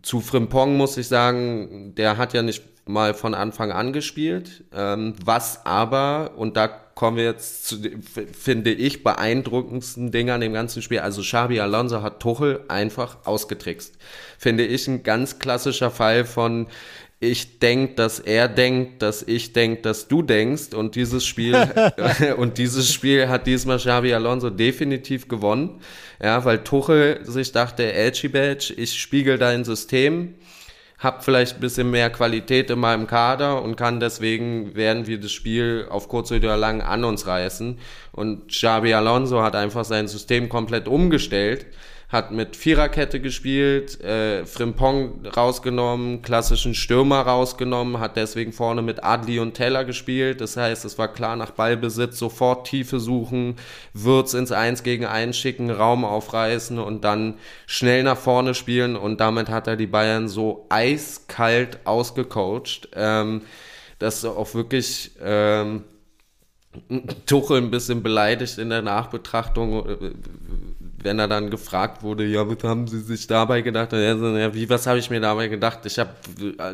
zu 0.01 0.19
Frimpong 0.19 0.75
muss 0.75 0.97
ich 0.97 1.07
sagen, 1.07 1.93
der 1.95 2.17
hat 2.17 2.33
ja 2.33 2.41
nicht 2.41 2.63
mal 2.89 3.13
von 3.13 3.33
Anfang 3.33 3.71
an 3.71 3.93
gespielt, 3.93 4.63
ähm, 4.73 5.13
was 5.23 5.65
aber, 5.65 6.31
und 6.37 6.57
da 6.57 6.67
kommen 6.67 7.17
wir 7.17 7.25
jetzt 7.25 7.67
zu, 7.67 7.77
finde 8.33 8.71
ich, 8.71 9.03
beeindruckendsten 9.03 10.11
Ding 10.11 10.31
an 10.31 10.41
dem 10.41 10.53
ganzen 10.53 10.81
Spiel. 10.81 10.99
Also 10.99 11.21
Xabi 11.21 11.59
Alonso 11.59 12.01
hat 12.01 12.19
Tuchel 12.19 12.61
einfach 12.69 13.17
ausgetrickst. 13.25 13.97
Finde 14.39 14.65
ich 14.65 14.87
ein 14.87 15.03
ganz 15.03 15.37
klassischer 15.37 15.91
Fall 15.91 16.25
von 16.25 16.67
ich 17.19 17.59
denke, 17.59 17.95
dass 17.95 18.19
er 18.19 18.47
denkt, 18.47 19.01
dass 19.01 19.23
ich 19.23 19.53
denke, 19.53 19.81
dass 19.81 20.07
du 20.07 20.21
denkst 20.21 20.73
und 20.75 20.95
dieses 20.95 21.25
Spiel 21.25 21.55
und 22.37 22.57
dieses 22.57 22.93
Spiel 22.93 23.27
hat 23.27 23.47
diesmal 23.47 23.77
Xabi 23.77 24.13
Alonso 24.13 24.49
definitiv 24.49 25.27
gewonnen, 25.27 25.81
ja, 26.21 26.45
weil 26.45 26.63
Tuchel 26.63 27.19
sich 27.25 27.51
dachte, 27.51 27.91
Elchi 27.91 28.27
Badge, 28.27 28.73
ich 28.75 28.99
spiegel 28.99 29.37
dein 29.37 29.63
System, 29.63 30.35
habe 30.97 31.21
vielleicht 31.21 31.57
ein 31.57 31.59
bisschen 31.59 31.91
mehr 31.91 32.09
Qualität 32.09 32.71
in 32.71 32.79
meinem 32.79 33.05
Kader 33.05 33.61
und 33.61 33.75
kann 33.75 33.99
deswegen, 33.99 34.75
werden 34.75 35.05
wir 35.05 35.19
das 35.19 35.31
Spiel 35.31 35.87
auf 35.89 36.07
kurz 36.07 36.31
oder 36.31 36.57
lang 36.57 36.81
an 36.81 37.03
uns 37.03 37.27
reißen. 37.27 37.77
Und 38.13 38.47
Xabi 38.47 38.93
Alonso 38.93 39.43
hat 39.43 39.55
einfach 39.55 39.85
sein 39.85 40.07
System 40.07 40.49
komplett 40.49 40.87
umgestellt 40.87 41.67
hat 42.09 42.31
mit 42.31 42.55
Viererkette 42.55 43.19
gespielt, 43.19 43.99
äh, 44.01 44.45
Frimpong 44.45 45.25
rausgenommen, 45.25 46.21
klassischen 46.21 46.73
Stürmer 46.73 47.21
rausgenommen, 47.21 47.99
hat 47.99 48.15
deswegen 48.15 48.53
vorne 48.53 48.81
mit 48.81 49.03
Adli 49.03 49.39
und 49.39 49.55
Teller 49.55 49.83
gespielt. 49.83 50.39
Das 50.39 50.55
heißt, 50.55 50.85
es 50.85 50.97
war 50.97 51.09
klar 51.09 51.35
nach 51.35 51.51
Ballbesitz, 51.51 52.17
sofort 52.17 52.65
Tiefe 52.65 53.01
suchen, 53.01 53.57
Würz 53.93 54.33
ins 54.33 54.53
Eins 54.53 54.83
gegen 54.83 55.05
Eins 55.05 55.37
schicken, 55.37 55.69
Raum 55.69 56.05
aufreißen 56.05 56.79
und 56.79 57.03
dann 57.03 57.35
schnell 57.65 58.03
nach 58.03 58.17
vorne 58.17 58.53
spielen 58.53 58.95
und 58.95 59.19
damit 59.19 59.49
hat 59.49 59.67
er 59.67 59.75
die 59.75 59.87
Bayern 59.87 60.29
so 60.29 60.65
eiskalt 60.69 61.79
ausgecoacht, 61.83 62.87
ähm, 62.95 63.41
dass 63.99 64.23
auch 64.23 64.53
wirklich 64.53 65.11
ähm, 65.21 65.83
Tuchel 67.25 67.57
ein 67.57 67.71
bisschen 67.71 68.03
beleidigt 68.03 68.57
in 68.57 68.69
der 68.69 68.81
Nachbetrachtung, 68.81 69.85
äh, 69.87 70.11
wenn 71.01 71.19
er 71.19 71.27
dann 71.27 71.49
gefragt 71.49 72.01
wurde, 72.01 72.25
ja, 72.25 72.47
was 72.47 72.63
haben 72.63 72.87
Sie 72.87 73.01
sich 73.01 73.27
dabei 73.27 73.61
gedacht? 73.61 73.93
Und 73.93 73.99
er 73.99 74.17
so, 74.17 74.35
ja, 74.35 74.53
wie, 74.53 74.69
was 74.69 74.87
habe 74.87 74.99
ich 74.99 75.09
mir 75.09 75.19
dabei 75.19 75.47
gedacht? 75.47 75.79
Ich 75.85 75.99
habe 75.99 76.11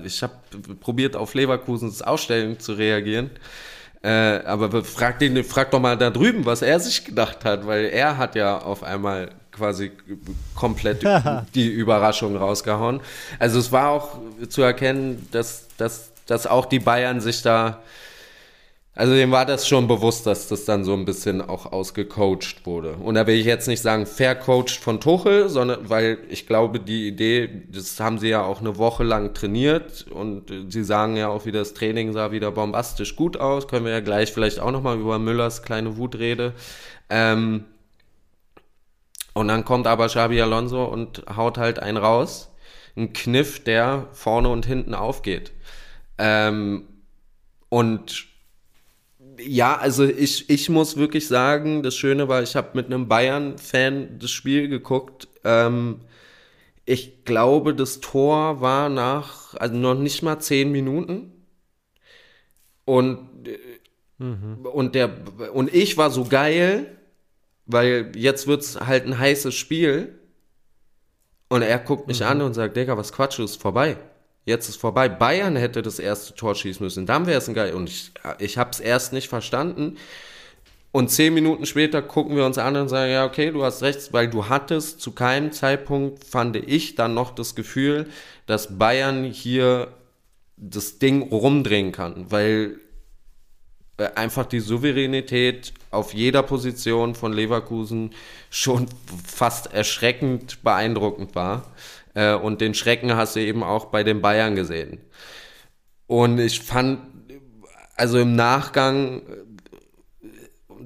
ich 0.03 0.23
hab 0.23 0.31
probiert, 0.79 1.15
auf 1.15 1.33
Leverkusens 1.33 2.01
Ausstellung 2.01 2.59
zu 2.59 2.73
reagieren. 2.73 3.31
Äh, 4.01 4.41
aber 4.45 4.83
frag, 4.83 5.19
den, 5.19 5.43
frag 5.43 5.71
doch 5.71 5.79
mal 5.79 5.97
da 5.97 6.09
drüben, 6.09 6.45
was 6.45 6.61
er 6.61 6.79
sich 6.79 7.05
gedacht 7.05 7.45
hat, 7.45 7.65
weil 7.67 7.85
er 7.85 8.17
hat 8.17 8.35
ja 8.35 8.57
auf 8.57 8.83
einmal 8.83 9.29
quasi 9.51 9.91
komplett 10.55 11.03
die 11.55 11.69
Überraschung 11.69 12.35
rausgehauen. 12.35 13.01
Also 13.39 13.59
es 13.59 13.71
war 13.71 13.89
auch 13.89 14.17
zu 14.49 14.61
erkennen, 14.61 15.27
dass, 15.31 15.67
dass, 15.77 16.11
dass 16.25 16.47
auch 16.47 16.65
die 16.65 16.79
Bayern 16.79 17.21
sich 17.21 17.41
da 17.41 17.81
also 18.95 19.13
dem 19.13 19.31
war 19.31 19.47
das 19.47 19.67
schon 19.67 19.87
bewusst, 19.87 20.27
dass 20.27 20.47
das 20.47 20.65
dann 20.65 20.83
so 20.83 20.93
ein 20.93 21.03
bisschen 21.03 21.41
auch 21.41 21.71
ausgecoacht 21.71 22.65
wurde. 22.65 22.93
Und 22.97 23.15
da 23.15 23.25
will 23.25 23.35
ich 23.35 23.45
jetzt 23.45 23.67
nicht 23.67 23.81
sagen 23.81 24.05
vercoacht 24.05 24.69
von 24.69 25.01
Tuchel, 25.01 25.49
sondern 25.49 25.89
weil 25.89 26.19
ich 26.29 26.45
glaube, 26.45 26.79
die 26.79 27.07
Idee, 27.07 27.49
das 27.69 27.99
haben 27.99 28.19
sie 28.19 28.29
ja 28.29 28.43
auch 28.43 28.59
eine 28.59 28.77
Woche 28.77 29.03
lang 29.03 29.33
trainiert 29.33 30.05
und 30.11 30.71
sie 30.71 30.83
sagen 30.83 31.17
ja 31.17 31.29
auch, 31.29 31.47
wie 31.47 31.51
das 31.51 31.73
Training 31.73 32.13
sah 32.13 32.31
wieder 32.31 32.51
bombastisch 32.51 33.15
gut 33.15 33.35
aus. 33.35 33.67
Können 33.67 33.85
wir 33.85 33.93
ja 33.93 33.99
gleich 33.99 34.31
vielleicht 34.31 34.59
auch 34.59 34.71
nochmal 34.71 34.99
über 34.99 35.17
Müllers 35.17 35.63
kleine 35.63 35.97
Wutrede. 35.97 36.53
Ähm, 37.09 37.65
und 39.33 39.47
dann 39.47 39.65
kommt 39.65 39.87
aber 39.87 40.05
Xabi 40.05 40.39
Alonso 40.39 40.85
und 40.85 41.23
haut 41.35 41.57
halt 41.57 41.79
einen 41.79 41.97
raus. 41.97 42.51
Ein 42.95 43.11
Kniff, 43.13 43.63
der 43.63 44.07
vorne 44.11 44.49
und 44.49 44.67
hinten 44.67 44.93
aufgeht. 44.93 45.51
Ähm, 46.19 46.87
und 47.69 48.32
ja, 49.39 49.77
also 49.77 50.03
ich, 50.03 50.49
ich 50.49 50.69
muss 50.69 50.97
wirklich 50.97 51.27
sagen, 51.27 51.83
das 51.83 51.95
Schöne 51.95 52.27
war, 52.27 52.43
ich 52.43 52.55
habe 52.55 52.69
mit 52.73 52.87
einem 52.87 53.07
Bayern-Fan 53.07 54.19
das 54.19 54.31
Spiel 54.31 54.67
geguckt. 54.67 55.27
Ähm, 55.43 56.01
ich 56.85 57.23
glaube, 57.25 57.73
das 57.73 58.01
Tor 58.01 58.61
war 58.61 58.89
nach, 58.89 59.53
also 59.55 59.75
noch 59.75 59.95
nicht 59.95 60.21
mal 60.21 60.39
zehn 60.39 60.71
Minuten. 60.71 61.31
Und, 62.85 63.29
mhm. 64.17 64.65
und, 64.65 64.95
der, 64.95 65.11
und 65.53 65.73
ich 65.73 65.97
war 65.97 66.11
so 66.11 66.25
geil, 66.25 66.97
weil 67.65 68.11
jetzt 68.15 68.47
wird's 68.47 68.79
halt 68.79 69.05
ein 69.05 69.17
heißes 69.17 69.53
Spiel. 69.55 70.19
Und 71.49 71.61
er 71.61 71.79
guckt 71.79 72.07
mich 72.07 72.19
mhm. 72.19 72.27
an 72.27 72.41
und 72.41 72.53
sagt, 72.53 72.75
Digga, 72.75 72.97
was 72.97 73.13
Quatsch, 73.13 73.39
ist 73.39 73.61
vorbei. 73.61 73.97
Jetzt 74.45 74.67
ist 74.69 74.75
vorbei. 74.75 75.07
Bayern 75.07 75.55
hätte 75.55 75.81
das 75.81 75.99
erste 75.99 76.35
Tor 76.35 76.55
schießen 76.55 76.83
müssen. 76.83 77.05
Dann 77.05 77.25
wäre 77.25 77.37
es 77.37 77.47
ein 77.47 77.53
geil. 77.53 77.73
Und 77.73 77.89
ich, 77.89 78.11
ich 78.39 78.57
habe 78.57 78.71
es 78.71 78.79
erst 78.79 79.13
nicht 79.13 79.29
verstanden. 79.29 79.97
Und 80.91 81.09
zehn 81.09 81.33
Minuten 81.33 81.65
später 81.65 82.01
gucken 82.01 82.35
wir 82.35 82.45
uns 82.45 82.57
an 82.57 82.75
und 82.75 82.87
sagen, 82.87 83.11
ja, 83.11 83.25
okay, 83.25 83.49
du 83.51 83.63
hast 83.63 83.81
recht, 83.81 84.13
weil 84.13 84.27
du 84.29 84.47
hattest 84.49 85.01
zu 85.01 85.11
keinem 85.11 85.51
Zeitpunkt, 85.51 86.23
fand 86.23 86.55
ich, 86.55 86.93
dann 86.93 87.15
noch 87.15 87.33
das 87.33 87.55
Gefühl, 87.55 88.09
dass 88.45 88.77
Bayern 88.77 89.23
hier 89.23 89.87
das 90.55 90.99
Ding 90.99 91.23
rumdrehen 91.23 91.91
kann, 91.91 92.29
weil 92.29 92.79
äh, 93.97 94.09
einfach 94.15 94.45
die 94.45 94.59
Souveränität 94.59 95.73
auf 95.89 96.13
jeder 96.13 96.43
Position 96.43 97.15
von 97.15 97.33
Leverkusen 97.33 98.11
schon 98.49 98.87
fast 99.25 99.73
erschreckend 99.73 100.63
beeindruckend 100.63 101.33
war. 101.35 101.71
Äh, 102.13 102.35
und 102.35 102.61
den 102.61 102.73
Schrecken 102.73 103.15
hast 103.15 103.35
du 103.35 103.39
eben 103.39 103.63
auch 103.63 103.85
bei 103.85 104.03
den 104.03 104.21
Bayern 104.21 104.55
gesehen. 104.55 104.99
Und 106.07 106.39
ich 106.39 106.59
fand, 106.61 106.99
also 107.95 108.19
im 108.19 108.35
Nachgang, 108.35 109.21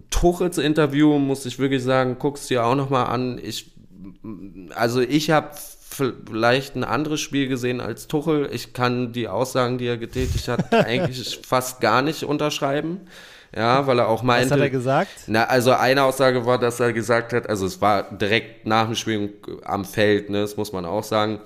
Tuchels 0.09 0.57
Interview, 0.57 1.17
muss 1.19 1.45
ich 1.45 1.59
wirklich 1.59 1.83
sagen, 1.83 2.17
guckst 2.19 2.49
dir 2.49 2.65
auch 2.65 2.75
nochmal 2.75 3.07
an. 3.07 3.39
Ich, 3.43 3.71
also 4.73 5.01
ich 5.01 5.31
habe 5.31 5.51
vielleicht 5.97 6.75
ein 6.75 6.83
anderes 6.83 7.19
Spiel 7.19 7.47
gesehen 7.47 7.81
als 7.81 8.07
Tuchel. 8.07 8.49
Ich 8.51 8.73
kann 8.73 9.11
die 9.13 9.27
Aussagen, 9.27 9.77
die 9.77 9.87
er 9.87 9.97
getätigt 9.97 10.47
hat, 10.47 10.73
eigentlich 10.85 11.39
fast 11.45 11.81
gar 11.81 12.01
nicht 12.01 12.23
unterschreiben. 12.23 13.01
Ja, 13.55 13.87
weil 13.87 13.99
er 13.99 14.07
auch 14.07 14.23
meinte. 14.23 14.51
Was 14.51 14.51
hat 14.51 14.59
er 14.59 14.69
gesagt? 14.69 15.11
Na, 15.27 15.45
also 15.45 15.71
eine 15.71 16.03
Aussage 16.03 16.45
war, 16.45 16.57
dass 16.57 16.79
er 16.79 16.93
gesagt 16.93 17.33
hat, 17.33 17.49
also 17.49 17.65
es 17.65 17.81
war 17.81 18.03
direkt 18.03 18.65
nach 18.65 18.85
dem 18.85 18.95
Spiel 18.95 19.33
am 19.63 19.85
Feld, 19.85 20.29
ne, 20.29 20.41
das 20.41 20.57
muss 20.57 20.73
man 20.73 20.85
auch 20.85 21.03
sagen. 21.03 21.39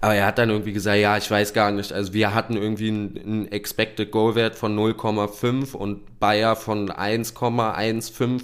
Aber 0.00 0.14
er 0.14 0.26
hat 0.26 0.38
dann 0.38 0.50
irgendwie 0.50 0.72
gesagt, 0.72 0.98
ja, 0.98 1.16
ich 1.16 1.30
weiß 1.30 1.52
gar 1.52 1.70
nicht. 1.70 1.92
Also 1.92 2.12
wir 2.12 2.34
hatten 2.34 2.56
irgendwie 2.56 2.88
einen, 2.88 3.52
Expected 3.52 4.10
Goal 4.10 4.34
Wert 4.34 4.56
von 4.56 4.76
0,5 4.76 5.74
und 5.74 6.18
Bayer 6.18 6.56
von 6.56 6.90
1,15. 6.90 8.42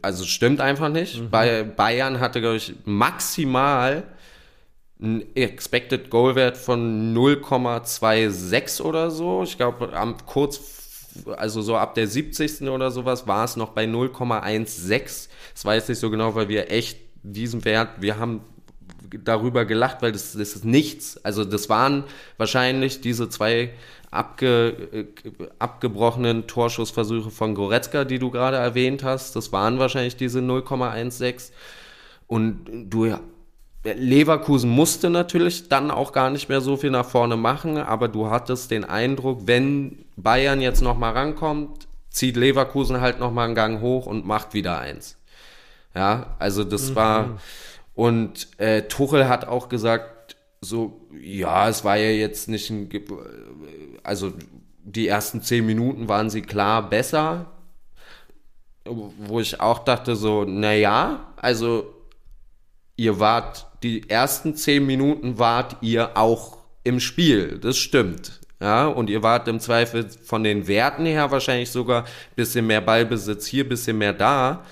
Also 0.00 0.24
stimmt 0.24 0.60
einfach 0.60 0.88
nicht. 0.90 1.20
Mhm. 1.20 1.30
Bei 1.30 1.64
Bayern 1.64 2.20
hatte, 2.20 2.40
glaube 2.40 2.56
ich, 2.56 2.74
maximal 2.84 4.04
einen 5.00 5.24
Expected 5.36 6.08
Goal 6.08 6.34
Wert 6.34 6.56
von 6.56 7.14
0,26 7.14 8.82
oder 8.82 9.10
so. 9.10 9.42
Ich 9.42 9.56
glaube, 9.56 9.90
kurz, 10.26 10.77
also 11.36 11.62
so 11.62 11.76
ab 11.76 11.94
der 11.94 12.06
70. 12.06 12.62
oder 12.62 12.90
sowas 12.90 13.26
war 13.26 13.44
es 13.44 13.56
noch 13.56 13.70
bei 13.70 13.84
0,16. 13.84 15.28
Das 15.54 15.64
weiß 15.64 15.88
ich 15.88 15.98
so 15.98 16.10
genau, 16.10 16.34
weil 16.34 16.48
wir 16.48 16.70
echt 16.70 16.98
diesen 17.22 17.64
Wert, 17.64 18.00
wir 18.00 18.18
haben 18.18 18.40
darüber 19.24 19.64
gelacht, 19.64 20.02
weil 20.02 20.12
das, 20.12 20.32
das 20.32 20.54
ist 20.54 20.64
nichts. 20.64 21.22
Also 21.24 21.44
das 21.44 21.68
waren 21.68 22.04
wahrscheinlich 22.36 23.00
diese 23.00 23.28
zwei 23.28 23.70
abge, 24.10 24.68
äh, 24.92 25.04
abgebrochenen 25.58 26.46
Torschussversuche 26.46 27.30
von 27.30 27.54
Goretzka, 27.54 28.04
die 28.04 28.18
du 28.18 28.30
gerade 28.30 28.56
erwähnt 28.56 29.02
hast. 29.04 29.36
Das 29.36 29.52
waren 29.52 29.78
wahrscheinlich 29.78 30.16
diese 30.16 30.40
0,16. 30.40 31.50
Und 32.26 32.66
du 32.90 33.16
Leverkusen 33.84 34.70
musste 34.70 35.08
natürlich 35.08 35.68
dann 35.68 35.90
auch 35.90 36.12
gar 36.12 36.30
nicht 36.30 36.48
mehr 36.48 36.60
so 36.60 36.76
viel 36.76 36.90
nach 36.90 37.06
vorne 37.06 37.36
machen, 37.36 37.76
aber 37.76 38.08
du 38.08 38.28
hattest 38.28 38.70
den 38.70 38.84
Eindruck, 38.84 39.42
wenn 39.46 40.04
Bayern 40.16 40.60
jetzt 40.60 40.82
nochmal 40.82 41.12
rankommt, 41.12 41.86
zieht 42.10 42.36
Leverkusen 42.36 43.00
halt 43.00 43.20
nochmal 43.20 43.46
einen 43.46 43.54
Gang 43.54 43.80
hoch 43.80 44.06
und 44.06 44.26
macht 44.26 44.52
wieder 44.54 44.78
eins. 44.78 45.16
Ja, 45.94 46.34
also 46.38 46.64
das 46.64 46.90
mhm. 46.90 46.94
war 46.96 47.38
und 47.94 48.48
äh, 48.58 48.82
Tuchel 48.82 49.28
hat 49.28 49.46
auch 49.46 49.68
gesagt, 49.68 50.36
so 50.60 51.00
ja, 51.20 51.68
es 51.68 51.84
war 51.84 51.96
ja 51.96 52.10
jetzt 52.10 52.48
nicht 52.48 52.70
ein, 52.70 52.88
also 54.02 54.32
die 54.84 55.08
ersten 55.08 55.42
zehn 55.42 55.66
Minuten 55.66 56.08
waren 56.08 56.30
sie 56.30 56.42
klar 56.42 56.88
besser, 56.88 57.46
wo 58.84 59.40
ich 59.40 59.60
auch 59.60 59.80
dachte 59.80 60.16
so, 60.16 60.44
na 60.44 60.72
ja, 60.72 61.32
also 61.36 61.94
ihr 62.96 63.20
wart 63.20 63.67
die 63.82 64.08
ersten 64.08 64.54
zehn 64.54 64.86
Minuten 64.86 65.38
wart 65.38 65.76
ihr 65.80 66.16
auch 66.16 66.58
im 66.84 67.00
Spiel. 67.00 67.58
Das 67.58 67.76
stimmt. 67.76 68.40
Ja, 68.60 68.88
und 68.88 69.08
ihr 69.08 69.22
wart 69.22 69.46
im 69.46 69.60
Zweifel 69.60 70.08
von 70.10 70.42
den 70.42 70.66
Werten 70.66 71.06
her 71.06 71.30
wahrscheinlich 71.30 71.70
sogar 71.70 72.04
bisschen 72.34 72.66
mehr 72.66 72.80
Ballbesitz 72.80 73.46
hier, 73.46 73.68
bisschen 73.68 73.98
mehr 73.98 74.12
da. 74.12 74.64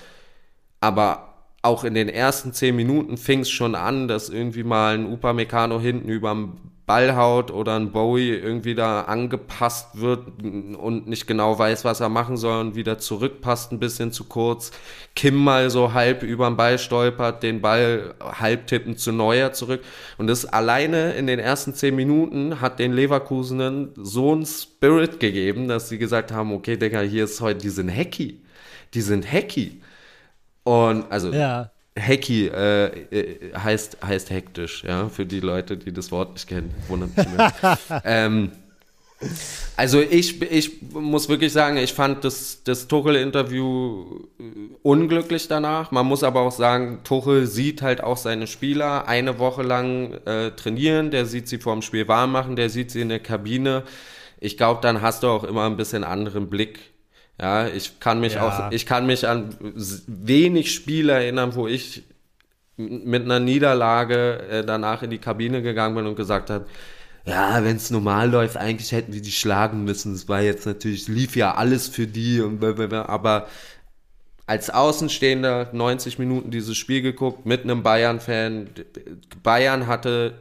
Aber 0.81 1.33
auch 1.61 1.83
in 1.85 1.93
den 1.93 2.09
ersten 2.09 2.51
zehn 2.53 2.75
Minuten 2.75 3.17
fing 3.17 3.41
es 3.41 3.49
schon 3.49 3.75
an, 3.75 4.07
dass 4.07 4.29
irgendwie 4.29 4.63
mal 4.63 4.95
ein 4.95 5.05
Upamecano 5.05 5.79
hinten 5.79 6.09
überm 6.09 6.57
Ball 6.87 7.17
haut 7.17 7.51
oder 7.51 7.75
ein 7.75 7.91
Bowie 7.91 8.29
irgendwie 8.29 8.73
da 8.73 9.01
angepasst 9.01 9.99
wird 9.99 10.41
und 10.41 11.05
nicht 11.05 11.27
genau 11.27 11.59
weiß, 11.59 11.83
was 11.83 11.99
er 11.99 12.07
machen 12.07 12.37
soll 12.37 12.61
und 12.61 12.75
wieder 12.75 12.97
zurückpasst 12.97 13.73
ein 13.73 13.79
bisschen 13.79 14.13
zu 14.13 14.23
kurz. 14.23 14.71
Kim 15.13 15.35
mal 15.35 15.69
so 15.69 15.91
halb 15.91 16.23
überm 16.23 16.55
Ball 16.55 16.79
stolpert, 16.79 17.43
den 17.43 17.59
Ball 17.61 18.15
halb 18.21 18.67
tippen 18.67 18.95
zu 18.95 19.11
Neuer 19.11 19.51
zurück. 19.51 19.83
Und 20.17 20.27
das 20.27 20.45
alleine 20.45 21.11
in 21.15 21.27
den 21.27 21.39
ersten 21.39 21.73
zehn 21.73 21.93
Minuten 21.93 22.61
hat 22.61 22.79
den 22.79 22.93
Leverkusenen 22.93 23.91
so 23.97 24.33
ein 24.33 24.45
Spirit 24.45 25.19
gegeben, 25.19 25.67
dass 25.67 25.89
sie 25.89 25.97
gesagt 25.97 26.31
haben, 26.31 26.53
okay, 26.53 26.77
Digga, 26.77 27.01
hier 27.01 27.25
ist 27.25 27.41
heute, 27.41 27.59
die 27.59 27.69
sind 27.69 27.89
hacky. 27.89 28.41
Die 28.93 29.01
sind 29.01 29.29
hacky. 29.29 29.81
Und 30.63 31.11
also 31.11 31.33
ja. 31.33 31.69
Hacky 31.99 32.47
äh, 32.47 32.85
äh, 32.85 33.53
heißt, 33.55 33.97
heißt 34.05 34.29
hektisch, 34.29 34.83
ja, 34.83 35.09
für 35.09 35.25
die 35.25 35.39
Leute, 35.39 35.77
die 35.77 35.91
das 35.91 36.11
Wort 36.11 36.33
nicht 36.33 36.47
kennen. 36.47 36.73
Wundert 36.87 37.15
mich 37.17 37.25
ähm, 38.03 38.51
also 39.75 39.99
ich, 39.99 40.41
ich 40.41 40.81
muss 40.91 41.27
wirklich 41.27 41.51
sagen, 41.51 41.77
ich 41.77 41.93
fand 41.93 42.23
das, 42.23 42.61
das 42.63 42.87
Tuchel-Interview 42.87 44.25
äh, 44.39 44.43
unglücklich 44.83 45.47
danach. 45.47 45.91
Man 45.91 46.05
muss 46.05 46.23
aber 46.23 46.41
auch 46.41 46.51
sagen, 46.51 46.99
Tuchel 47.03 47.47
sieht 47.47 47.81
halt 47.81 48.03
auch 48.03 48.17
seine 48.17 48.47
Spieler 48.47 49.07
eine 49.07 49.39
Woche 49.39 49.63
lang 49.63 50.13
äh, 50.25 50.51
trainieren, 50.51 51.09
der 51.11 51.25
sieht 51.25 51.47
sie 51.47 51.57
vorm 51.57 51.81
Spiel 51.81 52.07
warm 52.07 52.31
machen, 52.31 52.55
der 52.55 52.69
sieht 52.69 52.91
sie 52.91 53.01
in 53.01 53.09
der 53.09 53.19
Kabine. 53.19 53.83
Ich 54.39 54.55
glaube, 54.55 54.81
dann 54.81 55.01
hast 55.01 55.23
du 55.23 55.27
auch 55.27 55.43
immer 55.43 55.65
ein 55.65 55.77
bisschen 55.77 56.03
anderen 56.03 56.47
Blick 56.49 56.79
ja, 57.39 57.67
ich 57.67 57.99
kann 57.99 58.19
mich 58.19 58.33
ja. 58.33 58.47
auch, 58.47 58.71
ich 58.71 58.85
kann 58.85 59.05
mich 59.05 59.27
an 59.27 59.55
wenig 60.07 60.73
Spiele 60.73 61.13
erinnern, 61.13 61.55
wo 61.55 61.67
ich 61.67 62.03
mit 62.77 63.23
einer 63.23 63.39
Niederlage 63.39 64.39
äh, 64.49 64.65
danach 64.65 65.03
in 65.03 65.09
die 65.09 65.17
Kabine 65.17 65.61
gegangen 65.61 65.95
bin 65.95 66.05
und 66.05 66.15
gesagt 66.15 66.49
habe, 66.49 66.65
ja, 67.25 67.63
wenn 67.63 67.75
es 67.75 67.91
normal 67.91 68.29
läuft, 68.29 68.55
eigentlich 68.55 68.91
hätten 68.91 69.13
wir 69.13 69.21
die 69.21 69.31
schlagen 69.31 69.83
müssen. 69.83 70.13
Es 70.13 70.29
war 70.29 70.41
jetzt 70.41 70.65
natürlich, 70.65 71.07
lief 71.09 71.35
ja 71.35 71.55
alles 71.55 71.87
für 71.87 72.07
die 72.07 72.39
und 72.39 72.63
aber 72.63 73.47
als 74.45 74.69
Außenstehender 74.69 75.69
90 75.73 76.19
Minuten 76.19 76.51
dieses 76.51 76.77
Spiel 76.77 77.01
geguckt 77.01 77.45
mit 77.45 77.63
einem 77.63 77.83
Bayern-Fan. 77.83 78.69
Bayern 79.43 79.87
hatte 79.87 80.35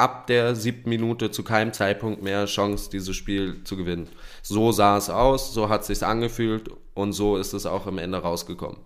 ab 0.00 0.26
der 0.26 0.56
siebten 0.56 0.88
Minute 0.88 1.30
zu 1.30 1.44
keinem 1.44 1.72
Zeitpunkt 1.72 2.22
mehr 2.22 2.46
Chance, 2.46 2.90
dieses 2.90 3.14
Spiel 3.14 3.62
zu 3.64 3.76
gewinnen. 3.76 4.08
So 4.42 4.72
sah 4.72 4.96
es 4.96 5.10
aus, 5.10 5.52
so 5.52 5.68
hat 5.68 5.82
es 5.82 5.88
sich 5.88 6.02
angefühlt 6.02 6.70
und 6.94 7.12
so 7.12 7.36
ist 7.36 7.52
es 7.52 7.66
auch 7.66 7.86
am 7.86 7.98
Ende 7.98 8.18
rausgekommen. 8.18 8.78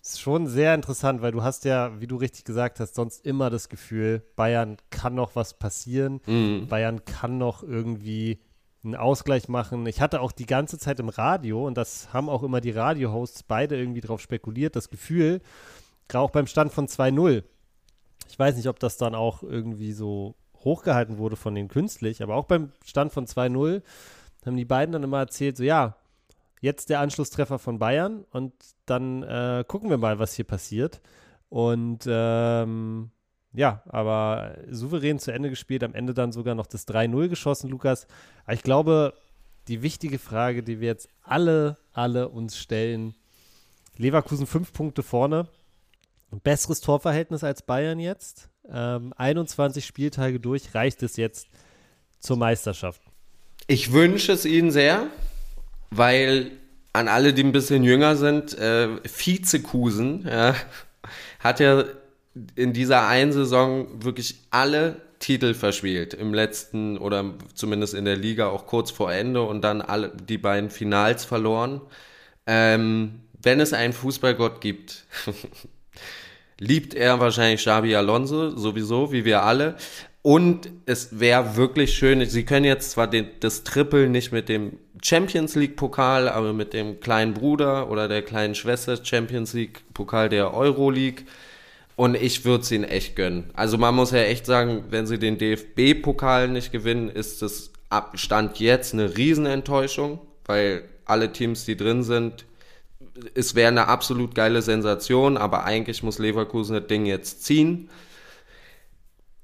Das 0.00 0.14
ist 0.14 0.20
schon 0.20 0.48
sehr 0.48 0.74
interessant, 0.74 1.22
weil 1.22 1.30
du 1.30 1.42
hast 1.42 1.64
ja, 1.64 2.00
wie 2.00 2.08
du 2.08 2.16
richtig 2.16 2.44
gesagt 2.44 2.80
hast, 2.80 2.94
sonst 2.94 3.24
immer 3.24 3.50
das 3.50 3.68
Gefühl, 3.68 4.22
Bayern 4.34 4.78
kann 4.90 5.14
noch 5.14 5.36
was 5.36 5.58
passieren, 5.58 6.20
mhm. 6.26 6.66
Bayern 6.66 7.04
kann 7.04 7.38
noch 7.38 7.62
irgendwie 7.62 8.40
einen 8.82 8.96
Ausgleich 8.96 9.48
machen. 9.48 9.86
Ich 9.86 10.00
hatte 10.00 10.20
auch 10.20 10.32
die 10.32 10.46
ganze 10.46 10.78
Zeit 10.78 10.98
im 10.98 11.08
Radio, 11.08 11.64
und 11.66 11.76
das 11.76 12.12
haben 12.12 12.28
auch 12.28 12.42
immer 12.42 12.60
die 12.60 12.72
Radio-Hosts 12.72 13.44
beide 13.44 13.76
irgendwie 13.76 14.00
drauf 14.00 14.20
spekuliert, 14.20 14.74
das 14.74 14.88
Gefühl, 14.90 15.40
gerade 16.08 16.24
auch 16.24 16.30
beim 16.30 16.48
Stand 16.48 16.72
von 16.72 16.88
2-0. 16.88 17.44
Ich 18.28 18.38
weiß 18.38 18.56
nicht, 18.56 18.68
ob 18.68 18.80
das 18.80 18.96
dann 18.96 19.14
auch 19.14 19.42
irgendwie 19.42 19.92
so 19.92 20.34
hochgehalten 20.64 21.18
wurde 21.18 21.36
von 21.36 21.54
denen 21.54 21.68
künstlich, 21.68 22.22
aber 22.22 22.36
auch 22.36 22.44
beim 22.44 22.72
Stand 22.84 23.12
von 23.12 23.26
2-0 23.26 23.82
haben 24.44 24.56
die 24.56 24.64
beiden 24.64 24.92
dann 24.92 25.02
immer 25.02 25.18
erzählt, 25.18 25.56
so 25.56 25.62
ja, 25.62 25.96
jetzt 26.60 26.90
der 26.90 27.00
Anschlusstreffer 27.00 27.58
von 27.58 27.78
Bayern 27.78 28.24
und 28.30 28.52
dann 28.86 29.22
äh, 29.22 29.64
gucken 29.66 29.90
wir 29.90 29.98
mal, 29.98 30.18
was 30.18 30.34
hier 30.34 30.44
passiert. 30.44 31.00
Und 31.48 32.04
ähm, 32.06 33.10
ja, 33.52 33.82
aber 33.86 34.56
souverän 34.70 35.18
zu 35.18 35.32
Ende 35.32 35.50
gespielt, 35.50 35.84
am 35.84 35.94
Ende 35.94 36.14
dann 36.14 36.32
sogar 36.32 36.54
noch 36.54 36.66
das 36.66 36.88
3-0 36.88 37.28
geschossen, 37.28 37.68
Lukas. 37.68 38.06
Aber 38.44 38.54
ich 38.54 38.62
glaube, 38.62 39.12
die 39.68 39.82
wichtige 39.82 40.18
Frage, 40.18 40.62
die 40.62 40.80
wir 40.80 40.88
jetzt 40.88 41.08
alle, 41.22 41.76
alle 41.92 42.28
uns 42.28 42.56
stellen, 42.56 43.14
Leverkusen 43.98 44.46
fünf 44.46 44.72
Punkte 44.72 45.02
vorne, 45.02 45.48
besseres 46.40 46.80
Torverhältnis 46.80 47.44
als 47.44 47.62
Bayern 47.62 47.98
jetzt 47.98 48.48
ähm, 48.70 49.12
21 49.16 49.84
Spieltage 49.84 50.40
durch, 50.40 50.74
reicht 50.74 51.02
es 51.02 51.16
jetzt 51.16 51.48
zur 52.20 52.36
Meisterschaft? 52.36 53.02
Ich 53.66 53.92
wünsche 53.92 54.32
es 54.32 54.44
Ihnen 54.44 54.70
sehr, 54.70 55.06
weil 55.90 56.52
an 56.92 57.08
alle, 57.08 57.32
die 57.32 57.42
ein 57.42 57.52
bisschen 57.52 57.84
jünger 57.84 58.16
sind, 58.16 58.56
äh, 58.58 58.88
Vizekusen 59.04 60.26
ja, 60.26 60.54
hat 61.40 61.60
ja 61.60 61.84
in 62.54 62.72
dieser 62.72 63.06
einen 63.06 63.32
Saison 63.32 64.04
wirklich 64.04 64.36
alle 64.50 65.00
Titel 65.18 65.54
verspielt. 65.54 66.14
Im 66.14 66.34
letzten 66.34 66.98
oder 66.98 67.34
zumindest 67.54 67.94
in 67.94 68.04
der 68.04 68.16
Liga 68.16 68.48
auch 68.48 68.66
kurz 68.66 68.90
vor 68.90 69.12
Ende 69.12 69.42
und 69.42 69.62
dann 69.62 69.80
alle 69.80 70.10
die 70.10 70.38
beiden 70.38 70.70
Finals 70.70 71.24
verloren. 71.24 71.80
Ähm, 72.46 73.20
wenn 73.40 73.60
es 73.60 73.72
einen 73.72 73.92
Fußballgott 73.92 74.60
gibt, 74.60 75.04
liebt 76.62 76.94
er 76.94 77.18
wahrscheinlich 77.18 77.60
Xabi 77.60 77.96
Alonso, 77.96 78.50
sowieso, 78.56 79.12
wie 79.12 79.24
wir 79.24 79.42
alle. 79.42 79.74
Und 80.22 80.70
es 80.86 81.18
wäre 81.18 81.56
wirklich 81.56 81.94
schön, 81.94 82.24
sie 82.24 82.44
können 82.44 82.64
jetzt 82.64 82.92
zwar 82.92 83.08
den, 83.08 83.26
das 83.40 83.64
Triple 83.64 84.08
nicht 84.08 84.30
mit 84.30 84.48
dem 84.48 84.78
Champions 85.02 85.56
League 85.56 85.74
Pokal, 85.74 86.28
aber 86.28 86.52
mit 86.52 86.72
dem 86.72 87.00
kleinen 87.00 87.34
Bruder 87.34 87.90
oder 87.90 88.06
der 88.06 88.22
kleinen 88.22 88.54
Schwester 88.54 88.96
Champions 89.04 89.52
League 89.52 89.82
Pokal 89.92 90.28
der 90.28 90.54
Euro 90.54 90.90
League. 90.90 91.26
Und 91.96 92.14
ich 92.14 92.44
würde 92.44 92.62
es 92.62 92.70
ihnen 92.70 92.84
echt 92.84 93.16
gönnen. 93.16 93.50
Also 93.54 93.76
man 93.76 93.96
muss 93.96 94.12
ja 94.12 94.20
echt 94.20 94.46
sagen, 94.46 94.84
wenn 94.90 95.06
sie 95.06 95.18
den 95.18 95.38
DFB-Pokal 95.38 96.48
nicht 96.48 96.70
gewinnen, 96.70 97.08
ist 97.08 97.42
das 97.42 97.72
Stand 98.14 98.60
jetzt 98.60 98.94
eine 98.94 99.16
Riesenenttäuschung, 99.16 100.20
weil 100.46 100.84
alle 101.04 101.32
Teams, 101.32 101.64
die 101.64 101.76
drin 101.76 102.04
sind, 102.04 102.44
es 103.34 103.54
wäre 103.54 103.68
eine 103.68 103.88
absolut 103.88 104.34
geile 104.34 104.62
Sensation, 104.62 105.36
aber 105.36 105.64
eigentlich 105.64 106.02
muss 106.02 106.18
Leverkusen 106.18 106.76
das 106.76 106.86
Ding 106.86 107.06
jetzt 107.06 107.44
ziehen. 107.44 107.90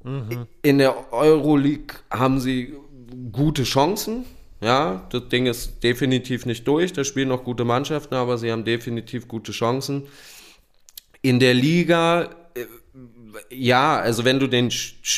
Mhm. 0.04 0.46
In 0.62 0.78
der 0.78 1.12
Euroleague 1.12 1.96
haben 2.10 2.40
sie 2.40 2.74
gute 3.32 3.64
Chancen. 3.64 4.24
Ja, 4.60 5.06
das 5.10 5.28
Ding 5.28 5.46
ist 5.46 5.84
definitiv 5.84 6.46
nicht 6.46 6.66
durch. 6.66 6.92
Da 6.92 7.04
spielen 7.04 7.28
noch 7.28 7.44
gute 7.44 7.64
Mannschaften, 7.64 8.14
aber 8.14 8.38
sie 8.38 8.50
haben 8.50 8.64
definitiv 8.64 9.28
gute 9.28 9.52
Chancen. 9.52 10.08
In 11.22 11.38
der 11.38 11.54
Liga, 11.54 12.30
äh, 12.54 12.64
ja, 13.50 13.98
also 13.98 14.24
wenn 14.24 14.40
du 14.40 14.46
den 14.48 14.72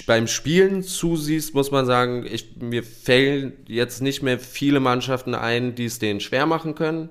beim 0.07 0.27
Spielen 0.27 0.83
zusiehst, 0.83 1.55
muss 1.55 1.71
man 1.71 1.87
sagen, 1.87 2.27
ich, 2.31 2.57
mir 2.57 2.83
fällen 2.83 3.53
jetzt 3.67 4.03
nicht 4.03 4.23
mehr 4.23 4.39
viele 4.39 4.81
Mannschaften 4.81 5.35
ein, 5.35 5.75
die 5.75 5.87
es 5.87 5.99
denen 5.99 6.21
schwer 6.21 6.47
machen 6.47 6.75
können 6.75 7.11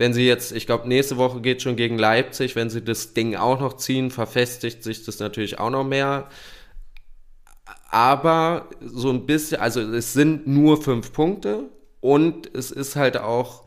wenn 0.00 0.14
sie 0.14 0.26
jetzt, 0.26 0.52
ich 0.52 0.64
glaube, 0.64 0.88
nächste 0.88 1.18
Woche 1.18 1.42
geht 1.42 1.60
schon 1.60 1.76
gegen 1.76 1.98
Leipzig, 1.98 2.56
wenn 2.56 2.70
sie 2.70 2.82
das 2.82 3.12
Ding 3.12 3.36
auch 3.36 3.60
noch 3.60 3.76
ziehen, 3.76 4.10
verfestigt 4.10 4.82
sich 4.82 5.04
das 5.04 5.18
natürlich 5.18 5.58
auch 5.58 5.68
noch 5.68 5.84
mehr. 5.84 6.30
aber 7.90 8.70
so 8.80 9.10
ein 9.10 9.26
bisschen, 9.26 9.60
also 9.60 9.82
es 9.82 10.14
sind 10.14 10.46
nur 10.46 10.82
fünf 10.82 11.12
Punkte 11.12 11.64
und 12.00 12.48
es 12.54 12.70
ist 12.70 12.96
halt 12.96 13.18
auch, 13.18 13.64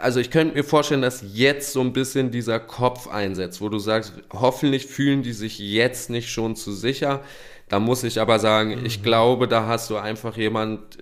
also 0.00 0.18
ich 0.18 0.32
könnte 0.32 0.56
mir 0.56 0.64
vorstellen, 0.64 1.02
dass 1.02 1.22
jetzt 1.32 1.72
so 1.72 1.80
ein 1.80 1.92
bisschen 1.92 2.32
dieser 2.32 2.58
Kopf 2.58 3.06
einsetzt, 3.06 3.60
wo 3.60 3.68
du 3.68 3.78
sagst, 3.78 4.14
hoffentlich 4.32 4.86
fühlen 4.86 5.22
die 5.22 5.32
sich 5.32 5.60
jetzt 5.60 6.10
nicht 6.10 6.28
schon 6.28 6.56
zu 6.56 6.72
sicher. 6.72 7.22
Da 7.68 7.78
muss 7.78 8.02
ich 8.02 8.20
aber 8.20 8.40
sagen, 8.40 8.80
mhm. 8.80 8.86
ich 8.86 9.04
glaube, 9.04 9.46
da 9.46 9.68
hast 9.68 9.90
du 9.90 9.96
einfach 9.96 10.36
jemand 10.36 10.98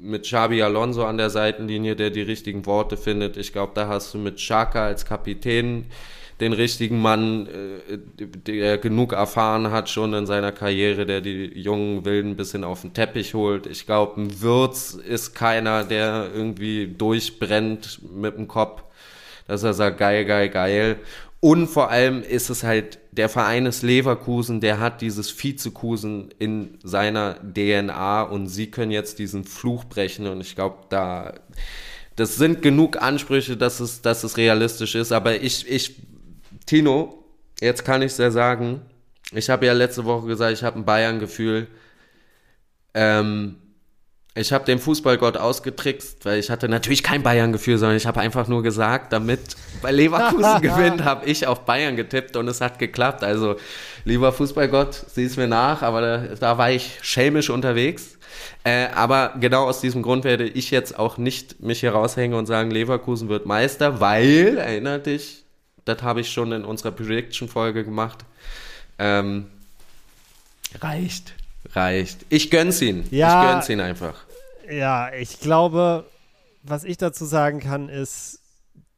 mit 0.00 0.24
Xabi 0.24 0.62
Alonso 0.62 1.04
an 1.04 1.18
der 1.18 1.30
Seitenlinie, 1.30 1.96
der 1.96 2.10
die 2.10 2.22
richtigen 2.22 2.66
Worte 2.66 2.96
findet. 2.96 3.36
Ich 3.36 3.52
glaube, 3.52 3.72
da 3.74 3.88
hast 3.88 4.14
du 4.14 4.18
mit 4.18 4.36
Xhaka 4.36 4.86
als 4.86 5.04
Kapitän 5.04 5.86
den 6.40 6.52
richtigen 6.52 7.00
Mann, 7.00 7.46
äh, 7.46 7.98
der 8.18 8.78
genug 8.78 9.12
erfahren 9.12 9.70
hat 9.70 9.88
schon 9.88 10.12
in 10.12 10.26
seiner 10.26 10.52
Karriere, 10.52 11.06
der 11.06 11.20
die 11.20 11.46
jungen 11.58 12.04
Wilden 12.04 12.32
ein 12.32 12.36
bisschen 12.36 12.64
auf 12.64 12.82
den 12.82 12.92
Teppich 12.92 13.34
holt. 13.34 13.66
Ich 13.66 13.86
glaube, 13.86 14.20
ein 14.20 14.42
Würz 14.42 14.94
ist 14.94 15.34
keiner, 15.34 15.84
der 15.84 16.30
irgendwie 16.34 16.88
durchbrennt 16.88 18.00
mit 18.14 18.36
dem 18.36 18.48
Kopf, 18.48 18.82
dass 19.46 19.62
er 19.62 19.72
sagt, 19.72 19.98
geil, 19.98 20.24
geil, 20.24 20.50
geil. 20.50 20.96
Und 21.40 21.68
vor 21.68 21.90
allem 21.90 22.22
ist 22.22 22.50
es 22.50 22.64
halt, 22.64 22.98
der 23.12 23.28
Verein 23.28 23.66
ist 23.66 23.82
Leverkusen, 23.82 24.60
der 24.60 24.80
hat 24.80 25.00
dieses 25.00 25.42
Vizekusen 25.42 26.30
in 26.38 26.78
seiner 26.82 27.34
DNA 27.34 28.22
und 28.22 28.48
sie 28.48 28.70
können 28.70 28.90
jetzt 28.90 29.18
diesen 29.18 29.44
Fluch 29.44 29.84
brechen 29.84 30.26
und 30.26 30.40
ich 30.40 30.54
glaube, 30.54 30.78
da, 30.88 31.34
das 32.16 32.36
sind 32.36 32.62
genug 32.62 33.00
Ansprüche, 33.00 33.56
dass 33.56 33.80
es, 33.80 34.02
dass 34.02 34.24
es 34.24 34.36
realistisch 34.38 34.94
ist, 34.94 35.12
aber 35.12 35.40
ich, 35.40 35.68
ich 35.68 35.96
Tino, 36.64 37.24
jetzt 37.60 37.84
kann 37.84 38.02
ich 38.02 38.12
es 38.12 38.18
ja 38.18 38.30
sagen. 38.30 38.80
Ich 39.32 39.50
habe 39.50 39.66
ja 39.66 39.72
letzte 39.72 40.04
Woche 40.04 40.26
gesagt, 40.26 40.52
ich 40.52 40.64
habe 40.64 40.78
ein 40.78 40.84
Bayern-Gefühl. 40.84 41.68
Ähm, 42.94 43.56
ich 44.36 44.52
habe 44.52 44.66
den 44.66 44.78
Fußballgott 44.78 45.38
ausgetrickst, 45.38 46.24
weil 46.24 46.38
ich 46.38 46.50
hatte 46.50 46.68
natürlich 46.68 47.02
kein 47.02 47.22
Bayern-Gefühl, 47.22 47.78
sondern 47.78 47.96
ich 47.96 48.06
habe 48.06 48.20
einfach 48.20 48.48
nur 48.48 48.62
gesagt, 48.62 49.12
damit 49.12 49.40
bei 49.80 49.90
Leverkusen 49.90 50.60
gewinnt, 50.60 51.04
habe 51.04 51.24
ich 51.24 51.46
auf 51.46 51.60
Bayern 51.64 51.96
getippt 51.96 52.36
und 52.36 52.46
es 52.46 52.60
hat 52.60 52.78
geklappt. 52.78 53.24
Also, 53.24 53.56
lieber 54.04 54.32
Fußballgott, 54.32 54.94
sieh 55.14 55.24
es 55.24 55.38
mir 55.38 55.48
nach, 55.48 55.80
aber 55.80 56.00
da, 56.02 56.18
da 56.38 56.58
war 56.58 56.70
ich 56.70 56.98
schelmisch 57.00 57.48
unterwegs. 57.48 58.18
Äh, 58.62 58.88
aber 58.94 59.34
genau 59.40 59.64
aus 59.64 59.80
diesem 59.80 60.02
Grund 60.02 60.24
werde 60.24 60.46
ich 60.46 60.70
jetzt 60.70 60.98
auch 60.98 61.16
nicht 61.16 61.62
mich 61.62 61.80
hier 61.80 61.92
raushängen 61.92 62.36
und 62.36 62.44
sagen, 62.44 62.70
Leverkusen 62.70 63.30
wird 63.30 63.46
Meister, 63.46 64.00
weil, 64.00 64.58
erinnert 64.58 65.06
dich, 65.06 65.44
das 65.86 66.02
habe 66.02 66.20
ich 66.20 66.30
schon 66.30 66.52
in 66.52 66.64
unserer 66.64 66.90
Prediction-Folge 66.90 67.84
gemacht. 67.84 68.18
Ähm, 68.98 69.46
reicht. 70.80 71.32
Reicht. 71.72 72.18
Ich 72.28 72.50
gönn's 72.50 72.82
ihn. 72.82 73.04
Ja, 73.10 73.42
ich 73.42 73.50
gönn's 73.50 73.68
ihn 73.70 73.80
einfach. 73.80 74.25
Ja, 74.68 75.12
ich 75.12 75.40
glaube, 75.40 76.06
was 76.62 76.84
ich 76.84 76.96
dazu 76.96 77.24
sagen 77.24 77.60
kann, 77.60 77.88
ist, 77.88 78.40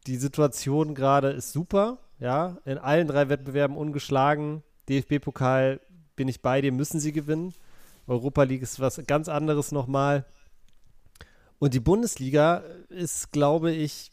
die 0.07 0.17
Situation 0.17 0.95
gerade 0.95 1.31
ist 1.31 1.53
super. 1.53 1.99
Ja, 2.19 2.59
in 2.65 2.79
allen 2.79 3.07
drei 3.07 3.29
Wettbewerben 3.29 3.77
ungeschlagen. 3.77 4.63
DFB-Pokal 4.89 5.81
bin 6.17 6.27
ich 6.27 6.43
bei 6.43 6.61
dir, 6.61 6.73
müssen 6.73 6.99
sie 6.99 7.13
gewinnen. 7.13 7.55
Europa 8.07 8.43
League 8.43 8.63
ist 8.63 8.81
was 8.81 9.01
ganz 9.07 9.29
anderes 9.29 9.71
nochmal. 9.71 10.25
Und 11.59 11.75
die 11.75 11.81
Bundesliga 11.81 12.63
ist, 12.89 13.31
glaube 13.31 13.71
ich, 13.71 14.11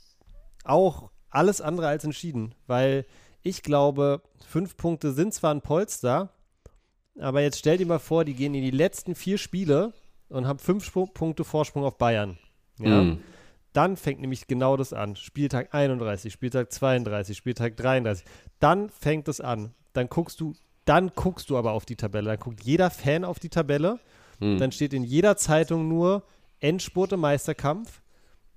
auch 0.65 1.09
alles 1.29 1.61
andere 1.61 1.87
als 1.87 2.03
entschieden, 2.03 2.53
weil 2.67 3.05
ich 3.41 3.63
glaube, 3.63 4.21
fünf 4.47 4.77
Punkte 4.77 5.13
sind 5.13 5.33
zwar 5.33 5.53
ein 5.53 5.61
Polster, 5.61 6.29
aber 7.19 7.41
jetzt 7.41 7.59
stell 7.59 7.77
dir 7.77 7.85
mal 7.85 7.99
vor, 7.99 8.25
die 8.25 8.33
gehen 8.33 8.55
in 8.55 8.63
die 8.63 8.71
letzten 8.71 9.15
vier 9.15 9.37
Spiele 9.37 9.93
und 10.29 10.47
haben 10.47 10.59
fünf 10.59 10.83
Sp 10.87 11.07
Punkte 11.13 11.43
Vorsprung 11.43 11.83
auf 11.83 11.97
Bayern. 11.97 12.37
Ja. 12.79 13.03
Mm. 13.03 13.19
Dann 13.73 13.97
fängt 13.97 14.21
nämlich 14.21 14.47
genau 14.47 14.77
das 14.77 14.93
an. 14.93 15.15
Spieltag 15.15 15.73
31, 15.73 16.31
Spieltag 16.31 16.71
32, 16.71 17.35
Spieltag 17.35 17.75
33. 17.75 18.25
Dann 18.59 18.89
fängt 18.89 19.27
es 19.27 19.41
an. 19.41 19.73
Dann 19.93 20.07
guckst 20.07 20.39
du, 20.39 20.53
dann 20.85 21.11
guckst 21.13 21.49
du 21.49 21.57
aber 21.57 21.73
auf 21.73 21.85
die 21.85 21.97
Tabelle. 21.97 22.29
Dann 22.29 22.39
guckt 22.39 22.63
jeder 22.63 22.89
Fan 22.89 23.25
auf 23.25 23.39
die 23.39 23.49
Tabelle. 23.49 23.99
Mm. 24.39 24.57
Dann 24.57 24.71
steht 24.71 24.93
in 24.93 25.03
jeder 25.03 25.35
Zeitung 25.37 25.87
nur 25.87 26.23
Endspurt 26.59 27.11
im 27.11 27.19
Meisterkampf. 27.19 28.01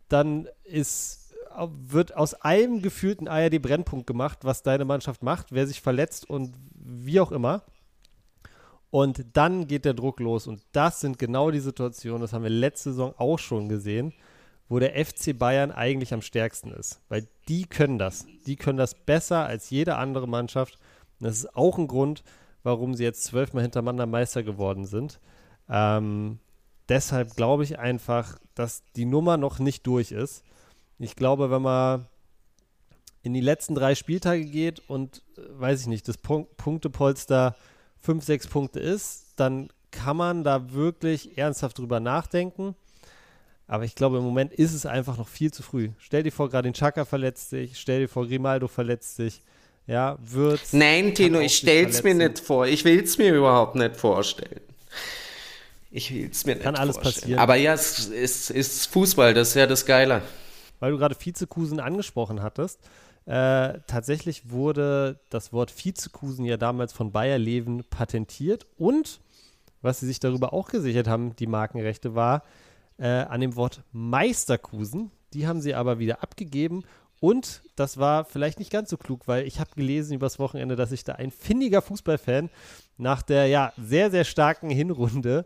Dann 0.08 0.48
ist 0.64 1.28
wird 1.66 2.14
aus 2.16 2.34
einem 2.34 2.82
gefühlten 2.82 3.28
ARD-Brennpunkt 3.28 4.06
gemacht, 4.06 4.40
was 4.42 4.62
deine 4.62 4.84
Mannschaft 4.84 5.22
macht, 5.22 5.52
wer 5.52 5.66
sich 5.66 5.80
verletzt 5.80 6.28
und 6.28 6.54
wie 6.74 7.20
auch 7.20 7.32
immer. 7.32 7.62
Und 8.90 9.24
dann 9.34 9.66
geht 9.66 9.84
der 9.84 9.94
Druck 9.94 10.20
los. 10.20 10.46
Und 10.46 10.62
das 10.72 11.00
sind 11.00 11.18
genau 11.18 11.50
die 11.50 11.60
Situationen, 11.60 12.20
das 12.20 12.32
haben 12.32 12.42
wir 12.42 12.50
letzte 12.50 12.90
Saison 12.90 13.14
auch 13.18 13.38
schon 13.38 13.68
gesehen, 13.68 14.14
wo 14.68 14.78
der 14.78 15.04
FC 15.04 15.38
Bayern 15.38 15.70
eigentlich 15.70 16.12
am 16.12 16.22
stärksten 16.22 16.72
ist. 16.72 17.00
Weil 17.08 17.26
die 17.48 17.64
können 17.64 17.98
das. 17.98 18.26
Die 18.46 18.56
können 18.56 18.78
das 18.78 18.94
besser 18.94 19.46
als 19.46 19.70
jede 19.70 19.96
andere 19.96 20.26
Mannschaft. 20.26 20.78
Und 21.20 21.26
das 21.26 21.38
ist 21.38 21.56
auch 21.56 21.78
ein 21.78 21.88
Grund, 21.88 22.22
warum 22.62 22.94
sie 22.94 23.04
jetzt 23.04 23.24
zwölfmal 23.24 23.62
hintereinander 23.62 24.06
Meister 24.06 24.42
geworden 24.42 24.84
sind. 24.84 25.20
Ähm, 25.68 26.38
deshalb 26.88 27.34
glaube 27.36 27.64
ich 27.64 27.78
einfach, 27.78 28.38
dass 28.54 28.82
die 28.96 29.04
Nummer 29.04 29.36
noch 29.36 29.58
nicht 29.58 29.86
durch 29.86 30.12
ist. 30.12 30.44
Ich 30.98 31.14
glaube, 31.14 31.50
wenn 31.50 31.62
man 31.62 32.06
in 33.22 33.34
die 33.34 33.40
letzten 33.40 33.74
drei 33.74 33.94
Spieltage 33.94 34.44
geht 34.44 34.80
und, 34.88 35.22
äh, 35.36 35.42
weiß 35.60 35.82
ich 35.82 35.86
nicht, 35.86 36.08
das 36.08 36.18
Punk 36.18 36.56
Punktepolster 36.56 37.54
fünf, 38.00 38.24
sechs 38.24 38.46
Punkte 38.46 38.80
ist, 38.80 39.26
dann 39.36 39.68
kann 39.90 40.16
man 40.16 40.44
da 40.44 40.72
wirklich 40.72 41.38
ernsthaft 41.38 41.78
drüber 41.78 42.00
nachdenken. 42.00 42.74
Aber 43.66 43.84
ich 43.84 43.94
glaube, 43.94 44.18
im 44.18 44.24
Moment 44.24 44.52
ist 44.52 44.72
es 44.72 44.86
einfach 44.86 45.18
noch 45.18 45.28
viel 45.28 45.52
zu 45.52 45.62
früh. 45.62 45.90
Stell 45.98 46.22
dir 46.22 46.32
vor, 46.32 46.48
gerade 46.48 46.68
den 46.68 46.74
Chaka 46.74 47.04
verletzt 47.04 47.50
sich, 47.50 47.78
stell 47.78 48.00
dir 48.00 48.08
vor, 48.08 48.26
Grimaldo 48.26 48.68
verletzt 48.68 49.16
sich. 49.16 49.42
Ja, 49.86 50.18
wird. 50.20 50.60
Nein, 50.72 51.14
Tino, 51.14 51.40
ich 51.40 51.56
stell's 51.56 52.02
mir 52.02 52.14
nicht 52.14 52.40
vor. 52.40 52.66
Ich 52.66 52.84
will's 52.84 53.16
mir 53.16 53.34
überhaupt 53.34 53.74
nicht 53.74 53.96
vorstellen. 53.96 54.60
Ich 55.90 56.12
will's 56.12 56.44
mir 56.44 56.56
nicht 56.56 56.64
Kann 56.64 56.76
alles 56.76 56.96
vorstellen. 56.96 57.20
passieren. 57.22 57.40
Aber 57.40 57.56
ja, 57.56 57.72
es 57.72 58.06
ist, 58.06 58.50
ist 58.50 58.86
Fußball, 58.88 59.32
das 59.32 59.48
ist 59.48 59.54
ja 59.54 59.66
das 59.66 59.86
Geile 59.86 60.22
weil 60.80 60.92
du 60.92 60.98
gerade 60.98 61.16
Vizekusen 61.18 61.80
angesprochen 61.80 62.42
hattest. 62.42 62.80
Äh, 63.28 63.80
tatsächlich 63.86 64.50
wurde 64.50 65.20
das 65.28 65.52
Wort 65.52 65.70
Vizekusen 65.84 66.46
ja 66.46 66.56
damals 66.56 66.94
von 66.94 67.12
Bayer 67.12 67.36
Leven 67.36 67.84
patentiert 67.90 68.66
und 68.78 69.20
was 69.82 70.00
sie 70.00 70.06
sich 70.06 70.18
darüber 70.18 70.54
auch 70.54 70.68
gesichert 70.68 71.08
haben, 71.08 71.36
die 71.36 71.46
Markenrechte, 71.46 72.14
war 72.14 72.42
äh, 72.96 73.06
an 73.06 73.42
dem 73.42 73.54
Wort 73.54 73.82
Meisterkusen. 73.92 75.10
Die 75.34 75.46
haben 75.46 75.60
sie 75.60 75.74
aber 75.74 75.98
wieder 75.98 76.22
abgegeben 76.22 76.84
und 77.20 77.60
das 77.76 77.98
war 77.98 78.24
vielleicht 78.24 78.58
nicht 78.60 78.72
ganz 78.72 78.88
so 78.88 78.96
klug, 78.96 79.28
weil 79.28 79.46
ich 79.46 79.60
habe 79.60 79.72
gelesen 79.76 80.14
übers 80.14 80.38
Wochenende, 80.38 80.74
dass 80.74 80.88
sich 80.88 81.04
da 81.04 81.12
ein 81.12 81.30
findiger 81.30 81.82
Fußballfan 81.82 82.48
nach 82.96 83.20
der 83.20 83.46
ja 83.46 83.74
sehr, 83.76 84.10
sehr 84.10 84.24
starken 84.24 84.70
Hinrunde 84.70 85.44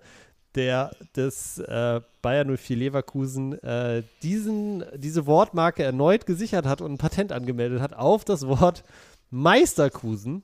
der 0.55 0.90
des 1.16 1.59
äh, 1.59 2.00
Bayer 2.20 2.44
04 2.44 2.76
Leverkusen 2.76 3.62
äh, 3.62 4.03
diesen, 4.22 4.84
diese 4.96 5.26
Wortmarke 5.26 5.82
erneut 5.82 6.26
gesichert 6.26 6.66
hat 6.66 6.80
und 6.80 6.92
ein 6.92 6.98
Patent 6.98 7.32
angemeldet 7.32 7.80
hat 7.80 7.94
auf 7.94 8.24
das 8.24 8.46
Wort 8.46 8.84
Meisterkusen. 9.30 10.42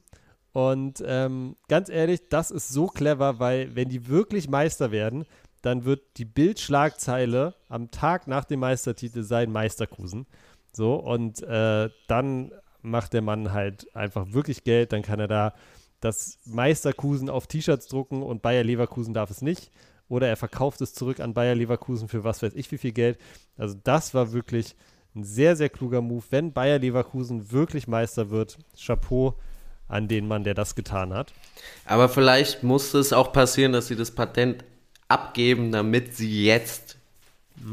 Und 0.53 1.03
ähm, 1.07 1.57
ganz 1.69 1.89
ehrlich, 1.89 2.29
das 2.31 2.51
ist 2.51 2.71
so 2.71 2.87
clever, 2.87 3.39
weil 3.39 3.75
wenn 3.77 3.89
die 3.89 4.09
wirklich 4.09 4.49
Meister 4.49 4.91
werden, 4.91 5.27
dann 5.63 5.85
wird 5.85 6.03
die 6.17 6.25
Bildschlagzeile 6.25 7.55
am 7.69 7.91
Tag 7.91 8.27
nach 8.27 8.45
dem 8.45 8.61
Meistertitel 8.61 9.23
sein 9.23 9.53
Meisterkusen. 9.53 10.27
So, 10.73 10.95
und 10.95 11.43
äh, 11.43 11.91
dann 12.07 12.53
macht 12.81 13.13
der 13.13 13.23
Mann 13.23 13.53
halt 13.53 13.95
einfach 13.95 14.33
wirklich 14.33 14.65
Geld, 14.65 14.93
dann 14.93 15.03
kann 15.03 15.21
er 15.21 15.29
da 15.29 15.55
das 16.01 16.39
Meisterkusen 16.45 17.29
auf 17.29 17.49
T-Shirts 17.49 17.89
drucken 17.89 18.23
und 18.23 18.41
Bayer 18.41 18.63
Leverkusen 18.63 19.15
darf 19.15 19.31
es 19.31 19.43
nicht 19.43 19.71
oder 20.09 20.29
er 20.29 20.37
verkauft 20.37 20.81
es 20.81 20.95
zurück 20.95 21.21
an 21.21 21.35
Bayer 21.35 21.55
Leverkusen 21.55 22.09
für 22.09 22.25
was 22.25 22.43
weiß 22.43 22.55
ich 22.55 22.71
wie 22.73 22.79
viel 22.79 22.93
Geld. 22.93 23.19
Also 23.57 23.77
das 23.85 24.15
war 24.15 24.33
wirklich 24.33 24.75
ein 25.15 25.25
sehr, 25.25 25.57
sehr 25.57 25.69
kluger 25.69 26.01
Move. 26.01 26.25
Wenn 26.31 26.53
Bayer 26.53 26.79
Leverkusen 26.79 27.51
wirklich 27.53 27.89
Meister 27.89 28.31
wird, 28.31 28.59
Chapeau 28.77 29.35
an 29.87 30.09
den 30.09 30.29
Mann, 30.29 30.45
der 30.45 30.55
das 30.55 30.75
getan 30.75 31.13
hat. 31.13 31.33
Aber 31.85 32.09
vielleicht 32.09 32.63
musste 32.63 32.99
es 32.99 33.13
auch 33.13 33.33
passieren, 33.33 33.73
dass 33.73 33.89
sie 33.89 33.97
das 33.97 34.11
Patent 34.11 34.65
abgeben, 35.09 35.73
damit 35.73 36.15
sie 36.15 36.45
jetzt 36.45 36.88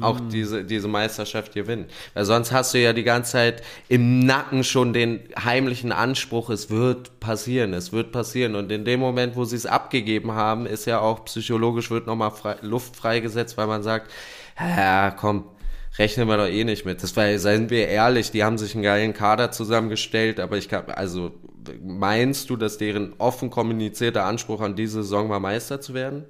auch 0.02 0.20
mm. 0.20 0.30
diese, 0.30 0.64
diese 0.64 0.88
Meisterschaft 0.88 1.54
gewinnen. 1.54 1.86
Weil 2.14 2.26
sonst 2.26 2.52
hast 2.52 2.74
du 2.74 2.80
ja 2.80 2.94
die 2.94 3.04
ganze 3.04 3.34
Zeit 3.34 3.64
im 3.88 4.20
Nacken 4.20 4.64
schon 4.64 4.94
den 4.94 5.22
heimlichen 5.44 5.92
Anspruch, 5.92 6.50
es 6.50 6.70
wird 6.70 7.20
passieren, 7.20 7.74
es 7.74 7.92
wird 7.92 8.12
passieren. 8.12 8.56
Und 8.56 8.72
in 8.72 8.86
dem 8.86 9.00
Moment, 9.00 9.36
wo 9.36 9.46
sie 9.46 9.56
es 9.56 9.66
abgegeben 9.66 10.32
haben, 10.34 10.66
ist 10.66 10.86
ja 10.86 11.00
auch 11.00 11.26
psychologisch 11.26 11.92
wird 11.92 12.08
nochmal 12.08 12.32
frei, 12.32 12.56
Luft 12.62 12.96
freigesetzt, 12.96 13.58
weil 13.58 13.68
man 13.68 13.84
sagt, 13.84 14.12
ja, 14.60 15.12
komm, 15.12 15.46
rechnen 15.98 16.28
wir 16.28 16.38
doch 16.38 16.48
eh 16.48 16.64
nicht 16.64 16.86
mit. 16.86 17.04
Das 17.04 17.16
war, 17.16 17.38
seien 17.38 17.70
wir 17.70 17.88
ehrlich, 17.88 18.32
die 18.32 18.44
haben 18.44 18.58
sich 18.58 18.74
einen 18.74 18.84
geilen 18.84 19.14
Kader 19.14 19.52
zusammengestellt, 19.52 20.40
aber 20.40 20.58
ich 20.58 20.70
kann, 20.70 20.90
also 20.90 21.32
meinst 21.82 22.50
du, 22.50 22.58
dass 22.58 22.78
deren 22.78 23.14
offen 23.18 23.50
kommunizierter 23.50 24.26
Anspruch 24.26 24.62
an 24.62 24.76
diese 24.76 25.04
Saison 25.04 25.30
war, 25.30 25.40
Meister 25.40 25.82
zu 25.82 25.94
werden? 25.94 26.26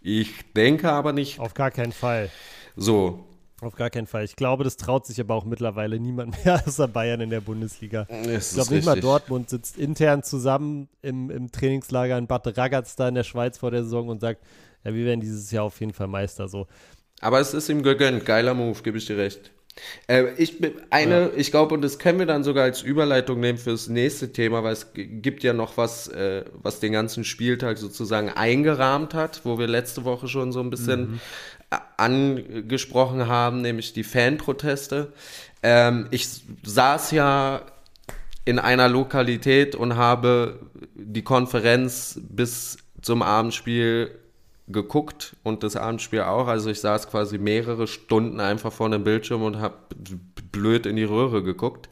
Ich 0.00 0.52
denke 0.54 0.90
aber 0.90 1.12
nicht. 1.12 1.40
Auf 1.40 1.54
gar 1.54 1.70
keinen 1.70 1.92
Fall. 1.92 2.30
So. 2.78 3.24
Auf 3.60 3.74
gar 3.74 3.90
keinen 3.90 4.06
Fall. 4.06 4.24
Ich 4.24 4.36
glaube, 4.36 4.62
das 4.62 4.76
traut 4.76 5.04
sich 5.04 5.20
aber 5.20 5.34
auch 5.34 5.44
mittlerweile 5.44 5.98
niemand 5.98 6.44
mehr 6.44 6.62
außer 6.66 6.86
Bayern 6.86 7.20
in 7.20 7.30
der 7.30 7.40
Bundesliga. 7.40 8.06
Das 8.08 8.50
ich 8.50 8.54
glaube 8.54 8.74
nicht 8.74 8.86
mal 8.86 9.00
Dortmund 9.00 9.50
sitzt 9.50 9.76
intern 9.76 10.22
zusammen 10.22 10.88
im, 11.02 11.28
im 11.28 11.50
Trainingslager 11.50 12.16
in 12.16 12.28
Bad 12.28 12.56
Ragaz 12.56 12.94
da 12.94 13.08
in 13.08 13.16
der 13.16 13.24
Schweiz 13.24 13.58
vor 13.58 13.72
der 13.72 13.82
Saison 13.82 14.08
und 14.08 14.20
sagt, 14.20 14.44
ja, 14.84 14.94
wir 14.94 15.04
werden 15.04 15.20
dieses 15.20 15.50
Jahr 15.50 15.64
auf 15.64 15.80
jeden 15.80 15.92
Fall 15.92 16.06
Meister. 16.06 16.48
So. 16.48 16.68
Aber 17.20 17.40
es 17.40 17.52
ist 17.52 17.68
ihm 17.68 17.82
gegönnt. 17.82 18.24
Geiler 18.24 18.54
Move, 18.54 18.80
gebe 18.82 18.98
ich 18.98 19.06
dir 19.06 19.18
recht. 19.18 19.50
Äh, 20.06 20.34
ich 20.36 20.56
eine, 20.90 21.20
ja. 21.20 21.30
ich 21.36 21.50
glaube, 21.50 21.74
und 21.74 21.82
das 21.82 21.98
können 21.98 22.18
wir 22.18 22.26
dann 22.26 22.44
sogar 22.44 22.64
als 22.64 22.82
Überleitung 22.82 23.40
nehmen 23.40 23.58
fürs 23.58 23.88
nächste 23.88 24.32
Thema, 24.32 24.62
weil 24.62 24.72
es 24.72 24.88
gibt 24.94 25.42
ja 25.42 25.52
noch 25.52 25.76
was, 25.76 26.08
äh, 26.08 26.44
was 26.52 26.80
den 26.80 26.92
ganzen 26.92 27.24
Spieltag 27.24 27.78
sozusagen 27.78 28.28
eingerahmt 28.28 29.14
hat, 29.14 29.42
wo 29.44 29.58
wir 29.58 29.66
letzte 29.66 30.04
Woche 30.04 30.28
schon 30.28 30.52
so 30.52 30.60
ein 30.60 30.70
bisschen 30.70 31.12
mhm. 31.12 31.20
Angesprochen 31.70 33.26
haben, 33.28 33.60
nämlich 33.60 33.92
die 33.92 34.04
Fanproteste. 34.04 35.12
Ähm, 35.62 36.06
ich 36.10 36.28
saß 36.62 37.10
ja 37.10 37.62
in 38.44 38.58
einer 38.58 38.88
Lokalität 38.88 39.74
und 39.74 39.96
habe 39.96 40.60
die 40.94 41.22
Konferenz 41.22 42.18
bis 42.28 42.78
zum 43.02 43.22
Abendspiel 43.22 44.18
geguckt 44.68 45.36
und 45.42 45.62
das 45.62 45.76
Abendspiel 45.76 46.22
auch. 46.22 46.46
Also 46.46 46.70
ich 46.70 46.80
saß 46.80 47.08
quasi 47.08 47.38
mehrere 47.38 47.86
Stunden 47.86 48.40
einfach 48.40 48.72
vor 48.72 48.86
einem 48.86 49.04
Bildschirm 49.04 49.42
und 49.42 49.58
habe 49.58 49.76
blöd 50.52 50.86
in 50.86 50.96
die 50.96 51.04
Röhre 51.04 51.42
geguckt. 51.42 51.88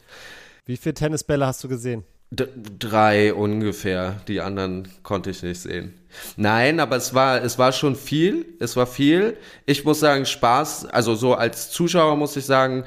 Wie 0.64 0.76
viele 0.76 0.94
Tennisbälle 0.94 1.46
hast 1.46 1.62
du 1.62 1.68
gesehen? 1.68 2.04
D 2.30 2.46
drei 2.78 3.32
ungefähr. 3.32 4.20
Die 4.28 4.40
anderen 4.40 4.88
konnte 5.02 5.30
ich 5.30 5.42
nicht 5.42 5.60
sehen. 5.60 5.94
Nein, 6.36 6.80
aber 6.80 6.96
es 6.96 7.14
war, 7.14 7.42
es 7.42 7.58
war 7.58 7.72
schon 7.72 7.94
viel. 7.94 8.46
Es 8.58 8.76
war 8.76 8.86
viel. 8.86 9.36
Ich 9.64 9.84
muss 9.84 10.00
sagen, 10.00 10.26
Spaß. 10.26 10.86
Also 10.86 11.14
so 11.14 11.34
als 11.34 11.70
Zuschauer 11.70 12.16
muss 12.16 12.36
ich 12.36 12.44
sagen, 12.44 12.84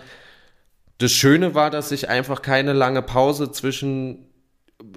das 0.97 1.11
Schöne 1.11 1.55
war, 1.55 1.69
dass 1.69 1.91
ich 1.91 2.09
einfach 2.09 2.41
keine 2.41 2.73
lange 2.73 3.01
Pause 3.01 3.51
zwischen 3.51 4.25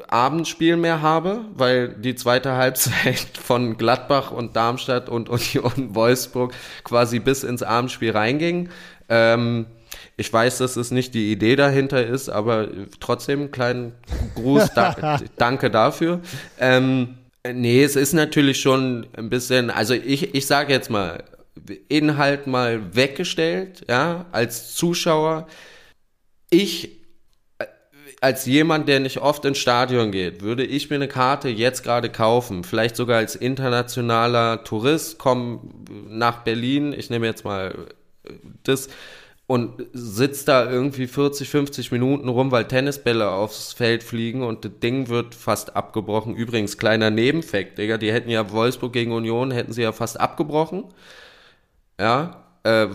Abendspiel 0.08 0.76
mehr 0.76 1.02
habe, 1.02 1.44
weil 1.54 1.88
die 1.88 2.14
zweite 2.14 2.52
Halbzeit 2.56 3.38
von 3.42 3.76
Gladbach 3.76 4.30
und 4.30 4.56
Darmstadt 4.56 5.08
und 5.08 5.28
Union 5.28 5.94
Wolfsburg 5.94 6.52
quasi 6.84 7.18
bis 7.20 7.44
ins 7.44 7.62
Abendspiel 7.62 8.10
reinging. 8.12 8.70
Ähm, 9.08 9.66
ich 10.16 10.32
weiß, 10.32 10.58
dass 10.58 10.76
es 10.76 10.90
nicht 10.90 11.14
die 11.14 11.32
Idee 11.32 11.56
dahinter 11.56 12.06
ist, 12.06 12.28
aber 12.28 12.68
trotzdem 13.00 13.40
einen 13.40 13.50
kleinen 13.50 13.92
Gruß, 14.34 14.70
da, 14.74 15.20
danke 15.36 15.70
dafür. 15.70 16.20
Ähm, 16.58 17.18
nee, 17.50 17.82
es 17.82 17.96
ist 17.96 18.12
natürlich 18.12 18.60
schon 18.60 19.06
ein 19.16 19.30
bisschen, 19.30 19.70
also 19.70 19.94
ich, 19.94 20.34
ich 20.34 20.46
sage 20.46 20.72
jetzt 20.72 20.90
mal, 20.90 21.24
Inhalt 21.88 22.46
mal 22.46 22.94
weggestellt, 22.94 23.84
ja, 23.88 24.26
als 24.32 24.74
Zuschauer. 24.74 25.46
Ich 26.50 27.02
als 28.22 28.46
jemand, 28.46 28.88
der 28.88 29.00
nicht 29.00 29.18
oft 29.18 29.44
ins 29.44 29.58
Stadion 29.58 30.12
geht, 30.12 30.42
würde 30.42 30.64
ich 30.64 30.88
mir 30.88 30.96
eine 30.96 31.08
Karte 31.08 31.48
jetzt 31.48 31.82
gerade 31.82 32.08
kaufen, 32.08 32.62
vielleicht 32.62 32.94
sogar 32.94 33.18
als 33.18 33.34
internationaler 33.34 34.62
Tourist, 34.62 35.18
komme 35.18 35.58
nach 36.08 36.44
Berlin, 36.44 36.94
ich 36.96 37.10
nehme 37.10 37.26
jetzt 37.26 37.44
mal 37.44 37.74
äh, 38.22 38.32
das 38.62 38.88
und 39.52 39.86
sitze 39.92 40.46
da 40.46 40.70
irgendwie 40.70 41.06
40, 41.06 41.46
50 41.46 41.92
Minuten 41.92 42.30
rum, 42.30 42.50
weil 42.52 42.66
Tennisbälle 42.66 43.30
aufs 43.30 43.74
Feld 43.74 44.02
fliegen 44.02 44.42
und 44.42 44.64
das 44.64 44.72
Ding 44.82 45.10
wird 45.10 45.34
fast 45.34 45.76
abgebrochen. 45.76 46.34
Übrigens, 46.34 46.78
kleiner 46.78 47.10
Nebenfakt, 47.10 47.76
Digga, 47.76 47.98
die 47.98 48.10
hätten 48.10 48.30
ja 48.30 48.50
Wolfsburg 48.50 48.94
gegen 48.94 49.12
Union, 49.12 49.50
hätten 49.50 49.74
sie 49.74 49.82
ja 49.82 49.92
fast 49.92 50.18
abgebrochen. 50.18 50.84
Ja, 52.00 52.46
äh, 52.62 52.86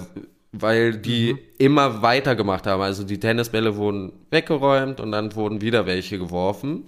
weil 0.52 0.98
die 0.98 1.34
mhm. 1.34 1.40
immer 1.60 2.02
weitergemacht 2.02 2.66
haben. 2.66 2.82
Also 2.82 3.04
die 3.04 3.20
Tennisbälle 3.20 3.76
wurden 3.76 4.14
weggeräumt 4.32 5.00
und 5.00 5.12
dann 5.12 5.36
wurden 5.36 5.62
wieder 5.62 5.86
welche 5.86 6.18
geworfen. 6.18 6.86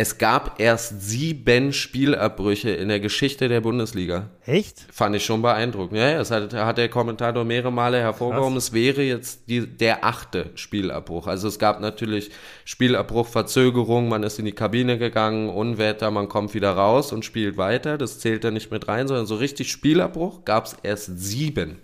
Es 0.00 0.16
gab 0.16 0.60
erst 0.60 1.02
sieben 1.02 1.72
Spielabbrüche 1.72 2.70
in 2.70 2.88
der 2.88 3.00
Geschichte 3.00 3.48
der 3.48 3.60
Bundesliga. 3.60 4.30
Echt? 4.46 4.86
Fand 4.92 5.16
ich 5.16 5.24
schon 5.24 5.42
beeindruckend. 5.42 5.98
Ja, 5.98 6.18
das 6.18 6.30
hat, 6.30 6.54
hat 6.54 6.78
der 6.78 6.88
Kommentator 6.88 7.44
mehrere 7.44 7.72
Male 7.72 7.98
hervorgehoben. 7.98 8.54
Krass. 8.54 8.68
Es 8.68 8.72
wäre 8.72 9.02
jetzt 9.02 9.48
die, 9.48 9.66
der 9.66 10.04
achte 10.04 10.52
Spielabbruch. 10.54 11.26
Also 11.26 11.48
es 11.48 11.58
gab 11.58 11.80
natürlich 11.80 12.30
Spielabbruch, 12.64 13.26
Verzögerung, 13.26 14.08
man 14.08 14.22
ist 14.22 14.38
in 14.38 14.44
die 14.44 14.52
Kabine 14.52 14.98
gegangen, 14.98 15.48
Unwetter, 15.48 16.12
man 16.12 16.28
kommt 16.28 16.54
wieder 16.54 16.70
raus 16.70 17.10
und 17.10 17.24
spielt 17.24 17.56
weiter. 17.56 17.98
Das 17.98 18.20
zählt 18.20 18.44
da 18.44 18.52
nicht 18.52 18.70
mit 18.70 18.86
rein, 18.86 19.08
sondern 19.08 19.26
so 19.26 19.34
richtig 19.34 19.68
Spielabbruch 19.72 20.44
gab 20.44 20.66
es 20.66 20.76
erst 20.80 21.18
sieben. 21.18 21.78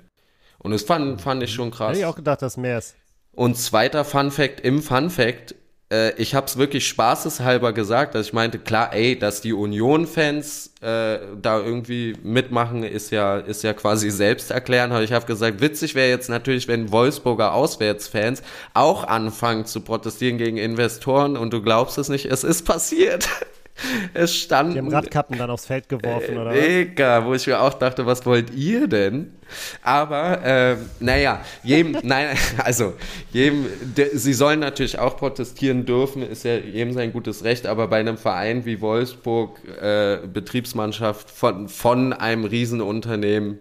Und 0.58 0.70
das 0.70 0.84
fand, 0.84 1.20
fand 1.20 1.42
ich 1.42 1.52
schon 1.52 1.72
krass. 1.72 1.88
Hätte 1.88 1.98
ich 1.98 2.06
auch 2.06 2.14
gedacht, 2.14 2.42
dass 2.42 2.56
mehr 2.56 2.78
ist. 2.78 2.94
Und 3.32 3.56
zweiter 3.56 4.04
Fun 4.04 4.30
Fact 4.30 4.60
im 4.60 4.82
Fun 4.82 5.10
Fact, 5.10 5.56
äh, 5.94 6.14
ich 6.20 6.34
habe 6.34 6.46
es 6.46 6.56
wirklich 6.56 6.86
spaßeshalber 6.88 7.72
gesagt, 7.72 8.14
dass 8.14 8.26
ich 8.26 8.32
meinte, 8.32 8.58
klar, 8.58 8.92
ey, 8.92 9.18
dass 9.18 9.40
die 9.40 9.52
Union-Fans 9.52 10.72
äh, 10.80 11.18
da 11.40 11.60
irgendwie 11.60 12.16
mitmachen, 12.22 12.82
ist 12.82 13.10
ja, 13.10 13.38
ist 13.38 13.62
ja 13.62 13.72
quasi 13.72 14.10
selbst 14.10 14.50
erklären. 14.50 14.92
Aber 14.92 15.02
ich 15.02 15.12
habe 15.12 15.26
gesagt, 15.26 15.60
witzig 15.60 15.94
wäre 15.94 16.08
jetzt 16.08 16.28
natürlich, 16.28 16.68
wenn 16.68 16.90
Wolfsburger 16.90 17.54
Auswärtsfans 17.54 18.42
auch 18.74 19.04
anfangen 19.04 19.66
zu 19.66 19.80
protestieren 19.82 20.38
gegen 20.38 20.56
Investoren 20.56 21.36
und 21.36 21.52
du 21.52 21.62
glaubst 21.62 21.98
es 21.98 22.08
nicht, 22.08 22.26
es 22.26 22.44
ist 22.44 22.64
passiert. 22.64 23.28
es 24.14 24.34
stand. 24.34 24.74
Die 24.74 24.78
haben 24.78 24.88
Radkappen 24.88 25.36
dann 25.38 25.50
aufs 25.50 25.66
Feld 25.66 25.88
geworfen, 25.88 26.36
äh, 26.36 26.38
oder 26.38 26.50
was? 26.50 27.24
wo 27.24 27.34
ich 27.34 27.46
mir 27.46 27.60
auch 27.60 27.74
dachte, 27.74 28.06
was 28.06 28.24
wollt 28.24 28.54
ihr 28.54 28.86
denn? 28.88 29.34
Aber, 29.82 30.42
äh, 30.44 30.76
naja, 31.00 31.40
jedem, 31.62 31.98
nein, 32.02 32.36
also, 32.58 32.94
jedem, 33.32 33.66
de, 33.96 34.16
sie 34.16 34.32
sollen 34.32 34.60
natürlich 34.60 34.98
auch 34.98 35.16
protestieren 35.16 35.84
dürfen, 35.86 36.22
ist 36.22 36.44
ja 36.44 36.56
jedem 36.56 36.92
sein 36.92 37.12
gutes 37.12 37.44
Recht, 37.44 37.66
aber 37.66 37.88
bei 37.88 37.98
einem 37.98 38.16
Verein 38.16 38.64
wie 38.64 38.80
Wolfsburg, 38.80 39.58
äh, 39.80 40.18
Betriebsmannschaft 40.26 41.30
von, 41.30 41.68
von 41.68 42.12
einem 42.12 42.44
Riesenunternehmen, 42.44 43.58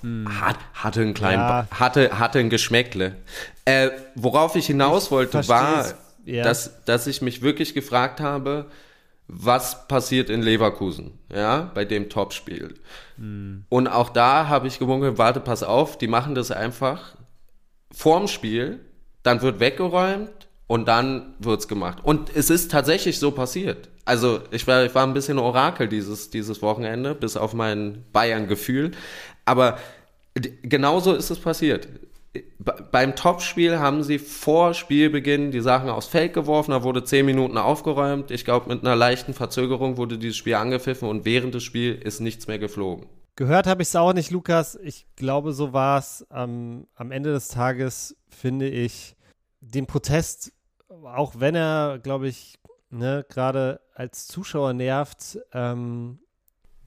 hm. 0.00 0.40
Hat, 0.40 0.56
hatte 0.72 1.02
einen 1.02 1.12
kleinen, 1.12 1.40
ja. 1.40 1.66
hatte, 1.70 2.18
hatte 2.18 2.38
ein 2.38 2.48
Geschmäckle. 2.48 3.16
Äh, 3.66 3.90
worauf 4.14 4.56
ich 4.56 4.66
hinaus 4.66 5.10
wollte, 5.10 5.40
ich 5.40 5.48
war, 5.48 5.84
ja. 6.24 6.42
dass, 6.44 6.84
dass 6.84 7.06
ich 7.06 7.22
mich 7.22 7.42
wirklich 7.42 7.74
gefragt 7.74 8.20
habe, 8.20 8.66
was 9.26 9.88
passiert 9.88 10.28
in 10.28 10.42
Leverkusen, 10.42 11.18
ja, 11.32 11.70
bei 11.74 11.84
dem 11.84 12.10
Topspiel. 12.10 12.74
Mhm. 13.16 13.64
Und 13.68 13.88
auch 13.88 14.10
da 14.10 14.48
habe 14.48 14.66
ich 14.66 14.78
gewunken, 14.78 15.16
warte, 15.18 15.40
pass 15.40 15.62
auf, 15.62 15.96
die 15.96 16.08
machen 16.08 16.34
das 16.34 16.50
einfach 16.50 17.16
vorm 17.90 18.28
Spiel, 18.28 18.80
dann 19.22 19.40
wird 19.40 19.60
weggeräumt 19.60 20.48
und 20.66 20.86
dann 20.88 21.34
wird's 21.38 21.68
gemacht. 21.68 21.98
Und 22.02 22.34
es 22.34 22.50
ist 22.50 22.70
tatsächlich 22.70 23.18
so 23.18 23.30
passiert. 23.30 23.88
Also 24.04 24.40
ich 24.50 24.66
war, 24.66 24.84
ich 24.84 24.94
war 24.94 25.06
ein 25.06 25.14
bisschen 25.14 25.38
Orakel 25.38 25.88
dieses, 25.88 26.28
dieses 26.28 26.60
Wochenende, 26.60 27.14
bis 27.14 27.38
auf 27.38 27.54
mein 27.54 28.04
Bayern-Gefühl. 28.12 28.90
Aber 29.46 29.78
genauso 30.62 31.14
ist 31.14 31.30
es 31.30 31.38
passiert 31.38 31.88
beim 32.90 33.14
Topspiel 33.14 33.78
haben 33.78 34.02
sie 34.02 34.18
vor 34.18 34.74
Spielbeginn 34.74 35.50
die 35.50 35.60
Sachen 35.60 35.88
aufs 35.88 36.08
Feld 36.08 36.32
geworfen, 36.32 36.72
da 36.72 36.82
wurde 36.82 37.04
zehn 37.04 37.26
Minuten 37.26 37.58
aufgeräumt. 37.58 38.30
Ich 38.30 38.44
glaube, 38.44 38.68
mit 38.74 38.84
einer 38.84 38.96
leichten 38.96 39.34
Verzögerung 39.34 39.96
wurde 39.96 40.18
dieses 40.18 40.36
Spiel 40.36 40.54
angepfiffen 40.54 41.08
und 41.08 41.24
während 41.24 41.54
des 41.54 41.62
Spiels 41.62 42.02
ist 42.04 42.20
nichts 42.20 42.46
mehr 42.46 42.58
geflogen. 42.58 43.06
Gehört 43.36 43.66
habe 43.66 43.82
ich 43.82 43.88
es 43.88 43.96
auch 43.96 44.12
nicht, 44.12 44.30
Lukas. 44.30 44.78
Ich 44.82 45.06
glaube, 45.16 45.52
so 45.52 45.72
war 45.72 45.98
es. 45.98 46.24
Ähm, 46.32 46.86
am 46.94 47.10
Ende 47.10 47.32
des 47.32 47.48
Tages 47.48 48.16
finde 48.28 48.68
ich 48.68 49.16
den 49.60 49.86
Protest, 49.86 50.52
auch 50.88 51.34
wenn 51.38 51.54
er, 51.54 51.98
glaube 52.00 52.28
ich, 52.28 52.58
ne, 52.90 53.24
gerade 53.28 53.80
als 53.94 54.26
Zuschauer 54.28 54.72
nervt, 54.72 55.38
ähm, 55.52 56.20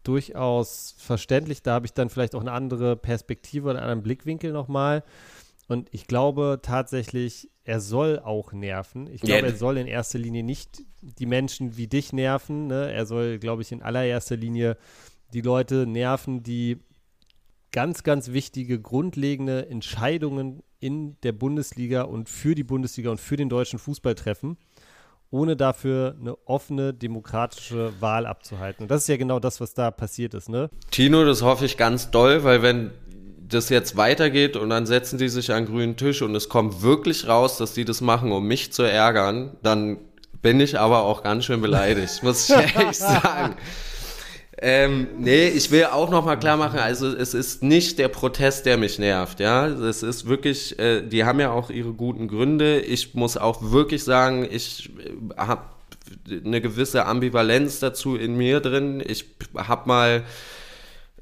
durchaus 0.03 0.95
verständlich. 0.97 1.63
Da 1.63 1.73
habe 1.73 1.85
ich 1.85 1.93
dann 1.93 2.09
vielleicht 2.09 2.33
auch 2.33 2.41
eine 2.41 2.53
andere 2.53 2.95
Perspektive 2.95 3.65
oder 3.65 3.79
einen 3.79 3.83
anderen 3.83 4.03
Blickwinkel 4.03 4.53
nochmal. 4.53 5.03
Und 5.67 5.89
ich 5.91 6.07
glaube 6.07 6.59
tatsächlich, 6.61 7.49
er 7.63 7.81
soll 7.81 8.19
auch 8.19 8.53
nerven. 8.53 9.07
Ich 9.07 9.21
glaube, 9.21 9.41
yeah. 9.41 9.51
er 9.51 9.57
soll 9.57 9.77
in 9.77 9.87
erster 9.87 10.17
Linie 10.17 10.43
nicht 10.43 10.83
die 11.01 11.25
Menschen 11.25 11.75
wie 11.75 11.87
dich 11.87 12.13
nerven. 12.13 12.67
Ne? 12.67 12.91
Er 12.91 13.05
soll, 13.05 13.37
glaube 13.39 13.61
ich, 13.61 13.71
in 13.73 13.81
allererster 13.81 14.37
Linie 14.37 14.77
die 15.33 15.41
Leute 15.41 15.85
nerven, 15.85 16.43
die 16.43 16.77
ganz, 17.71 18.03
ganz 18.03 18.31
wichtige, 18.31 18.79
grundlegende 18.79 19.69
Entscheidungen 19.69 20.63
in 20.79 21.17
der 21.21 21.33
Bundesliga 21.33 22.03
und 22.03 22.29
für 22.29 22.55
die 22.55 22.63
Bundesliga 22.63 23.11
und 23.11 23.19
für 23.19 23.35
den 23.35 23.49
deutschen 23.49 23.79
Fußball 23.79 24.15
treffen, 24.15 24.57
ohne 25.31 25.57
dafür 25.57 26.15
eine 26.19 26.37
offene, 26.47 26.93
demokratische 26.93 27.91
Wahl 27.99 28.25
abzuhalten. 28.25 28.83
Und 28.83 28.91
das 28.91 29.01
ist 29.01 29.07
ja 29.09 29.17
genau 29.17 29.39
das, 29.39 29.59
was 29.59 29.73
da 29.73 29.91
passiert 29.91 30.33
ist, 30.33 30.47
ne? 30.47 30.69
Tino, 30.91 31.25
das 31.25 31.41
hoffe 31.41 31.65
ich 31.65 31.75
ganz 31.75 32.11
doll, 32.11 32.43
weil 32.43 32.61
wenn 32.61 32.91
das 33.49 33.69
jetzt 33.69 33.95
weitergeht 33.97 34.55
und 34.55 34.69
dann 34.69 34.85
setzen 34.85 35.17
die 35.17 35.29
sich 35.29 35.51
an 35.51 35.65
den 35.65 35.73
grünen 35.73 35.97
Tisch 35.97 36.21
und 36.21 36.35
es 36.35 36.49
kommt 36.49 36.81
wirklich 36.81 37.27
raus, 37.27 37.57
dass 37.57 37.73
die 37.73 37.85
das 37.85 38.01
machen, 38.01 38.31
um 38.31 38.45
mich 38.45 38.73
zu 38.73 38.83
ärgern, 38.83 39.55
dann 39.63 39.97
bin 40.41 40.59
ich 40.59 40.79
aber 40.79 41.03
auch 41.03 41.23
ganz 41.23 41.45
schön 41.45 41.61
beleidigt, 41.61 42.19
muss 42.23 42.49
ich 42.49 42.55
ehrlich 42.55 42.97
sagen. 42.97 43.55
Ähm, 44.59 45.07
nee, 45.19 45.49
ich 45.49 45.69
will 45.69 45.85
auch 45.85 46.09
noch 46.09 46.25
mal 46.25 46.35
klar 46.35 46.57
machen, 46.57 46.79
also 46.79 47.07
es 47.07 47.35
ist 47.35 47.61
nicht 47.61 47.99
der 47.99 48.07
Protest, 48.07 48.65
der 48.65 48.77
mich 48.77 48.97
nervt, 48.97 49.39
ja. 49.39 49.67
Es 49.67 50.01
ist 50.01 50.27
wirklich, 50.27 50.79
äh, 50.79 51.01
die 51.03 51.25
haben 51.25 51.39
ja 51.39 51.51
auch 51.51 51.69
ihre 51.69 51.93
guten 51.93 52.27
Gründe. 52.27 52.79
Ich 52.79 53.13
muss 53.13 53.37
auch 53.37 53.71
wirklich 53.71 54.03
sagen, 54.03 54.47
ich 54.49 54.89
äh, 54.97 55.37
habe 55.37 55.61
eine 56.43 56.59
gewisse 56.59 57.05
Ambivalenz 57.05 57.79
dazu 57.79 58.15
in 58.15 58.35
mir 58.35 58.59
drin. 58.59 59.03
Ich 59.05 59.25
habe 59.55 59.87
mal 59.87 60.23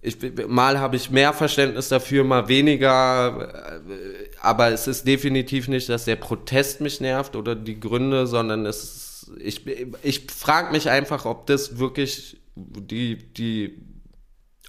ich, 0.05 0.47
mal 0.47 0.79
habe 0.79 0.95
ich 0.95 1.09
mehr 1.09 1.33
Verständnis 1.33 1.89
dafür, 1.89 2.23
mal 2.23 2.47
weniger, 2.47 3.81
äh, 3.89 4.29
aber 4.39 4.69
es 4.69 4.87
ist 4.87 5.07
definitiv 5.07 5.67
nicht, 5.67 5.89
dass 5.89 6.05
der 6.05 6.15
Protest 6.15 6.79
mich 6.81 7.01
nervt 7.01 7.35
oder 7.35 7.55
die 7.55 7.79
Gründe, 7.79 8.27
sondern 8.27 8.65
es 8.65 8.83
ist, 8.83 9.31
ich, 9.39 9.65
ich 10.03 10.27
frage 10.31 10.71
mich 10.71 10.89
einfach, 10.89 11.25
ob 11.25 11.47
das 11.47 11.79
wirklich 11.79 12.37
die, 12.55 13.17
die, 13.17 13.81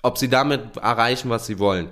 ob 0.03 0.17
sie 0.19 0.29
damit 0.29 0.77
erreichen, 0.77 1.29
was 1.29 1.47
sie 1.47 1.59
wollen. 1.59 1.91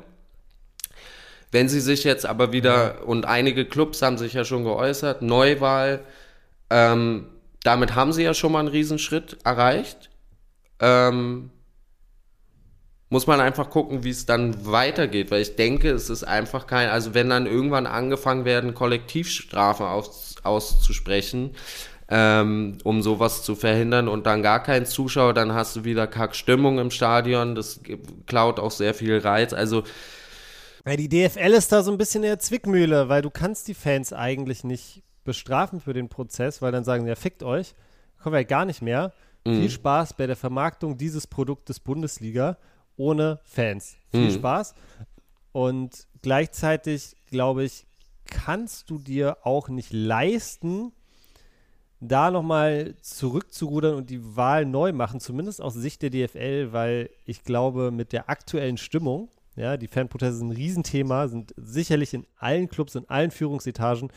Wenn 1.52 1.68
sie 1.68 1.80
sich 1.80 2.02
jetzt 2.04 2.26
aber 2.26 2.52
wieder, 2.52 3.06
und 3.06 3.26
einige 3.26 3.66
Clubs 3.66 4.02
haben 4.02 4.18
sich 4.18 4.32
ja 4.32 4.44
schon 4.44 4.64
geäußert, 4.64 5.22
Neuwahl, 5.22 6.04
ähm, 6.70 7.28
damit 7.62 7.94
haben 7.94 8.12
sie 8.12 8.22
ja 8.22 8.34
schon 8.34 8.52
mal 8.52 8.60
einen 8.60 8.68
Riesenschritt 8.68 9.38
erreicht. 9.44 10.10
Ähm, 10.80 11.50
muss 13.10 13.26
man 13.26 13.40
einfach 13.40 13.70
gucken, 13.70 14.04
wie 14.04 14.10
es 14.10 14.26
dann 14.26 14.66
weitergeht, 14.66 15.30
weil 15.30 15.42
ich 15.42 15.56
denke, 15.56 15.90
es 15.90 16.10
ist 16.10 16.24
einfach 16.24 16.66
kein, 16.66 16.88
also 16.88 17.14
wenn 17.14 17.28
dann 17.30 17.46
irgendwann 17.46 17.86
angefangen 17.86 18.44
werden, 18.44 18.74
Kollektivstrafen 18.74 19.86
aus, 19.86 20.36
auszusprechen, 20.42 21.50
ähm, 22.08 22.78
um 22.84 23.02
sowas 23.02 23.42
zu 23.42 23.54
verhindern 23.54 24.08
und 24.08 24.26
dann 24.26 24.42
gar 24.42 24.62
kein 24.62 24.86
Zuschauer, 24.86 25.34
dann 25.34 25.52
hast 25.52 25.76
du 25.76 25.84
wieder 25.84 26.06
Kackstimmung 26.06 26.78
im 26.78 26.90
Stadion, 26.90 27.54
das 27.54 27.80
klaut 28.26 28.58
auch 28.58 28.70
sehr 28.70 28.94
viel 28.94 29.18
Reiz, 29.18 29.52
also 29.52 29.84
ja, 30.86 30.96
die 30.96 31.08
DFL 31.08 31.54
ist 31.54 31.72
da 31.72 31.82
so 31.82 31.90
ein 31.90 31.96
bisschen 31.96 32.24
in 32.24 32.28
der 32.28 32.38
Zwickmühle, 32.38 33.08
weil 33.08 33.22
du 33.22 33.30
kannst 33.30 33.68
die 33.68 33.74
Fans 33.74 34.12
eigentlich 34.12 34.64
nicht 34.64 35.02
bestrafen 35.24 35.80
für 35.80 35.94
den 35.94 36.10
Prozess, 36.10 36.60
weil 36.60 36.72
dann 36.72 36.84
sagen, 36.84 37.06
ja, 37.06 37.14
fickt 37.14 37.42
euch, 37.42 37.74
kommen 38.22 38.34
wir 38.34 38.40
ja 38.40 38.46
gar 38.46 38.66
nicht 38.66 38.82
mehr. 38.82 39.14
Mhm. 39.46 39.60
Viel 39.60 39.70
Spaß 39.70 40.12
bei 40.14 40.26
der 40.26 40.36
Vermarktung 40.36 40.98
dieses 40.98 41.26
Produktes 41.26 41.80
Bundesliga 41.80 42.58
ohne 42.96 43.40
Fans. 43.44 43.96
Viel 44.10 44.28
hm. 44.28 44.34
Spaß. 44.34 44.74
Und 45.52 46.06
gleichzeitig, 46.22 47.16
glaube 47.30 47.64
ich, 47.64 47.86
kannst 48.26 48.90
du 48.90 48.98
dir 48.98 49.38
auch 49.42 49.68
nicht 49.68 49.92
leisten, 49.92 50.92
da 52.00 52.30
nochmal 52.30 52.94
zurückzurudern 53.00 53.94
und 53.94 54.10
die 54.10 54.36
Wahl 54.36 54.66
neu 54.66 54.92
machen, 54.92 55.20
zumindest 55.20 55.62
aus 55.62 55.74
Sicht 55.74 56.02
der 56.02 56.10
DFL, 56.10 56.72
weil 56.72 57.10
ich 57.24 57.44
glaube, 57.44 57.90
mit 57.90 58.12
der 58.12 58.28
aktuellen 58.28 58.76
Stimmung, 58.76 59.30
ja, 59.56 59.76
die 59.76 59.86
Fanproteste 59.86 60.38
sind 60.38 60.48
ein 60.48 60.56
Riesenthema, 60.56 61.28
sind 61.28 61.54
sicherlich 61.56 62.12
in 62.12 62.26
allen 62.38 62.68
Clubs, 62.68 62.94
in 62.94 63.08
allen 63.08 63.30
Führungsetagen 63.30 64.10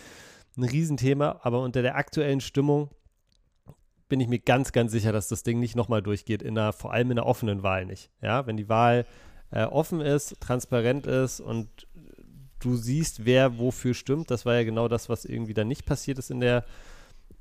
ein 0.57 0.63
Riesenthema, 0.63 1.39
aber 1.43 1.61
unter 1.61 1.81
der 1.81 1.95
aktuellen 1.95 2.41
Stimmung 2.41 2.89
bin 4.09 4.19
ich 4.19 4.27
mir 4.27 4.39
ganz, 4.39 4.71
ganz 4.71 4.91
sicher, 4.91 5.11
dass 5.11 5.27
das 5.27 5.43
Ding 5.43 5.59
nicht 5.59 5.75
nochmal 5.75 6.01
durchgeht, 6.01 6.41
in 6.41 6.57
einer, 6.57 6.73
vor 6.73 6.93
allem 6.93 7.11
in 7.11 7.19
einer 7.19 7.27
offenen 7.27 7.63
Wahl 7.63 7.85
nicht. 7.85 8.09
Ja, 8.21 8.47
wenn 8.47 8.57
die 8.57 8.69
Wahl 8.69 9.05
äh, 9.51 9.63
offen 9.63 10.01
ist, 10.01 10.39
transparent 10.39 11.07
ist 11.07 11.39
und 11.39 11.87
du 12.59 12.75
siehst, 12.75 13.25
wer 13.25 13.57
wofür 13.59 13.93
stimmt, 13.93 14.31
das 14.31 14.45
war 14.45 14.55
ja 14.55 14.63
genau 14.63 14.87
das, 14.87 15.09
was 15.09 15.25
irgendwie 15.25 15.53
dann 15.53 15.67
nicht 15.67 15.85
passiert 15.85 16.19
ist 16.19 16.31
in 16.31 16.39
der 16.39 16.65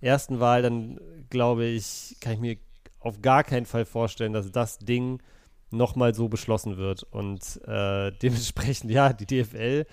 ersten 0.01 0.41
Wahl, 0.41 0.63
dann 0.63 1.01
glaube 1.31 1.65
ich, 1.65 2.17
kann 2.21 2.35
ich 2.35 2.41
mir 2.41 2.57
auf 3.01 3.23
gar 3.23 3.45
keinen 3.45 3.67
Fall 3.67 3.85
vorstellen, 3.85 4.33
dass 4.33 4.51
das 4.51 4.79
Ding 4.79 5.23
nochmal 5.71 6.15
so 6.15 6.29
beschlossen 6.29 6.77
wird. 6.77 7.03
Und 7.05 7.61
äh, 7.67 8.13
dementsprechend, 8.23 8.91
ja, 8.91 9.13
die 9.13 9.27
DFL 9.27 9.87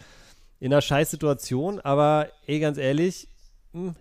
in 0.59 0.71
einer 0.71 0.82
Scheißsituation, 0.82 1.80
aber 1.80 2.30
ey, 2.47 2.59
ganz 2.59 2.78
ehrlich, 2.78 3.28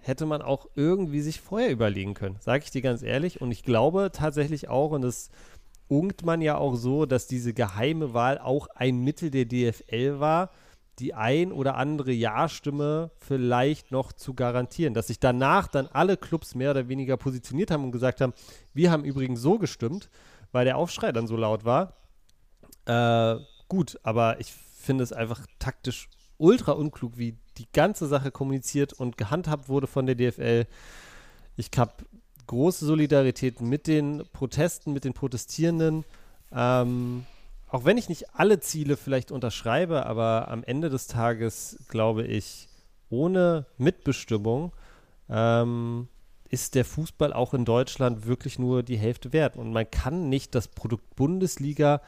hätte 0.03 0.27
man 0.27 0.43
auch 0.43 0.67
irgendwie 0.75 1.21
sich 1.21 1.41
vorher 1.41 1.71
überlegen 1.71 2.15
können, 2.15 2.37
sage 2.41 2.65
ich 2.65 2.71
dir 2.71 2.83
ganz 2.83 3.03
ehrlich. 3.03 3.41
Und 3.41 3.51
ich 3.53 3.63
glaube 3.63 4.11
tatsächlich 4.13 4.69
auch, 4.69 4.91
und 4.91 5.03
das 5.03 5.31
ungt 5.89 6.25
man 6.25 6.41
ja 6.41 6.57
auch 6.57 6.75
so, 6.75 7.07
dass 7.07 7.27
diese 7.27 7.55
geheime 7.55 8.15
Wahl 8.15 8.39
auch 8.39 8.69
ein 8.75 8.99
Mittel 9.01 9.31
der 9.31 9.47
DFL 9.47 10.21
war, 10.21 10.51
die 10.99 11.15
ein 11.15 11.53
oder 11.53 11.77
andere 11.77 12.13
Ja-Stimme 12.13 13.11
vielleicht 13.19 13.91
noch 13.91 14.13
zu 14.13 14.35
garantieren. 14.35 14.95
Dass 14.95 15.07
sich 15.07 15.21
danach 15.21 15.69
dann 15.69 15.87
alle 15.87 16.17
Clubs 16.17 16.55
mehr 16.55 16.71
oder 16.71 16.89
weniger 16.89 17.17
positioniert 17.17 17.71
haben 17.71 17.85
und 17.85 17.93
gesagt 17.93 18.21
haben, 18.21 18.35
wir 18.75 18.91
haben 18.91 19.05
übrigens 19.05 19.41
so 19.41 19.59
gestimmt, 19.59 20.11
weil 20.53 20.65
der 20.65 20.77
Aufschrei 20.77 21.13
dann 21.13 21.27
so 21.27 21.37
laut 21.37 21.65
war. 21.65 21.97
Äh, 22.85 23.43
gut, 23.69 23.99
aber 24.03 24.39
ich 24.39 24.53
finde 24.53 25.05
es 25.05 25.13
einfach 25.13 25.47
taktisch 25.59 26.09
ultra 26.43 26.73
unklug, 26.73 27.17
wie 27.17 27.37
die 27.57 27.71
ganze 27.73 28.07
Sache 28.07 28.31
kommuniziert 28.31 28.93
und 28.93 29.17
gehandhabt 29.17 29.69
wurde 29.69 29.87
von 29.87 30.07
der 30.07 30.17
DFL. 30.17 30.67
Ich 31.57 31.71
habe 31.77 31.93
große 32.47 32.85
Solidarität 32.85 33.61
mit 33.61 33.87
den 33.87 34.25
Protesten, 34.33 34.93
mit 34.93 35.05
den 35.05 35.15
Protestierenden. 35.15 36.05
Ähm, 36.53 37.25
auch 37.69 37.85
wenn 37.85 37.97
ich 37.97 38.09
nicht 38.09 38.35
alle 38.35 38.61
Ziele 38.61 38.97
vielleicht 38.97 39.31
unterschreibe, 39.31 40.05
aber 40.05 40.49
am 40.49 40.65
Ende 40.65 40.91
des 40.91 41.07
Tages 41.07 41.79
glaube 41.89 42.25
ich, 42.25 42.69
ohne 43.09 43.67
Mitbestimmung 43.79 44.73
ähm, 45.31 46.09
ist 46.49 46.75
der 46.75 46.85
Fußball 46.85 47.33
auch 47.33 47.55
in 47.55 47.65
Deutschland 47.65 48.27
wirklich 48.27 48.59
nur 48.59 48.83
die 48.83 48.99
Hälfte 48.99 49.33
wert. 49.33 49.57
Und 49.57 49.73
man 49.73 49.91
kann 49.91 50.29
nicht 50.29 50.55
das 50.55 50.69
Produkt 50.69 51.15
Bundesliga 51.15 52.03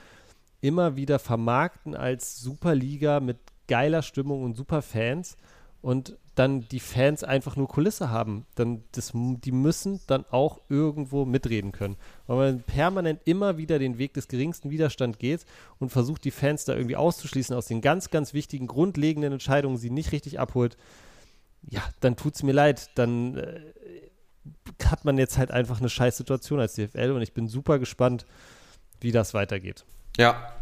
immer 0.60 0.96
wieder 0.96 1.18
vermarkten 1.18 1.94
als 1.94 2.40
Superliga 2.40 3.20
mit 3.20 3.38
geiler 3.68 4.02
Stimmung 4.02 4.42
und 4.42 4.54
super 4.54 4.82
Fans 4.82 5.36
und 5.82 6.16
dann 6.34 6.66
die 6.68 6.80
Fans 6.80 7.22
einfach 7.22 7.56
nur 7.56 7.68
Kulisse 7.68 8.10
haben. 8.10 8.46
Dann 8.54 8.82
das, 8.92 9.12
die 9.14 9.52
müssen 9.52 10.00
dann 10.06 10.24
auch 10.30 10.60
irgendwo 10.68 11.24
mitreden 11.24 11.72
können. 11.72 11.96
Weil 12.26 12.52
man 12.52 12.62
permanent 12.62 13.20
immer 13.24 13.56
wieder 13.56 13.78
den 13.78 13.98
Weg 13.98 14.14
des 14.14 14.28
geringsten 14.28 14.70
Widerstands 14.70 15.18
geht 15.18 15.44
und 15.78 15.90
versucht, 15.90 16.24
die 16.24 16.30
Fans 16.30 16.64
da 16.64 16.74
irgendwie 16.74 16.96
auszuschließen 16.96 17.54
aus 17.54 17.66
den 17.66 17.80
ganz, 17.80 18.10
ganz 18.10 18.34
wichtigen, 18.34 18.66
grundlegenden 18.66 19.32
Entscheidungen, 19.32 19.76
sie 19.76 19.90
nicht 19.90 20.12
richtig 20.12 20.40
abholt. 20.40 20.76
Ja, 21.68 21.82
dann 22.00 22.16
tut 22.16 22.34
es 22.34 22.42
mir 22.42 22.52
leid. 22.52 22.90
Dann 22.96 23.36
äh, 23.36 23.60
hat 24.86 25.04
man 25.04 25.18
jetzt 25.18 25.38
halt 25.38 25.50
einfach 25.50 25.80
eine 25.80 25.88
scheiß 25.88 26.16
Situation 26.16 26.58
als 26.60 26.74
DFL 26.74 27.12
und 27.12 27.22
ich 27.22 27.32
bin 27.32 27.46
super 27.46 27.78
gespannt, 27.78 28.26
wie 29.00 29.12
das 29.12 29.34
weitergeht. 29.34 29.84
Ja, 30.16 30.52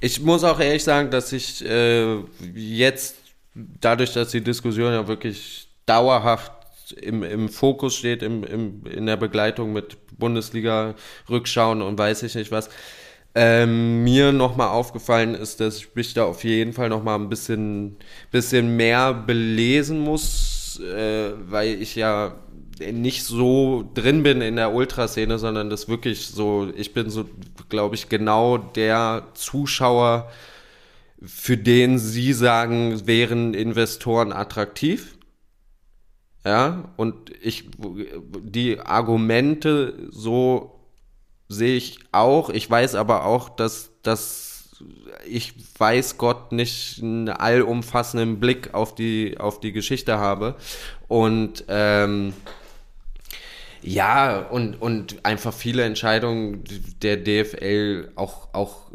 ich 0.00 0.20
muss 0.20 0.44
auch 0.44 0.60
ehrlich 0.60 0.84
sagen, 0.84 1.10
dass 1.10 1.32
ich 1.32 1.64
äh, 1.64 2.18
jetzt, 2.54 3.16
dadurch, 3.54 4.12
dass 4.12 4.30
die 4.30 4.40
Diskussion 4.42 4.92
ja 4.92 5.06
wirklich 5.08 5.68
dauerhaft 5.86 6.52
im, 7.00 7.22
im 7.22 7.48
Fokus 7.48 7.94
steht, 7.96 8.22
im, 8.22 8.44
im, 8.44 8.86
in 8.86 9.06
der 9.06 9.16
Begleitung 9.16 9.72
mit 9.72 9.96
Bundesliga-Rückschauen 10.18 11.82
und 11.82 11.98
weiß 11.98 12.22
ich 12.22 12.34
nicht 12.34 12.50
was, 12.50 12.68
ähm, 13.34 14.04
mir 14.04 14.32
nochmal 14.32 14.68
aufgefallen 14.68 15.34
ist, 15.34 15.60
dass 15.60 15.78
ich 15.78 15.94
mich 15.94 16.14
da 16.14 16.24
auf 16.24 16.44
jeden 16.44 16.72
Fall 16.72 16.88
nochmal 16.88 17.18
ein 17.18 17.28
bisschen, 17.28 17.96
bisschen 18.30 18.76
mehr 18.76 19.12
belesen 19.12 19.98
muss, 19.98 20.80
äh, 20.80 21.32
weil 21.48 21.82
ich 21.82 21.96
ja 21.96 22.36
nicht 22.80 23.24
so 23.24 23.88
drin 23.94 24.22
bin 24.22 24.40
in 24.40 24.56
der 24.56 24.72
Ultraszene, 24.72 25.38
sondern 25.38 25.70
das 25.70 25.88
wirklich 25.88 26.26
so, 26.26 26.68
ich 26.76 26.92
bin 26.92 27.10
so, 27.10 27.26
glaube 27.68 27.94
ich, 27.94 28.08
genau 28.08 28.58
der 28.58 29.28
Zuschauer, 29.34 30.30
für 31.22 31.56
den 31.56 31.98
Sie 31.98 32.32
sagen, 32.32 33.06
wären 33.06 33.54
Investoren 33.54 34.32
attraktiv. 34.32 35.16
Ja, 36.44 36.92
und 36.96 37.30
ich, 37.40 37.70
die 37.78 38.78
Argumente 38.78 39.94
so 40.10 40.78
sehe 41.48 41.76
ich 41.76 42.00
auch. 42.12 42.50
Ich 42.50 42.68
weiß 42.68 42.96
aber 42.96 43.24
auch, 43.24 43.48
dass, 43.48 43.92
dass 44.02 44.54
ich 45.26 45.54
weiß 45.78 46.18
Gott 46.18 46.52
nicht 46.52 47.00
einen 47.02 47.28
allumfassenden 47.28 48.40
Blick 48.40 48.74
auf 48.74 48.94
die, 48.94 49.38
auf 49.38 49.60
die 49.60 49.72
Geschichte 49.72 50.18
habe. 50.18 50.56
Und 51.08 51.64
ähm, 51.68 52.34
ja, 53.84 54.38
und, 54.38 54.80
und 54.80 55.24
einfach 55.24 55.52
viele 55.52 55.84
Entscheidungen 55.84 56.64
der 57.02 57.18
DFL 57.18 58.12
auch, 58.16 58.48
auch 58.52 58.90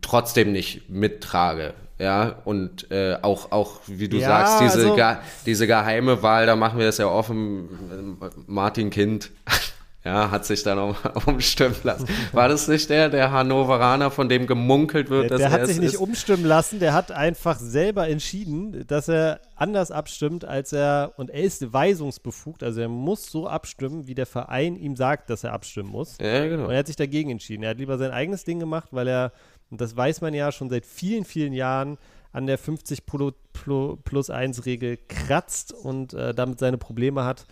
trotzdem 0.00 0.52
nicht 0.52 0.88
mittrage. 0.88 1.74
Ja, 1.98 2.36
und 2.44 2.90
äh, 2.92 3.16
auch, 3.22 3.50
auch, 3.50 3.80
wie 3.86 4.08
du 4.08 4.18
ja, 4.18 4.28
sagst, 4.28 4.60
diese, 4.60 4.90
also, 4.90 4.94
ge 4.94 5.16
diese 5.46 5.66
geheime 5.66 6.22
Wahl, 6.22 6.46
da 6.46 6.54
machen 6.54 6.78
wir 6.78 6.86
das 6.86 6.98
ja 6.98 7.08
offen, 7.08 8.16
Martin 8.46 8.90
Kind. 8.90 9.30
Ja, 10.08 10.30
hat 10.30 10.46
sich 10.46 10.62
dann 10.62 10.78
auch 10.78 10.96
umstimmen 11.26 11.76
lassen. 11.82 12.08
War 12.32 12.48
das 12.48 12.66
nicht 12.66 12.88
der, 12.88 13.10
der 13.10 13.30
Hannoveraner, 13.30 14.10
von 14.10 14.30
dem 14.30 14.46
gemunkelt 14.46 15.10
wird, 15.10 15.24
der, 15.24 15.28
dass 15.28 15.38
der 15.38 15.48
er 15.48 15.52
hat 15.52 15.66
sich 15.66 15.76
es 15.76 15.82
nicht 15.82 15.94
ist? 15.94 16.00
umstimmen 16.00 16.46
lassen, 16.46 16.78
der 16.78 16.94
hat 16.94 17.12
einfach 17.12 17.58
selber 17.58 18.08
entschieden, 18.08 18.86
dass 18.86 19.08
er 19.08 19.40
anders 19.54 19.90
abstimmt, 19.90 20.46
als 20.46 20.72
er, 20.72 21.12
und 21.18 21.28
er 21.28 21.42
ist 21.42 21.74
weisungsbefugt, 21.74 22.62
also 22.62 22.80
er 22.80 22.88
muss 22.88 23.30
so 23.30 23.46
abstimmen, 23.48 24.06
wie 24.06 24.14
der 24.14 24.24
Verein 24.24 24.76
ihm 24.76 24.96
sagt, 24.96 25.28
dass 25.28 25.44
er 25.44 25.52
abstimmen 25.52 25.90
muss. 25.90 26.16
Ja, 26.22 26.46
genau. 26.46 26.64
Und 26.64 26.70
er 26.70 26.78
hat 26.78 26.86
sich 26.86 26.96
dagegen 26.96 27.28
entschieden. 27.28 27.62
Er 27.64 27.70
hat 27.70 27.78
lieber 27.78 27.98
sein 27.98 28.10
eigenes 28.10 28.44
Ding 28.44 28.60
gemacht, 28.60 28.88
weil 28.92 29.08
er, 29.08 29.32
und 29.70 29.78
das 29.82 29.94
weiß 29.94 30.22
man 30.22 30.32
ja 30.32 30.52
schon 30.52 30.70
seit 30.70 30.86
vielen, 30.86 31.26
vielen 31.26 31.52
Jahren, 31.52 31.98
an 32.32 32.46
der 32.46 32.56
50 32.56 33.04
Pro, 33.04 33.32
Pro, 33.52 33.96
plus 33.96 34.30
1 34.30 34.64
Regel 34.64 34.98
kratzt 35.08 35.74
und 35.74 36.14
äh, 36.14 36.32
damit 36.32 36.60
seine 36.60 36.78
Probleme 36.78 37.24
hat. 37.24 37.46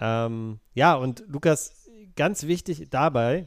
Ähm, 0.00 0.60
ja, 0.74 0.94
und 0.94 1.24
Lukas, 1.28 1.79
ganz 2.20 2.46
wichtig 2.46 2.88
dabei 2.90 3.46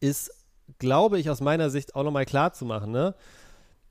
ist, 0.00 0.32
glaube 0.78 1.18
ich, 1.18 1.28
aus 1.28 1.42
meiner 1.42 1.68
Sicht 1.68 1.94
auch 1.94 2.04
nochmal 2.04 2.24
klar 2.24 2.54
zu 2.54 2.64
machen, 2.64 2.90
ne? 2.90 3.14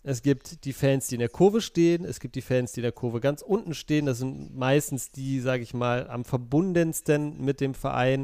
Es 0.01 0.23
gibt 0.23 0.65
die 0.65 0.73
Fans, 0.73 1.05
die 1.05 1.15
in 1.15 1.19
der 1.19 1.29
Kurve 1.29 1.61
stehen, 1.61 2.03
es 2.03 2.19
gibt 2.19 2.33
die 2.33 2.41
Fans, 2.41 2.71
die 2.71 2.79
in 2.79 2.85
der 2.85 2.91
Kurve 2.91 3.19
ganz 3.19 3.43
unten 3.43 3.75
stehen. 3.75 4.07
Das 4.07 4.17
sind 4.17 4.57
meistens 4.57 5.11
die, 5.11 5.39
sage 5.39 5.61
ich 5.61 5.75
mal, 5.75 6.09
am 6.09 6.25
verbundensten 6.25 7.39
mit 7.45 7.61
dem 7.61 7.75
Verein. 7.75 8.21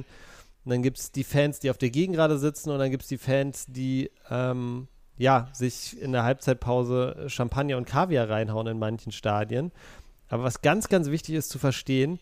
Und 0.65 0.71
dann 0.71 0.81
gibt 0.81 0.97
es 0.97 1.11
die 1.11 1.23
Fans, 1.23 1.59
die 1.59 1.69
auf 1.69 1.77
der 1.77 1.91
Gegengrade 1.91 2.39
sitzen 2.39 2.71
und 2.71 2.79
dann 2.79 2.89
gibt 2.89 3.03
es 3.03 3.09
die 3.09 3.19
Fans, 3.19 3.67
die 3.67 4.09
ähm, 4.31 4.87
ja, 5.19 5.47
sich 5.53 6.01
in 6.01 6.11
der 6.11 6.23
Halbzeitpause 6.23 7.25
Champagner 7.27 7.77
und 7.77 7.85
Kaviar 7.85 8.27
reinhauen 8.27 8.65
in 8.65 8.79
manchen 8.79 9.11
Stadien. 9.11 9.71
Aber 10.27 10.41
was 10.41 10.61
ganz, 10.61 10.87
ganz 10.87 11.11
wichtig 11.11 11.35
ist 11.35 11.49
zu 11.49 11.59
verstehen, 11.59 12.19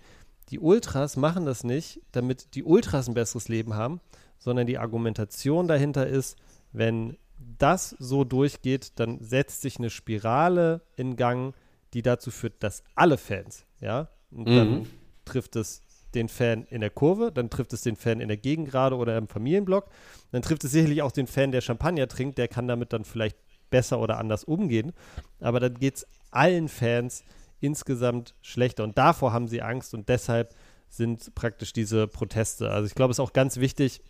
die 0.52 0.60
Ultras 0.60 1.18
machen 1.18 1.46
das 1.46 1.64
nicht, 1.64 2.02
damit 2.12 2.56
die 2.56 2.64
Ultras 2.64 3.08
ein 3.08 3.14
besseres 3.14 3.48
Leben 3.48 3.76
haben, 3.76 4.02
sondern 4.38 4.68
die 4.68 4.78
Argumentation 4.78 5.68
dahinter 5.68 6.08
ist, 6.08 6.38
wenn 6.72 7.18
das 7.58 7.96
so 8.00 8.24
durchgeht, 8.24 8.94
dann 9.00 9.20
setzt 9.22 9.62
sich 9.62 9.78
eine 9.78 9.90
Spirale 9.90 10.82
in 10.96 11.16
Gang, 11.16 11.54
die 11.94 12.02
dazu 12.02 12.32
führt, 12.32 12.62
dass 12.64 12.84
alle 12.96 13.18
Fans, 13.18 13.66
ja, 13.80 14.10
und 14.32 14.48
Mhm. 14.48 14.56
dann 14.56 14.88
trifft 15.26 15.56
es 15.56 15.84
den 16.14 16.28
Fan 16.28 16.66
in 16.66 16.82
der 16.82 16.90
Kurve, 16.90 17.32
dann 17.32 17.50
trifft 17.50 17.74
es 17.74 17.82
den 17.82 17.96
Fan 17.96 18.20
in 18.20 18.28
der 18.28 18.38
Gegengrade 18.38 18.96
oder 18.96 19.18
im 19.18 19.28
Familienblock, 19.28 19.90
dann 20.32 20.42
trifft 20.42 20.64
es 20.64 20.72
sicherlich 20.72 21.02
auch 21.02 21.12
den 21.12 21.28
Fan, 21.28 21.52
der 21.52 21.62
Champagner 21.62 22.08
trinkt, 22.08 22.38
der 22.38 22.48
kann 22.48 22.68
damit 22.68 22.94
dann 22.94 23.06
vielleicht 23.06 23.38
besser 23.70 24.00
oder 24.00 24.18
anders 24.18 24.44
umgehen, 24.44 24.94
aber 25.40 25.60
dann 25.60 25.76
geht 25.76 25.98
es 25.98 26.08
allen 26.32 26.68
Fans 26.68 27.24
insgesamt 27.60 28.36
schlechter 28.42 28.84
und 28.84 28.98
davor 28.98 29.34
haben 29.34 29.48
sie 29.48 29.62
Angst 29.62 29.94
und 29.94 30.10
deshalb 30.10 30.56
sind 30.88 31.34
praktisch 31.36 31.74
diese 31.74 32.08
Proteste. 32.08 32.72
Also 32.72 32.88
ich 32.88 32.96
glaube, 32.96 33.12
es 33.12 33.16
ist 33.16 33.24
auch 33.24 33.34
ganz 33.34 33.58
wichtig, 33.58 34.02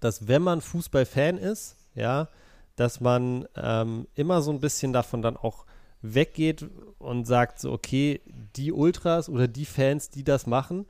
dass 0.00 0.28
wenn 0.28 0.42
man 0.42 0.60
Fußballfan 0.60 1.38
ist, 1.38 1.76
ja, 1.94 2.28
dass 2.76 3.00
man 3.00 3.46
ähm, 3.56 4.06
immer 4.14 4.42
so 4.42 4.50
ein 4.50 4.60
bisschen 4.60 4.92
davon 4.92 5.22
dann 5.22 5.36
auch 5.36 5.66
weggeht 6.02 6.66
und 6.98 7.26
sagt 7.26 7.60
so, 7.60 7.72
okay, 7.72 8.20
die 8.56 8.72
Ultras 8.72 9.28
oder 9.28 9.48
die 9.48 9.66
Fans, 9.66 10.10
die 10.10 10.24
das 10.24 10.46
machen 10.46 10.86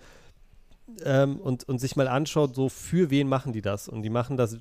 ähm, 1.05 1.41
und, 1.41 1.69
und 1.69 1.81
sich 1.81 1.97
mal 1.97 2.09
anschaut, 2.09 2.55
so 2.55 2.69
für 2.69 3.11
wen 3.11 3.29
machen 3.29 3.53
die 3.53 3.63
das? 3.63 3.89
Und 3.89 4.03
die 4.03 4.11
machen 4.11 4.37
das 4.37 4.59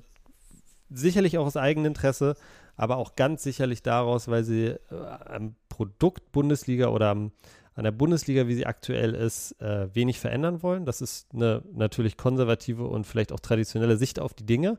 sicherlich 0.90 1.38
auch 1.38 1.46
aus 1.46 1.56
eigenem 1.56 1.86
Interesse, 1.86 2.34
aber 2.80 2.96
auch 2.96 3.14
ganz 3.14 3.42
sicherlich 3.42 3.82
daraus, 3.82 4.28
weil 4.28 4.42
sie 4.42 4.68
äh, 4.68 4.78
am 5.26 5.54
Produkt 5.68 6.32
Bundesliga 6.32 6.88
oder 6.88 7.10
am, 7.10 7.30
an 7.74 7.84
der 7.84 7.90
Bundesliga, 7.90 8.48
wie 8.48 8.54
sie 8.54 8.64
aktuell 8.64 9.14
ist, 9.14 9.52
äh, 9.60 9.94
wenig 9.94 10.18
verändern 10.18 10.62
wollen. 10.62 10.86
Das 10.86 11.02
ist 11.02 11.26
eine 11.34 11.62
natürlich 11.74 12.16
konservative 12.16 12.86
und 12.86 13.06
vielleicht 13.06 13.32
auch 13.32 13.40
traditionelle 13.40 13.98
Sicht 13.98 14.18
auf 14.18 14.32
die 14.32 14.46
Dinge. 14.46 14.78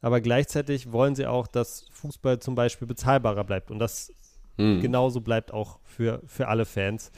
Aber 0.00 0.20
gleichzeitig 0.20 0.90
wollen 0.90 1.14
sie 1.14 1.28
auch, 1.28 1.46
dass 1.46 1.86
Fußball 1.92 2.40
zum 2.40 2.56
Beispiel 2.56 2.88
bezahlbarer 2.88 3.44
bleibt. 3.44 3.70
Und 3.70 3.78
das 3.78 4.12
Hm. 4.58 4.80
genauso 4.80 5.20
bleibt 5.20 5.52
auch 5.52 5.78
für, 5.84 6.22
für 6.26 6.48
alle 6.48 6.64
Fans. 6.64 7.12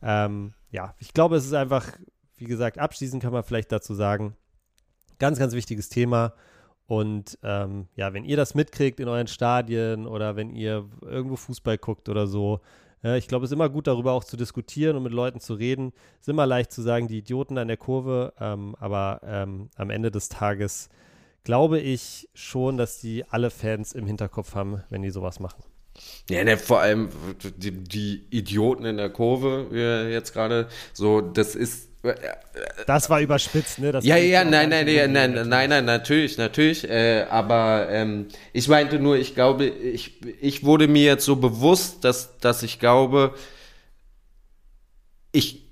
Ähm, 0.00 0.54
ja, 0.70 0.94
ich 0.98 1.12
glaube, 1.12 1.36
es 1.36 1.44
ist 1.44 1.52
einfach, 1.52 1.92
wie 2.38 2.46
gesagt, 2.46 2.78
abschließend 2.78 3.22
kann 3.22 3.34
man 3.34 3.44
vielleicht 3.44 3.70
dazu 3.70 3.92
sagen, 3.92 4.34
ganz, 5.18 5.38
ganz 5.38 5.52
wichtiges 5.52 5.90
Thema. 5.90 6.32
Und 6.86 7.38
ähm, 7.42 7.88
ja, 7.96 8.12
wenn 8.12 8.24
ihr 8.24 8.36
das 8.36 8.54
mitkriegt 8.54 9.00
in 9.00 9.08
euren 9.08 9.26
Stadien 9.26 10.06
oder 10.06 10.36
wenn 10.36 10.50
ihr 10.50 10.86
irgendwo 11.00 11.36
Fußball 11.36 11.78
guckt 11.78 12.08
oder 12.08 12.26
so, 12.26 12.60
ja, 13.02 13.16
ich 13.16 13.28
glaube, 13.28 13.44
es 13.44 13.50
ist 13.50 13.54
immer 13.54 13.68
gut, 13.68 13.86
darüber 13.86 14.12
auch 14.12 14.24
zu 14.24 14.36
diskutieren 14.36 14.96
und 14.96 15.02
mit 15.02 15.12
Leuten 15.12 15.38
zu 15.38 15.54
reden. 15.54 15.92
Es 16.14 16.22
ist 16.22 16.28
immer 16.30 16.46
leicht 16.46 16.72
zu 16.72 16.80
sagen, 16.80 17.06
die 17.06 17.18
Idioten 17.18 17.58
an 17.58 17.68
der 17.68 17.76
Kurve, 17.76 18.32
ähm, 18.40 18.74
aber 18.78 19.20
ähm, 19.24 19.68
am 19.76 19.90
Ende 19.90 20.10
des 20.10 20.30
Tages 20.30 20.88
glaube 21.42 21.80
ich 21.80 22.28
schon, 22.32 22.78
dass 22.78 23.00
die 23.00 23.24
alle 23.28 23.50
Fans 23.50 23.92
im 23.92 24.06
Hinterkopf 24.06 24.54
haben, 24.54 24.82
wenn 24.88 25.02
die 25.02 25.10
sowas 25.10 25.38
machen. 25.38 25.62
Ja, 26.30 26.42
ne, 26.42 26.56
vor 26.56 26.80
allem 26.80 27.10
die, 27.56 27.70
die 27.70 28.26
Idioten 28.30 28.84
in 28.86 28.96
der 28.96 29.10
Kurve, 29.10 29.66
wie 29.70 30.12
jetzt 30.12 30.32
gerade 30.32 30.68
so, 30.92 31.20
das 31.20 31.54
ist. 31.54 31.88
äh, 32.02 32.14
Das 32.86 33.10
war 33.10 33.20
überspitzt, 33.20 33.78
ne? 33.78 33.92
Das 33.92 34.04
ja, 34.04 34.16
ja, 34.16 34.42
nein, 34.44 34.70
nein, 34.70 34.86
nein, 34.86 35.12
nein, 35.12 35.48
nein, 35.48 35.68
nein, 35.70 35.84
natürlich, 35.84 36.38
natürlich. 36.38 36.88
Äh, 36.88 37.26
aber 37.28 37.88
ähm, 37.90 38.28
ich 38.52 38.68
meinte 38.68 38.98
nur, 38.98 39.16
ich 39.16 39.34
glaube, 39.34 39.66
ich, 39.66 40.20
ich 40.40 40.64
wurde 40.64 40.88
mir 40.88 41.04
jetzt 41.04 41.24
so 41.24 41.36
bewusst, 41.36 42.04
dass, 42.04 42.38
dass 42.38 42.62
ich 42.62 42.80
glaube, 42.80 43.34
ich 45.32 45.62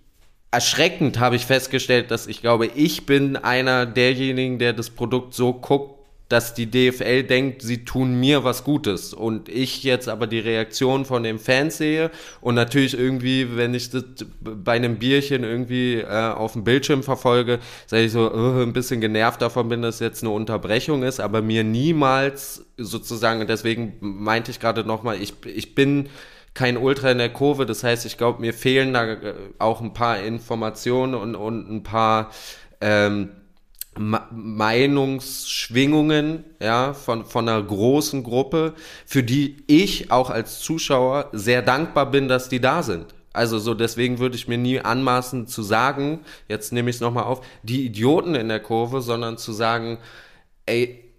erschreckend 0.50 1.18
habe 1.18 1.36
ich 1.36 1.46
festgestellt, 1.46 2.10
dass 2.10 2.26
ich 2.26 2.40
glaube, 2.42 2.66
ich 2.66 3.06
bin 3.06 3.36
einer 3.36 3.86
derjenigen, 3.86 4.58
der 4.58 4.72
das 4.74 4.90
Produkt 4.90 5.34
so 5.34 5.54
guckt, 5.54 6.01
dass 6.32 6.54
die 6.54 6.70
DFL 6.70 7.24
denkt, 7.24 7.60
sie 7.60 7.84
tun 7.84 8.18
mir 8.18 8.42
was 8.42 8.64
Gutes. 8.64 9.12
Und 9.12 9.50
ich 9.50 9.84
jetzt 9.84 10.08
aber 10.08 10.26
die 10.26 10.38
Reaktion 10.38 11.04
von 11.04 11.22
den 11.22 11.38
Fans 11.38 11.76
sehe 11.76 12.10
und 12.40 12.54
natürlich 12.54 12.98
irgendwie, 12.98 13.54
wenn 13.54 13.74
ich 13.74 13.90
das 13.90 14.04
bei 14.40 14.72
einem 14.72 14.96
Bierchen 14.96 15.44
irgendwie 15.44 15.96
äh, 15.96 16.06
auf 16.06 16.54
dem 16.54 16.64
Bildschirm 16.64 17.02
verfolge, 17.02 17.58
sage 17.86 18.04
ich 18.04 18.12
so 18.12 18.32
äh, 18.32 18.62
ein 18.62 18.72
bisschen 18.72 19.02
genervt 19.02 19.42
davon 19.42 19.68
bin, 19.68 19.82
dass 19.82 20.00
jetzt 20.00 20.22
eine 20.22 20.32
Unterbrechung 20.32 21.02
ist, 21.02 21.20
aber 21.20 21.42
mir 21.42 21.64
niemals 21.64 22.64
sozusagen, 22.78 23.46
deswegen 23.46 23.98
meinte 24.00 24.50
ich 24.50 24.58
gerade 24.58 24.84
nochmal, 24.84 25.20
ich, 25.20 25.34
ich 25.44 25.74
bin 25.74 26.08
kein 26.54 26.78
Ultra 26.78 27.10
in 27.10 27.18
der 27.18 27.28
Kurve, 27.30 27.66
das 27.66 27.84
heißt, 27.84 28.06
ich 28.06 28.16
glaube, 28.16 28.40
mir 28.40 28.54
fehlen 28.54 28.94
da 28.94 29.04
äh, 29.04 29.34
auch 29.58 29.82
ein 29.82 29.92
paar 29.92 30.20
Informationen 30.20 31.14
und, 31.14 31.34
und 31.34 31.70
ein 31.70 31.82
paar 31.82 32.30
ähm, 32.80 33.28
Meinungsschwingungen, 33.98 36.44
ja, 36.60 36.94
von, 36.94 37.26
von 37.26 37.48
einer 37.48 37.62
großen 37.62 38.22
Gruppe, 38.22 38.74
für 39.04 39.22
die 39.22 39.64
ich 39.66 40.10
auch 40.10 40.30
als 40.30 40.60
Zuschauer 40.60 41.28
sehr 41.32 41.60
dankbar 41.62 42.10
bin, 42.10 42.28
dass 42.28 42.48
die 42.48 42.60
da 42.60 42.82
sind. 42.82 43.14
Also 43.34 43.58
so, 43.58 43.74
deswegen 43.74 44.18
würde 44.18 44.36
ich 44.36 44.48
mir 44.48 44.58
nie 44.58 44.80
anmaßen 44.80 45.46
zu 45.46 45.62
sagen, 45.62 46.20
jetzt 46.48 46.72
nehme 46.72 46.90
ich 46.90 46.96
es 46.96 47.00
nochmal 47.00 47.24
auf, 47.24 47.44
die 47.62 47.86
Idioten 47.86 48.34
in 48.34 48.48
der 48.48 48.60
Kurve, 48.60 49.00
sondern 49.00 49.38
zu 49.38 49.52
sagen, 49.52 49.98
ey, 50.66 51.12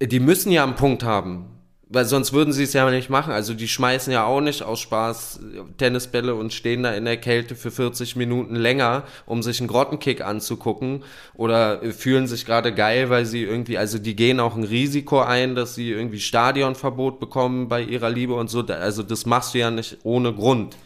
die 0.00 0.20
müssen 0.20 0.52
ja 0.52 0.64
einen 0.64 0.74
Punkt 0.74 1.04
haben. 1.04 1.61
Weil 1.94 2.06
sonst 2.06 2.32
würden 2.32 2.54
sie 2.54 2.62
es 2.62 2.72
ja 2.72 2.90
nicht 2.90 3.10
machen. 3.10 3.34
Also 3.34 3.52
die 3.52 3.68
schmeißen 3.68 4.10
ja 4.12 4.24
auch 4.24 4.40
nicht 4.40 4.62
aus 4.62 4.80
Spaß 4.80 5.40
Tennisbälle 5.76 6.34
und 6.34 6.54
stehen 6.54 6.82
da 6.84 6.94
in 6.94 7.04
der 7.04 7.18
Kälte 7.18 7.54
für 7.54 7.70
40 7.70 8.16
Minuten 8.16 8.56
länger, 8.56 9.04
um 9.26 9.42
sich 9.42 9.60
einen 9.60 9.68
Grottenkick 9.68 10.22
anzugucken. 10.22 11.04
Oder 11.34 11.82
äh, 11.82 11.92
fühlen 11.92 12.26
sich 12.26 12.46
gerade 12.46 12.72
geil, 12.72 13.10
weil 13.10 13.26
sie 13.26 13.42
irgendwie, 13.42 13.76
also 13.76 13.98
die 13.98 14.16
gehen 14.16 14.40
auch 14.40 14.56
ein 14.56 14.64
Risiko 14.64 15.20
ein, 15.20 15.54
dass 15.54 15.74
sie 15.74 15.90
irgendwie 15.90 16.20
Stadionverbot 16.20 17.20
bekommen 17.20 17.68
bei 17.68 17.82
ihrer 17.82 18.08
Liebe 18.08 18.32
und 18.32 18.48
so. 18.48 18.62
Also 18.62 19.02
das 19.02 19.26
machst 19.26 19.52
du 19.52 19.58
ja 19.58 19.70
nicht 19.70 19.98
ohne 20.02 20.32
Grund. 20.32 20.78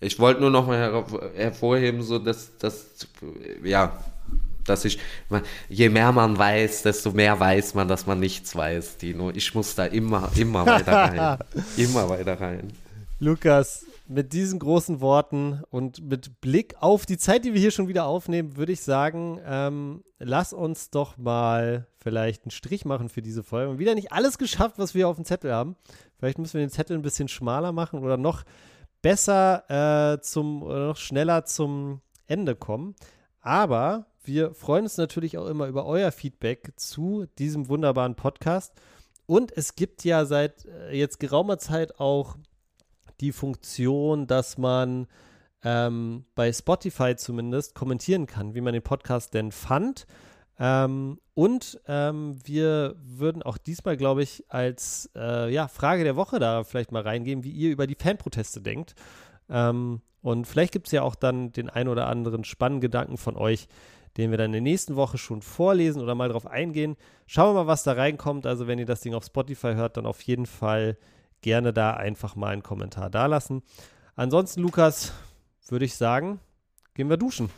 Ich 0.00 0.18
wollte 0.18 0.40
nur 0.40 0.50
noch 0.50 0.66
mal 0.66 0.76
her 0.76 1.04
hervorheben, 1.36 2.02
so 2.02 2.18
dass, 2.18 2.58
dass 2.58 3.06
ja, 3.62 3.96
dass 4.66 4.84
ich, 4.84 4.98
je 5.68 5.88
mehr 5.88 6.12
man 6.12 6.38
weiß, 6.38 6.82
desto 6.82 7.12
mehr 7.12 7.38
weiß 7.38 7.74
man, 7.74 7.88
dass 7.88 8.06
man 8.06 8.20
nichts 8.20 8.54
weiß, 8.54 8.98
Dino. 8.98 9.30
Ich 9.30 9.54
muss 9.54 9.74
da 9.74 9.86
immer, 9.86 10.30
immer 10.36 10.66
weiter 10.66 10.92
rein. 10.92 11.38
immer 11.76 12.08
weiter 12.08 12.40
rein. 12.40 12.72
Lukas, 13.18 13.86
mit 14.08 14.32
diesen 14.32 14.58
großen 14.58 15.00
Worten 15.00 15.62
und 15.70 16.02
mit 16.02 16.40
Blick 16.40 16.74
auf 16.80 17.06
die 17.06 17.18
Zeit, 17.18 17.44
die 17.44 17.54
wir 17.54 17.60
hier 17.60 17.70
schon 17.70 17.88
wieder 17.88 18.04
aufnehmen, 18.04 18.56
würde 18.56 18.72
ich 18.72 18.82
sagen, 18.82 19.40
ähm, 19.46 20.02
lass 20.18 20.52
uns 20.52 20.90
doch 20.90 21.16
mal 21.16 21.86
vielleicht 21.98 22.44
einen 22.44 22.50
Strich 22.50 22.84
machen 22.84 23.08
für 23.08 23.22
diese 23.22 23.42
Folge. 23.42 23.66
Wir 23.66 23.72
haben 23.72 23.78
wieder 23.78 23.94
nicht 23.94 24.12
alles 24.12 24.38
geschafft, 24.38 24.78
was 24.78 24.94
wir 24.94 25.08
auf 25.08 25.16
dem 25.16 25.24
Zettel 25.24 25.52
haben. 25.52 25.76
Vielleicht 26.18 26.38
müssen 26.38 26.54
wir 26.54 26.66
den 26.66 26.70
Zettel 26.70 26.96
ein 26.96 27.02
bisschen 27.02 27.28
schmaler 27.28 27.72
machen 27.72 28.00
oder 28.00 28.16
noch 28.16 28.42
besser 29.02 30.14
äh, 30.14 30.20
zum 30.20 30.62
oder 30.62 30.88
noch 30.88 30.96
schneller 30.96 31.44
zum 31.44 32.00
Ende 32.26 32.54
kommen. 32.54 32.94
Aber 33.40 34.06
wir 34.24 34.54
freuen 34.54 34.84
uns 34.84 34.96
natürlich 34.96 35.38
auch 35.38 35.46
immer 35.46 35.66
über 35.66 35.86
euer 35.86 36.12
Feedback 36.12 36.72
zu 36.76 37.26
diesem 37.38 37.68
wunderbaren 37.68 38.14
Podcast. 38.14 38.72
Und 39.26 39.56
es 39.56 39.74
gibt 39.74 40.04
ja 40.04 40.24
seit 40.24 40.64
äh, 40.66 40.96
jetzt 40.96 41.20
geraumer 41.20 41.58
Zeit 41.58 41.98
auch 41.98 42.36
die 43.20 43.32
Funktion, 43.32 44.26
dass 44.26 44.58
man 44.58 45.06
ähm, 45.64 46.24
bei 46.34 46.52
Spotify 46.52 47.16
zumindest 47.16 47.74
kommentieren 47.74 48.26
kann, 48.26 48.54
wie 48.54 48.60
man 48.60 48.72
den 48.72 48.82
Podcast 48.82 49.34
denn 49.34 49.52
fand. 49.52 50.06
Ähm, 50.58 51.18
und 51.34 51.80
ähm, 51.86 52.36
wir 52.44 52.96
würden 53.02 53.42
auch 53.42 53.58
diesmal, 53.58 53.96
glaube 53.96 54.22
ich, 54.22 54.44
als 54.48 55.10
äh, 55.16 55.52
ja, 55.52 55.68
Frage 55.68 56.04
der 56.04 56.16
Woche 56.16 56.38
da 56.38 56.64
vielleicht 56.64 56.92
mal 56.92 57.02
reingeben, 57.02 57.44
wie 57.44 57.50
ihr 57.50 57.70
über 57.70 57.86
die 57.86 57.96
Fanproteste 57.96 58.60
denkt. 58.60 58.94
Ähm, 59.48 60.02
und 60.20 60.46
vielleicht 60.46 60.72
gibt 60.72 60.86
es 60.86 60.92
ja 60.92 61.02
auch 61.02 61.14
dann 61.14 61.52
den 61.52 61.68
ein 61.68 61.88
oder 61.88 62.06
anderen 62.06 62.44
spannenden 62.44 62.80
Gedanken 62.80 63.16
von 63.16 63.36
euch, 63.36 63.66
den 64.16 64.30
wir 64.30 64.38
dann 64.38 64.46
in 64.46 64.52
der 64.52 64.60
nächsten 64.60 64.96
Woche 64.96 65.18
schon 65.18 65.42
vorlesen 65.42 66.02
oder 66.02 66.14
mal 66.14 66.28
drauf 66.28 66.46
eingehen. 66.46 66.96
Schauen 67.26 67.54
wir 67.54 67.64
mal, 67.64 67.66
was 67.66 67.82
da 67.82 67.92
reinkommt. 67.92 68.46
Also, 68.46 68.66
wenn 68.66 68.78
ihr 68.78 68.86
das 68.86 69.00
Ding 69.00 69.14
auf 69.14 69.24
Spotify 69.24 69.74
hört, 69.74 69.96
dann 69.96 70.06
auf 70.06 70.20
jeden 70.22 70.46
Fall 70.46 70.96
gerne 71.40 71.72
da 71.72 71.94
einfach 71.94 72.36
mal 72.36 72.52
einen 72.52 72.62
Kommentar 72.62 73.10
dalassen. 73.10 73.62
Ansonsten, 74.14 74.60
Lukas, 74.60 75.12
würde 75.68 75.84
ich 75.84 75.94
sagen, 75.94 76.40
gehen 76.94 77.08
wir 77.08 77.16
duschen. 77.16 77.50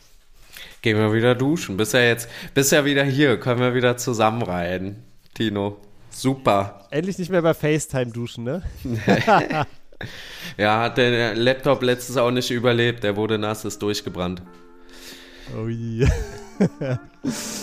Gehen 0.81 0.97
wir 0.97 1.13
wieder 1.13 1.35
duschen. 1.35 1.77
Bist 1.77 1.93
ja 1.93 2.01
jetzt, 2.01 2.29
bist 2.53 2.71
ja 2.71 2.85
wieder 2.85 3.03
hier, 3.03 3.39
können 3.39 3.59
wir 3.59 3.73
wieder 3.73 3.97
zusammenreiten. 3.97 5.03
Tino. 5.33 5.77
Super. 6.09 6.87
Endlich 6.91 7.17
nicht 7.17 7.29
mehr 7.29 7.41
bei 7.41 7.53
FaceTime 7.53 8.11
duschen, 8.11 8.45
ne? 8.45 8.63
ja, 10.57 10.81
hat 10.81 10.97
der 10.97 11.35
Laptop 11.35 11.83
letztes 11.83 12.15
auch 12.15 12.31
nicht 12.31 12.51
überlebt. 12.51 13.03
Der 13.03 13.17
wurde 13.17 13.37
nass, 13.37 13.65
ist 13.65 13.81
durchgebrannt. 13.81 14.41
Oh 15.57 15.67
je. 15.67 16.07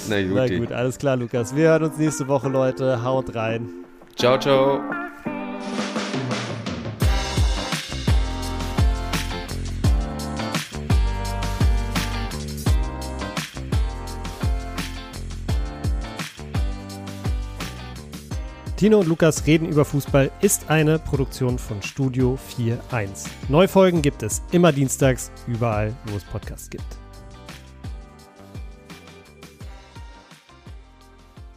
Na 0.09 0.23
gut. 0.23 0.35
Na 0.35 0.49
gut, 0.49 0.73
alles 0.73 0.99
klar, 0.99 1.17
Lukas. 1.17 1.55
Wir 1.55 1.69
hören 1.69 1.85
uns 1.85 1.99
nächste 1.99 2.29
Woche, 2.29 2.49
Leute. 2.49 3.03
Haut 3.03 3.35
rein. 3.35 3.69
Ciao, 4.17 4.39
ciao. 4.39 4.81
Tino 18.83 18.99
und 18.99 19.07
Lukas 19.07 19.47
reden 19.47 19.69
über 19.69 19.85
Fußball 19.85 20.33
ist 20.41 20.69
eine 20.69 20.99
Produktion 20.99 21.57
von 21.57 21.81
Studio 21.83 22.37
4.1. 22.59 23.29
Neufolgen 23.49 24.03
gibt 24.03 24.25
es 24.25 24.43
immer 24.51 24.73
dienstags, 24.73 25.31
überall, 25.47 25.95
wo 26.07 26.17
es 26.17 26.25
Podcasts 26.25 26.69
gibt. 26.69 27.02